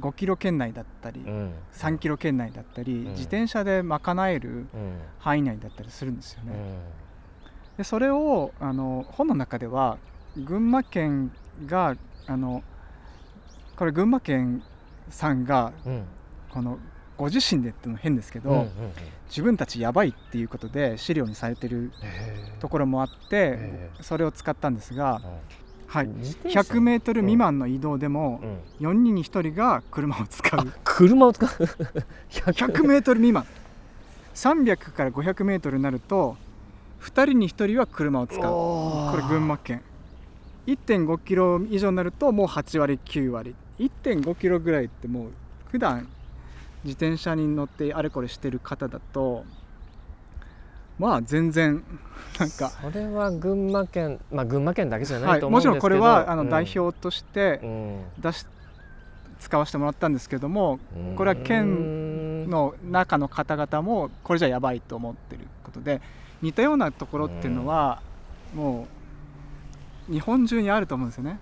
[0.00, 1.28] 5キロ圏内だったり、うん。
[1.28, 3.04] うん3キロ圏内だったり、ん。
[3.10, 4.98] 自転車で賄えるうん。
[5.18, 6.52] 範囲内だったりするんですよね。
[6.52, 7.05] うん
[7.76, 9.98] でそれをあの本の中では
[10.36, 11.32] 群馬県
[11.66, 11.96] が
[12.26, 12.62] あの
[13.76, 14.62] これ群馬県
[15.10, 16.04] さんがうん。
[16.48, 16.78] この
[17.18, 18.70] ご自身でってのも変ですけど、うんうんうん。
[19.28, 21.92] 自分たちやばいっていうことで資料にされてる
[22.60, 25.20] ところもあって、へそれを使ったんですが、
[25.86, 26.60] はい、自転車。
[26.60, 28.40] 100m 未満の移動でも
[28.80, 28.88] うん。
[28.88, 30.72] 4人に1人が車を使う。
[30.82, 31.48] 車を使う
[32.30, 33.44] ？100m 未満。
[34.34, 36.38] 300から 500m になると
[37.06, 38.40] 2人に1人は車を使う。
[38.42, 39.80] ここれ群馬県。
[40.66, 43.54] 1.5キロ以上になるともう8割9割。
[43.78, 45.30] 1.5キロぐらいってもう
[45.70, 46.08] 普段
[46.82, 49.44] 自転車に乗ってあれこれしてる方だと
[50.98, 51.84] まあ全然
[52.38, 56.44] なんか、それは群馬県まあ群馬県だけじゃなはいい、と思うんですけど、もちろんこれはあうん。
[56.46, 58.04] の代表としてうん。
[58.18, 58.46] 出し
[59.38, 60.80] 使わせてもらったんですけども
[61.14, 66.00] これは県の中の方々もこれじゃやばいと思ってることで
[66.42, 68.00] 似たようなところっていうのは
[68.54, 68.86] も
[70.08, 71.38] う日本中にあると思うんですよね。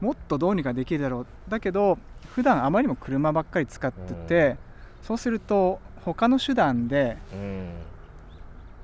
[0.00, 1.98] もっとどうにかできるだろうだけど
[2.34, 4.56] 普段あまりにも車ばっかり使ってて、
[5.02, 7.70] そうすると他の手段でうん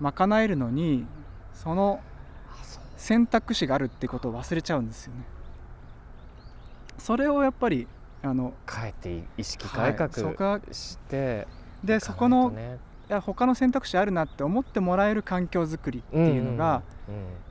[0.01, 1.07] 賄えるのに
[1.53, 2.01] その
[2.97, 5.25] 選択肢があるってことを忘れちゃうんですよね。
[6.99, 7.87] それをやっぱり
[8.23, 11.47] あの変えて意識はい改革がして
[11.85, 12.53] でそこの
[13.09, 16.83] や他の選択肢あるなって思ってもらえる環境づくりっていうのが、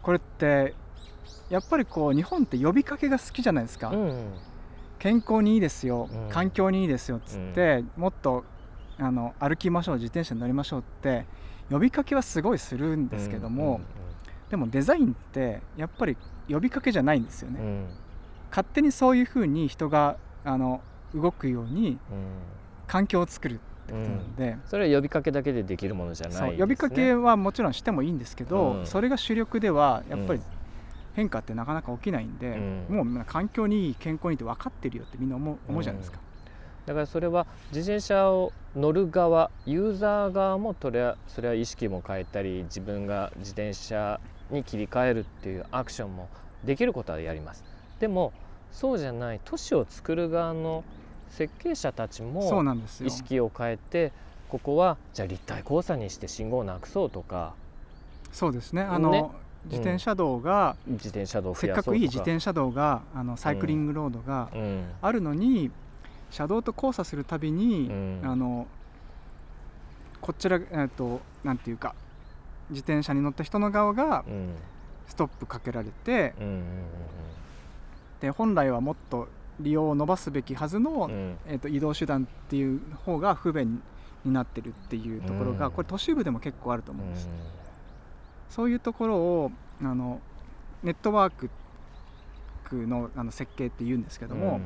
[0.01, 0.73] これって
[1.49, 4.09] やっぱりこう日本って呼びかけが好きじゃないですか、うん。
[4.09, 4.33] うん
[4.99, 6.29] 健康にいいですよ、うん。
[6.29, 8.45] 環境にいいですよっつって、もっと
[8.97, 11.25] あの歩きましょう自転車に乗りましょうって
[11.69, 13.81] 呼びかけはすごいするんですけども、
[14.49, 16.15] でもデザインってやっぱり
[16.49, 17.65] 呼びかけじゃないんですよね、うん。
[17.65, 17.87] うん
[18.49, 20.15] 勝手にそういうふうに人が
[20.45, 20.79] あの
[21.13, 22.37] 動くようにうん。
[22.87, 23.55] 環境を作る。
[23.55, 28.85] ってことなので、それは呼びかけだけでできるものじゃないです、ね、そう呼びかけはもちろんしてもいいんですけど、うん。
[28.85, 30.45] それが主力ではやっぱりうん
[31.15, 33.05] 変化ってなかなか起きないんで、うん。
[33.05, 36.17] もう環境にいい健康にいいって分かってるよってみんな思う思うじゃないですか、
[36.87, 44.19] だからそれは自転車を乗る側ユーザー側もとりゃそれは意識も変えたり自分が自転車
[44.49, 46.29] に切り替えるっていうアクションも
[46.63, 47.63] できることはやります。
[47.99, 48.33] でも
[48.71, 50.83] そうじゃない都市を作る側の
[51.33, 52.63] 設計者たちも
[53.03, 54.11] 意識を変えて
[54.49, 57.53] ここはじゃあ立体交差にして信号をなくそうとか。
[58.31, 58.83] そうですね。
[58.83, 59.25] あのね
[59.65, 64.91] 自転車道が、自転車道をせっかかくいい自転車道があのサイクリングロードがうん。
[65.01, 65.71] あるのに、
[66.29, 68.21] 車道と交差するたびに、うん。
[68.23, 68.67] あの
[70.21, 71.95] こちら、えっとなんていうか
[72.69, 74.55] 自転車に乗った人の側がうん。
[75.07, 76.63] ストップかけられて、うんうん。
[78.21, 79.27] で本来はもっと
[79.59, 81.11] 利用を伸ばすべきはずの、うん。
[81.11, 83.81] うんえっと移動手段っていう方が不便
[84.25, 85.71] になってるっていうところが、うん。
[85.71, 87.27] これ都市部でも結構あると思ううんです。
[87.27, 87.29] ん。
[88.49, 89.51] そういうところを
[89.81, 90.19] あの
[90.83, 91.49] ネットワーク
[92.71, 94.59] のあの設計って言うんですけども、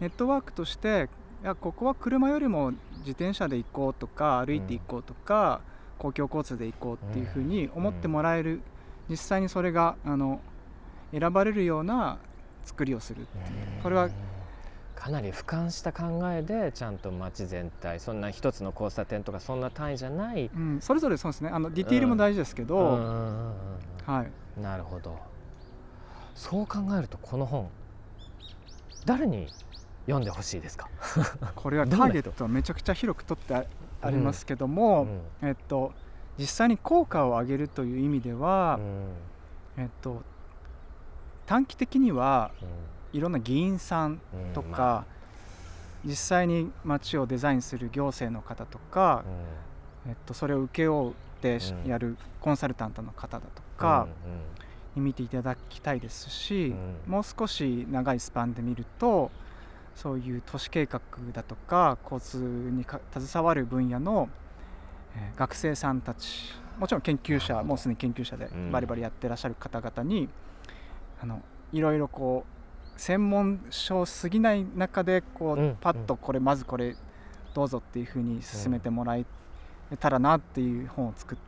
[0.00, 1.08] ネットワークとして
[1.42, 5.60] いやここは車よりも自転車で行こうとか歩いて行こうとか、
[5.98, 8.60] 公共交通で行こうっていうふうに思ってもらえる、
[9.08, 10.40] 実際にそれがあの
[11.10, 12.18] 選ばれるような
[12.64, 13.82] 作りをするっていう。
[13.82, 14.10] これは
[14.94, 21.50] かなり俯瞰した考えでちゃんと街全体そんな一つの交差点とかそんな単位じゃないうん、それぞれそうですね。
[21.52, 22.84] あのディティールも大事ですけど、うん。
[22.84, 25.18] うんうんうんはい、なるほど。
[26.34, 27.68] そう考えるとこの本
[29.04, 29.48] 誰に
[30.06, 30.88] 読んでほしいですか、
[31.54, 33.64] これはターゲットはめちゃくちゃ広く取ってあ
[34.02, 35.02] ありますけども、
[35.42, 35.48] うん。
[35.48, 35.92] えっと、
[36.38, 39.82] 実際に効果を上げるという意味では、うん。
[39.82, 40.22] えっと、
[41.52, 42.68] 短期的にはうん。
[43.18, 45.06] いろんな議員さんうんとか、ま
[46.02, 49.22] 実際に街をデザインする行政の方とか
[50.06, 51.12] あ、えっと、それを請け負っ
[51.42, 54.08] てやるコンサルタントの方だとうんか
[54.96, 56.68] に見ていただきたいですし、
[57.06, 57.12] うん。
[57.12, 59.30] もう少し長いスパンで見ると
[59.94, 61.00] そういう都市計画
[61.34, 64.30] だとか交通にか携わる分野の、
[65.16, 68.72] えー学生さんたちもちろん研究者もうすでに研究者でうん。
[68.72, 70.30] バリバリやってらっしゃる方々に、
[71.22, 71.40] あの
[71.72, 72.44] いろいろこ
[72.96, 76.96] う専門書すぎない中でこう、うんパッとこれまずこれ
[77.54, 79.24] どうぞっていうふうに進めてもらえ
[79.98, 81.38] たらなっていう本を作っ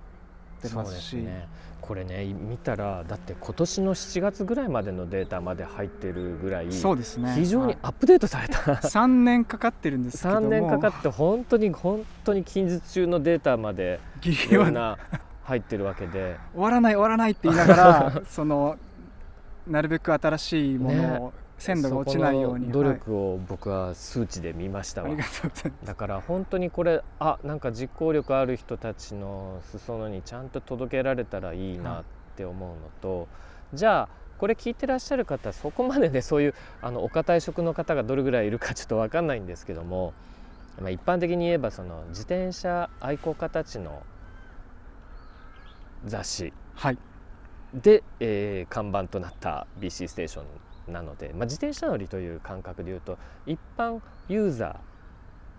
[0.66, 1.16] ってますし。
[1.16, 1.46] ね。
[1.80, 7.34] これね見たらだって今年の7月ぐらいまでのデータまで入ってるぐらいそうですね。
[7.34, 10.46] 非常にはいアップデートされた、3年かかってるんですけども。
[10.46, 14.96] 3年かかって本当に本当に近日中のデータまでギリいろんな
[15.42, 16.38] 入ってるわけで。
[16.55, 18.78] 終わらない終わらないって言いながら その
[19.66, 22.98] なるべく新しいものを、鮮度が落ちないように努はい。
[22.98, 25.86] 力を僕は数値で見ましたわ、ありがとうございます。
[25.86, 32.04] だから本当にこれあなんか実行力ある人たちの裾野にちゃんと届けられたらいいなっ
[32.36, 33.28] て思うのと、
[33.72, 40.12] じゃあこれ聞いてらっしゃる方そこまでねそういうあのお堅い職の方がどれぐらいいるかちょっと分かんないんですけども、
[40.80, 44.02] まあ、一般的に言えばその自転車愛好家たちの
[46.04, 46.52] 雑誌。
[46.74, 46.98] はい
[47.74, 50.42] で、えー看板となった BC ステーショ
[50.88, 54.80] ンなので、まあ、自転車乗りという感覚でいうと一般ユーザ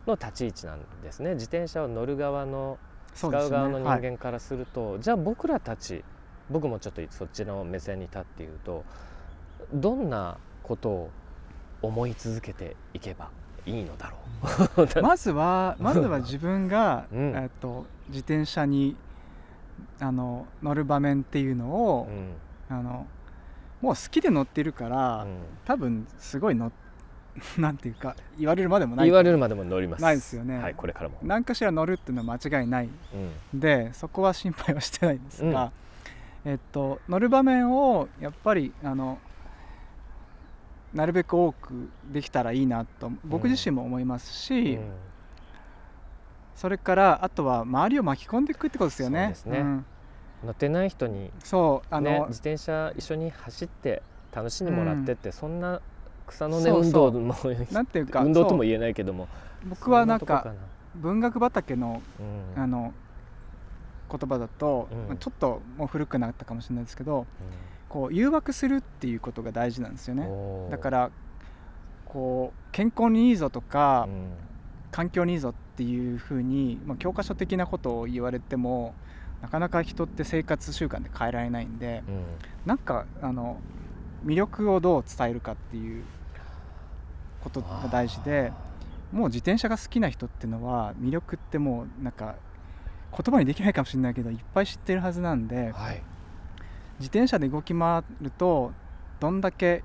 [0.06, 1.34] ーの立ち位置なんですね。
[1.34, 2.78] 自転車を乗る側の
[3.14, 6.04] 使そう側の人はい間からすると、じゃあ僕らたち
[6.50, 8.84] 僕もちょっとそっちの目線に立っていると
[9.74, 11.10] どんなことを
[11.82, 13.30] 思い続けていけば
[13.66, 14.18] いいのだろ
[15.00, 15.02] う？
[15.02, 17.36] まずはまずは自分が、うん。
[17.36, 18.96] えっと自転車に
[20.00, 22.34] あの乗る場面っていうのをう、ん。
[22.70, 23.06] あの
[23.82, 25.38] もう好きで乗ってるから、うん。
[25.66, 26.72] 多分すごい乗っ
[27.58, 29.08] なんていうか言われるまでもない。
[29.08, 30.02] 言われるまでも乗ります。
[30.02, 30.58] ないですよね。
[30.58, 31.18] はい、これからも。
[31.22, 32.90] 何かしら乗るっていうのは間違いない。
[33.54, 33.60] うん。
[33.60, 35.72] でそこは心配はしてないんですが、
[36.46, 39.20] えっと、乗る場面をやっぱりあの
[40.94, 44.92] なるべく多くできたらいいなと僕自身も思いますし、うん
[46.56, 49.34] それからあとは周りを巻き込んでいくってことですよね。
[49.36, 49.86] そうん。
[50.44, 54.02] 乗ってない人にそうあの、ね、自転車一緒に走って
[54.34, 55.82] 楽しんでもらってって、そんな
[56.28, 57.36] 草の根運動も
[57.72, 59.28] なんていうか運動とも言えないけども
[59.68, 60.54] 僕はなんか
[60.96, 62.62] 文学畑のうん。
[62.62, 62.94] あの
[64.08, 65.08] 言葉だと、うん。
[65.08, 67.26] まあちょっともう古くなったかもしれないですけど
[67.90, 70.30] こう誘惑するっていうことが大事なんですよね。
[70.70, 71.12] だから
[72.06, 74.32] こう健康にいいぞとか、うん。
[74.92, 78.96] 環境にいいぞっていうふうに、まあ、教科書的なことを言われても
[79.42, 82.24] なかなか人って生活習慣で変えられないんでうん。
[82.66, 83.60] なんかあの
[84.26, 86.04] 魅力をどう伝えるかっていう
[87.44, 88.52] ことが大事で
[89.12, 92.36] もう自転車が好きな人っていうのは魅力ってもうなんか
[93.12, 96.02] 言葉にできないかもしれないけどいっぱい知ってるはずなんではい。
[97.00, 98.72] 自転車で動き回ると
[99.20, 99.84] どんだけ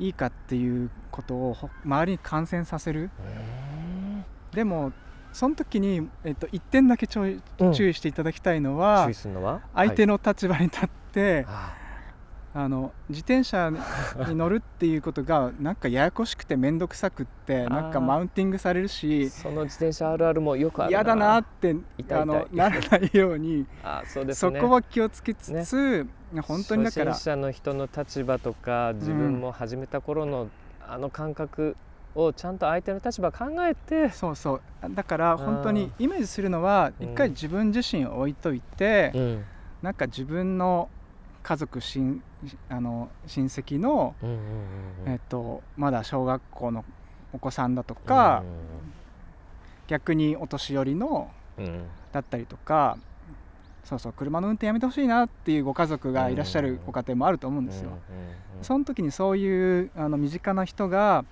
[0.00, 3.10] いいかっていうことをほ周りに感染させる。
[3.24, 4.24] うん
[4.54, 4.92] でも
[5.34, 7.72] その時に、えっと、1点だけ注意うん。
[7.72, 9.60] 注意していただきたいのは、注意するのは？
[9.74, 11.74] 相手の、の立場に立って、あ
[12.54, 12.68] あ。
[12.68, 13.72] の自転車
[14.28, 21.74] に乗るっていうことがなんかややこしくて面倒くさくってなんかマウンティングされるしその自転車あるあるもよくある嫌だなって
[22.10, 26.06] あのならないようにあそうですそねこは気をつけつつ、
[26.42, 30.48] 本当にだから初心者の人の立場とか自分も始めた頃の
[30.86, 31.76] あの感覚
[32.14, 34.10] をちゃんと相手の立場考えて。
[34.10, 34.62] そうそう。
[34.94, 37.12] だから本当にイメージするのはうん。
[37.12, 39.44] 一回自分自身を置いといて、うん。
[39.82, 40.88] なんか自分の
[41.42, 42.22] 家族親
[42.68, 44.36] あの親戚の、うんうん
[45.06, 46.84] うんえっと、まだ小学校の
[47.32, 48.42] お子さんだとか、
[49.86, 51.66] 逆にお年寄りのうん。
[51.66, 51.84] うん
[52.14, 52.96] だったりとか
[53.82, 57.90] そうそう車の運転やめてほしいなっていうご家族がいらっしゃるご家庭もあると思うんですよ。
[58.08, 58.64] うんうん。
[58.64, 61.24] その時にそういうあの身近な人が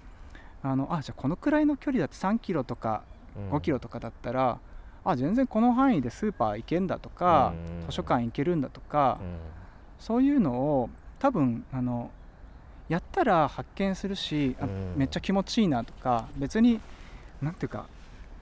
[0.63, 3.03] あのあじゃあこのくらいの距離だって3キロとか
[3.37, 3.51] うん。
[3.51, 4.59] 5キロとかだったら、
[5.05, 7.87] あ全然この範囲でスーパー行けんだとか、うん。
[7.87, 9.37] 図書館行けるんだとか、うん。
[9.99, 12.11] そういうのを多分あの
[12.89, 14.57] やったら発見するし、
[14.97, 16.81] めっちゃ気持ちいいなとか別に
[17.41, 17.87] なんていうか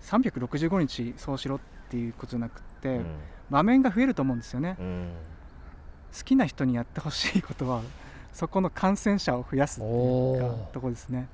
[0.03, 3.07] 365日そうしろっていうことじゃなくて、うん。
[3.51, 5.13] 場面が増えると思うんですよね、うん。
[6.17, 7.83] 好きな人にやってほしいことは
[8.33, 11.29] そこの感染者を増やすっていうかとこですね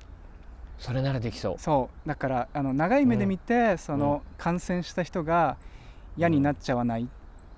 [0.79, 1.55] それならできそう。
[1.59, 2.07] そう。
[2.07, 5.57] だからあの長い目で見て、その感染した人が
[6.15, 7.07] 嫌になっちゃわないっ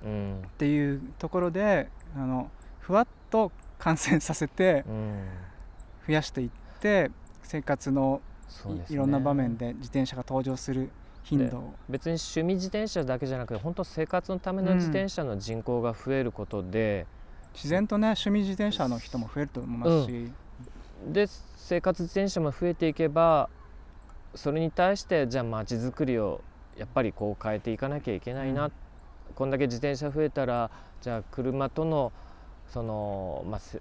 [0.06, 5.28] うんていうところで、あのふわっと感染させてうん。
[6.08, 7.12] 増やしていって
[7.44, 8.22] 生活の
[8.68, 8.98] い,、ね。
[8.98, 10.90] ろんな場面で自転車が登場する
[11.24, 11.74] 頻度を。
[11.88, 17.06] 別に趣味自転車だけじゃなくて本当生活のための自転車の人口が増えることで、
[17.54, 20.32] 自然とね趣味自転車の人も増えると思いますし、
[21.08, 21.28] で
[21.70, 23.48] 生活自転車も増えていけば
[24.34, 26.42] それに対してじゃあ街づくりを
[26.76, 28.72] やっぱりこう変えていかなきゃいけないな、うん。
[29.36, 32.12] こんだけ自転車増えたらじゃあ車との
[32.74, 33.80] その、まあ、せ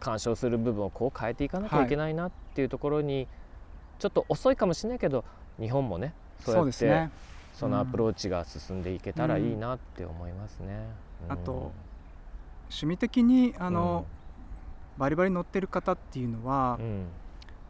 [0.00, 2.26] 干渉する部分をこう変えていかなきゃいけないな。
[2.26, 3.28] っていうところに、
[4.00, 5.24] ちょっと遅いかもしれないけど
[5.60, 7.08] 日本もねそうやって
[7.54, 10.86] そのアプローチが進んでいけたらいいなって思いますね。
[11.28, 11.70] あと
[12.68, 14.06] 趣味的にあの、
[14.98, 16.78] バリバリ乗ってる方っていうのは、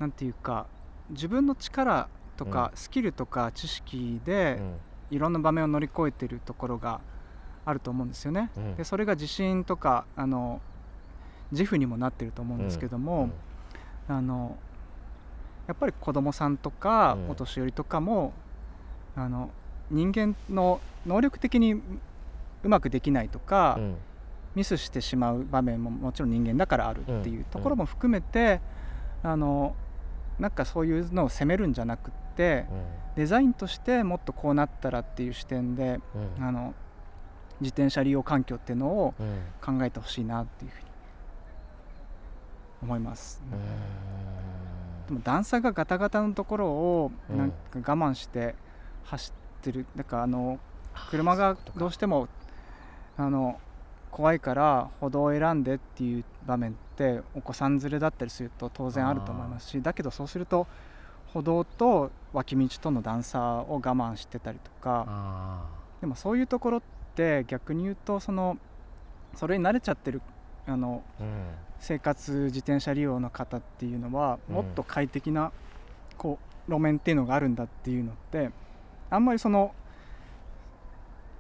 [0.01, 0.67] うんなんていうか
[1.11, 4.61] 自分の力とか、スキルとか知識で、
[5.11, 7.01] いろんな場面を乗り越えてるところが
[7.65, 8.51] あると思うんですよね。
[8.57, 8.77] うん。
[8.77, 10.61] でそれが自信とかあの
[11.51, 13.31] 自負にもなってると思うんですけども、
[14.07, 14.57] あの
[15.67, 17.31] やっぱり子供さんとか、うん。
[17.31, 18.33] お年寄りとかも
[19.17, 19.51] あの
[19.91, 23.97] 人間の能力的にうまくできないとか、うん。
[24.55, 28.61] ミスしてしまう場面ももちろん人間だからあるっていうところも含めて、
[29.23, 29.75] あの
[30.39, 32.67] なんかそういうのを責めるんじゃなくって
[33.17, 36.01] デザインとしてもっとこうなったらっていう視点で
[36.39, 36.45] うん。
[36.45, 36.75] あの
[37.61, 39.79] 自転車利用環境っていうのをうん。
[39.79, 40.87] 考えてほしいなっていうふうに
[42.83, 43.43] 思います。
[45.09, 47.51] でも段差がガタガタのところをうんなん。
[47.51, 48.55] か我慢して
[49.05, 50.59] 走ってる、だからあの
[51.11, 52.29] 車がどうしても
[53.17, 53.59] あの
[54.11, 60.67] 怖いから歩道を選んでっていう場面ってお子さん連れだったりすると当然あると思いますしだけどそうすると
[61.33, 65.63] 歩道と脇道との段差を我慢してたりとかあ
[66.01, 66.83] でもそういうところっ
[67.15, 68.59] て逆に言うとその
[69.35, 70.23] それに慣れちゃってる
[70.67, 71.51] あのーうん。
[71.81, 74.55] 生活自転車利用の方っていうのはうん。
[74.57, 75.53] もっと快適な
[76.17, 78.51] こう路面っていうのがあるんだっていうのって
[79.11, 79.75] あんまりその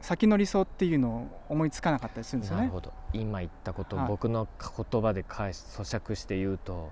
[0.00, 2.62] 先の理想っていうのを思いつかなかったりするんですよね。
[2.62, 2.72] なる。
[2.72, 2.92] ほど。
[3.12, 4.08] 今言ったことをはい。
[4.08, 6.90] 僕の言葉で返し咀嚼して言うと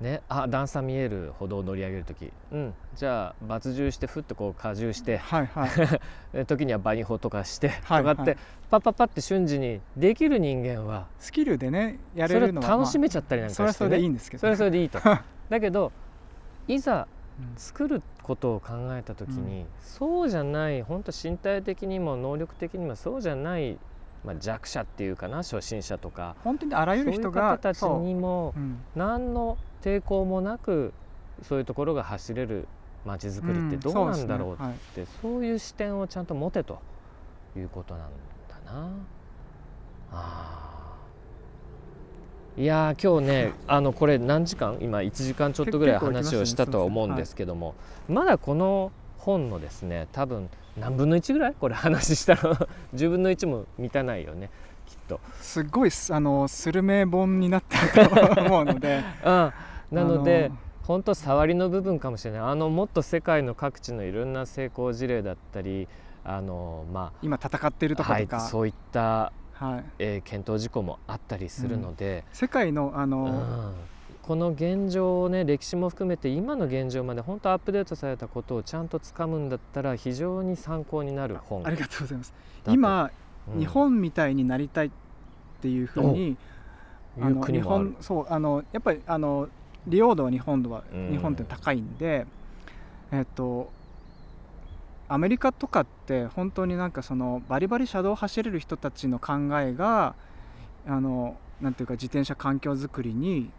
[0.00, 5.70] ねあ段差見える歩道を乗り上げる時うんじゃあ抜重してふっとこう荷重してはいはい。
[6.36, 8.38] で時にはバニホとかして、はいとかって、はい。
[8.70, 13.64] パッパッパって瞬時にできる人間はスキルでねやそれるのは楽しめちゃったりなんかして、ね。
[13.64, 14.98] それはそれでいいんですけどそれはそれでいいと。
[15.48, 15.92] だけど
[16.68, 17.21] いざうん
[17.56, 23.78] 作ることを考えた時に、そうじゃない本当身体的にも能力的にもそうじゃない、
[24.24, 26.36] まあ、弱者っていうかな初心者とか。
[26.44, 28.60] 本当にあらゆる人そういうが方たちにもう。
[28.60, 28.78] ん。
[28.94, 30.92] 何の抵抗もなく
[31.42, 32.68] そういうところが走れる
[33.04, 34.74] 街づくりってどうなんだろうっんそうね。
[34.94, 36.78] て、そういう視点をちゃんと持てと
[37.56, 38.08] いうことなん
[38.66, 38.88] だな。
[40.12, 40.71] あー
[42.56, 44.76] いやー今日ねあのこれ何時間？
[44.80, 47.74] 今1時間ちょっとぐらい話をしたとは思うんですけども、
[48.08, 51.54] まだこの本のですね多分何分の1ぐらい？
[51.58, 52.40] これ話したら
[52.94, 54.50] 10 分の1も満たないよね
[54.86, 55.18] きっと。
[55.40, 56.14] すごいす。
[56.14, 59.02] あのスルメ本になってると思うので。
[59.24, 59.52] うん、
[59.90, 60.50] なので、
[60.82, 62.40] 本当触りの部分かもしれない。
[62.42, 65.88] あのもっと世界の各地のいろんな成功事例だったり
[66.24, 73.74] あのま今戦っているあ、はい、ところとか、そういった、はい、えー検討事項もあったりするので、世界のあうの、ん。
[74.22, 81.66] この現状をね歴史も含めて今の現状まで本当アップデートされたことをちゃんとつかむんだったら非常に参考になる本。
[81.66, 82.32] ありがとうございます。
[82.68, 83.10] 今、
[83.52, 83.58] うん。
[83.58, 84.90] 日本みたいになりたいっ
[85.60, 86.36] ていうふうに
[87.20, 89.48] あの日本そうあのやっぱりあの
[89.86, 91.10] 利用度は日本度は、うん。
[91.10, 92.26] 日本って高いんで
[93.10, 93.72] えっと
[95.12, 100.14] アメリカとかって本当になんかそのバリバリ車道を走れる人たちの考えが
[100.86, 103.50] あのなんていうか自転車環境づくりに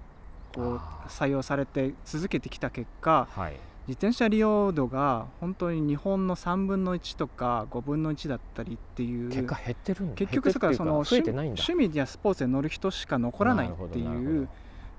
[0.55, 0.77] こう
[1.07, 3.53] 採用されて続けてきた結果はい。
[3.85, 14.47] 自転車利用度が本当に日本の3分の1とか5分の1だったりっていう結果減ってるんだ結局だからその趣味やスポーツで乗る人しか残らないっていう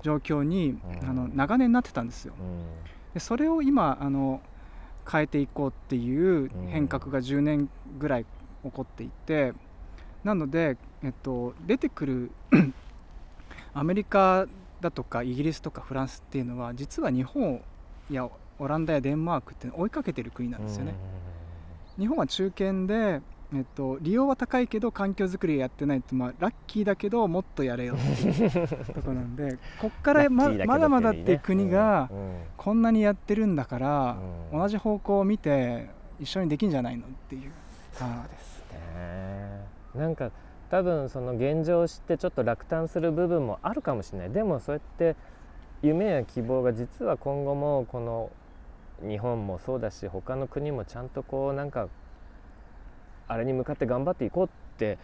[0.03, 1.09] 状況にうん。
[1.09, 2.35] あの長年なってたんですよ。
[3.15, 4.39] でそれを今あの
[5.09, 7.69] 変えていこうっていう変革が10年
[7.99, 8.25] ぐらい
[8.63, 9.53] 起こっていて
[10.23, 12.31] なので、えっと、出てくる
[13.73, 14.47] アメリカ
[14.81, 17.61] だとかイギリスとかフランスっていうのは実は日本
[18.09, 18.27] や
[18.57, 20.95] オランダやデンマークって追いかけてる国なんですよね。
[21.97, 23.21] 日本は中堅で、
[23.53, 32.09] えっと、利用は高いけど環境づくりやってないと、まあ、ラッキーだけどもっとやれよっていう ところなんでこっからまラッキーけどまだまだって国が
[32.57, 34.17] こんなにやってるんだから、
[34.51, 34.59] うん。
[34.59, 35.89] 同じ方向を見て
[36.19, 37.51] 一緒にできんじゃないのっていう。
[37.91, 39.65] そうですね。
[39.93, 40.31] なんか
[40.69, 44.31] 多分その現状を知ってちょっと落胆する部分もあるかもしれない。
[44.31, 45.15] でもそうやって
[45.81, 48.31] 夢や希望が実は今後もこの
[49.07, 51.89] 日本もそうだし他の国もちゃんとこうなんか
[53.27, 54.97] あれに向かって頑張っていこうって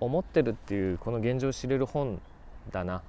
[0.00, 2.20] 思ってるっていうこの現状を知れる本
[2.70, 3.02] だな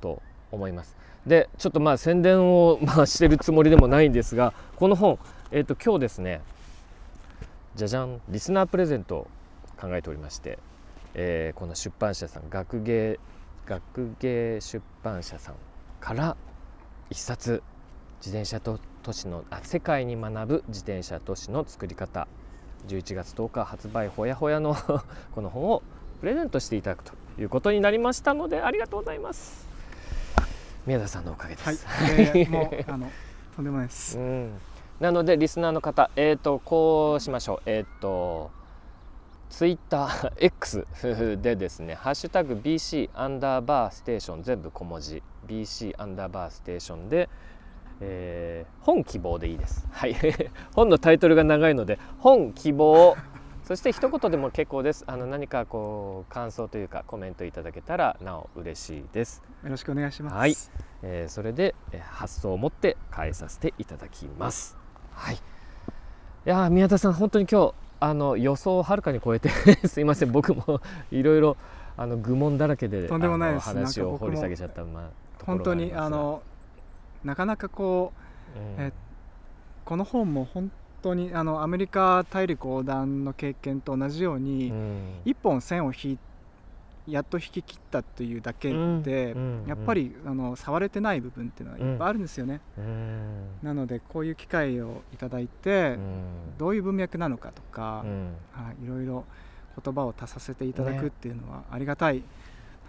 [0.00, 0.20] と
[0.50, 0.96] 思います。
[1.26, 5.18] でちょっとまあ宣伝をまあしてるつもりでもないんですがこの本、
[5.50, 6.42] えー、と今日ですね
[7.76, 9.28] じゃじゃんリスナープレゼントを
[9.80, 10.58] 考えておりまして、
[11.14, 13.18] えーこの出版社さん学芸
[13.66, 15.54] 学芸出版社さん
[16.00, 16.36] から
[17.08, 17.62] 一冊
[18.18, 22.28] 自転車と都市のあ世界に学ぶ自転車都市の作り方
[22.88, 24.76] 11月10日発売ほやほやの
[25.34, 25.82] この本を
[26.20, 29.66] ププレゼントしていただくということになりましたのでありがとうございます。
[30.86, 33.10] 宮田さんのおかげです、はい、 いやいやもうあの
[33.56, 34.18] とんでもないです。
[34.18, 34.52] うん、
[35.00, 37.62] なのでリスナーの方えっ、とこうしましょう。
[37.66, 38.50] えっ、と
[39.50, 40.86] ツイッター X
[41.42, 45.22] でですね「ハッシュタグ #BC アンダーバーステーション」全部小文字。
[45.46, 47.28] BC アンダーバーステーションで、
[48.06, 49.86] えー本希望でいいです。
[49.92, 50.14] はい
[50.76, 53.16] 本のタイトルが長いので本希望
[53.64, 55.04] そして一言でも結構です。
[55.06, 59.42] あの何かこう感想というかコメントいただけたらなお嬉しいです。
[59.62, 60.36] よろしくお願いします。
[60.36, 60.54] はい
[61.02, 64.76] えーそれで、えー発送を持って返させていただきます。
[65.12, 65.36] はい。
[65.36, 65.38] い
[66.44, 69.48] やー宮田さん本当に今日あの予想をはるかに超えて
[69.88, 71.56] すいません僕もいろいろ
[71.96, 76.42] あの愚問だらけでとんでもないです話を掘り下げちゃったまあ本当にあの
[77.24, 78.12] なかなかこ
[78.56, 78.86] ううん。
[78.86, 78.92] え
[79.84, 80.70] この本も本
[81.02, 85.00] 当にあのアメリカ大陸横断の経験と同じように、うん。
[85.24, 86.18] 一本線を引い
[87.06, 88.72] やっと引き切ったというだけ
[89.02, 89.36] で、
[89.66, 93.46] やっぱりあの触れてない部分っていうのはいっぱいあるんですよね、うん。
[93.62, 96.56] なのでこういう機会をいただいて、うん。
[96.56, 98.32] どういう文脈なのかとか、うん。
[98.52, 99.24] はい、いろいろ
[99.84, 102.22] 言葉を足させていただねくっていうのはありがたい、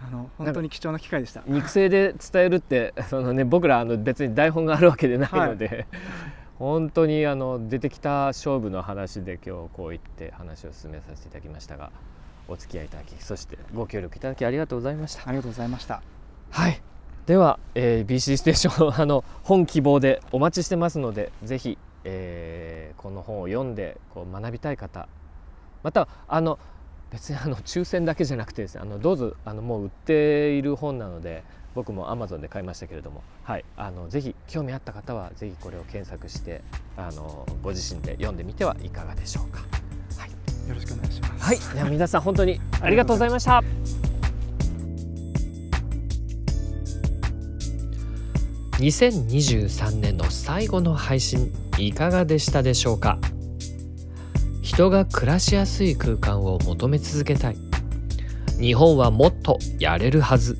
[0.04, 1.42] あの本当に貴重な機会でした。
[1.46, 5.86] 肉声で伝えるって その、ね、僕らあの別に台本があるわけでないので、
[6.58, 11.90] 本当にあの出てきた勝負の話で今日こう言って話を進めさせていただきましたが
[12.48, 15.28] お付き合いいただきそしてご協力いただきありがとうございました。
[15.28, 16.02] ありがとうございました。
[16.50, 16.80] はい
[17.26, 25.08] では、えー BC ステーションあの本希望でお待ちしてますのでぜひ、えーこの本を読んでこう学びたい方
[25.82, 26.58] またあの
[27.10, 36.62] 別にあの抽選だけじゃなくてですねあのどうぞあのもう売っている本なので僕も Amazon で買いましたけれども、はい、あのぜひ興味あった方はぜひこれを検索して
[36.96, 39.60] あのご自身で読んでみてはいかがでしょうか。
[40.66, 41.44] よろしくお願いします。
[41.44, 43.62] はい、では皆さん本当にありがとうございました。
[48.78, 53.18] 2023年の最後の配信いかがでしたでしょうか？
[54.66, 57.56] 人が暮らしやすい空間を求め続けたい。
[58.58, 60.58] 日本はもっとやれるはず。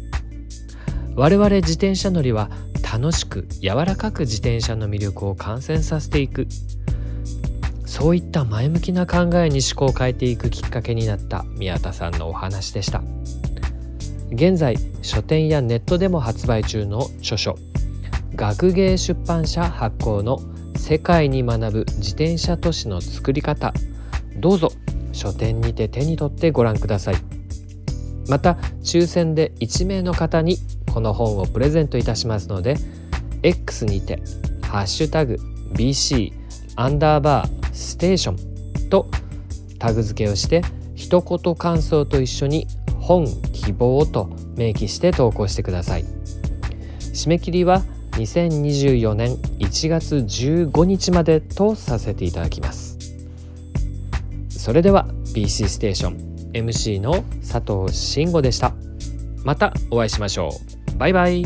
[1.16, 2.48] 我々自転車乗りは
[2.84, 6.46] 楽しく柔らかく自転車の魅力を感染させていく。
[7.84, 13.02] そういった前向きな考えに思考を変えていくきっかけになった宮田さんのお話でした。
[14.30, 17.56] 現在書店やネットでも発売中の著書
[18.36, 20.38] 学芸出版社発行の
[20.78, 23.74] 「世界に学ぶ自転車都市の作り方」
[24.38, 24.70] どうぞ。
[25.12, 27.16] 書店にて手に取ってご覧ください。
[28.28, 30.58] また抽選で1名の方に
[30.92, 32.76] この本をプレゼントいたしますので
[33.42, 34.20] X にて
[34.62, 35.38] 「ハッシュタグ
[35.74, 36.32] #BC
[36.74, 38.36] アンダーバーステーション」
[38.90, 39.08] と
[39.78, 40.62] タグ付けをして
[40.94, 42.66] 一言感想と一緒に
[42.98, 46.04] 「本希望」と明記して投稿してください。
[47.00, 47.82] 締め切りは
[48.12, 52.95] 2024年1月15日までとさせていただきます。
[54.66, 58.74] それでは BC ステーション MC の佐藤慎吾でした。
[59.44, 60.50] またお会いしましょ
[60.92, 60.98] う。
[60.98, 61.44] バイバイ。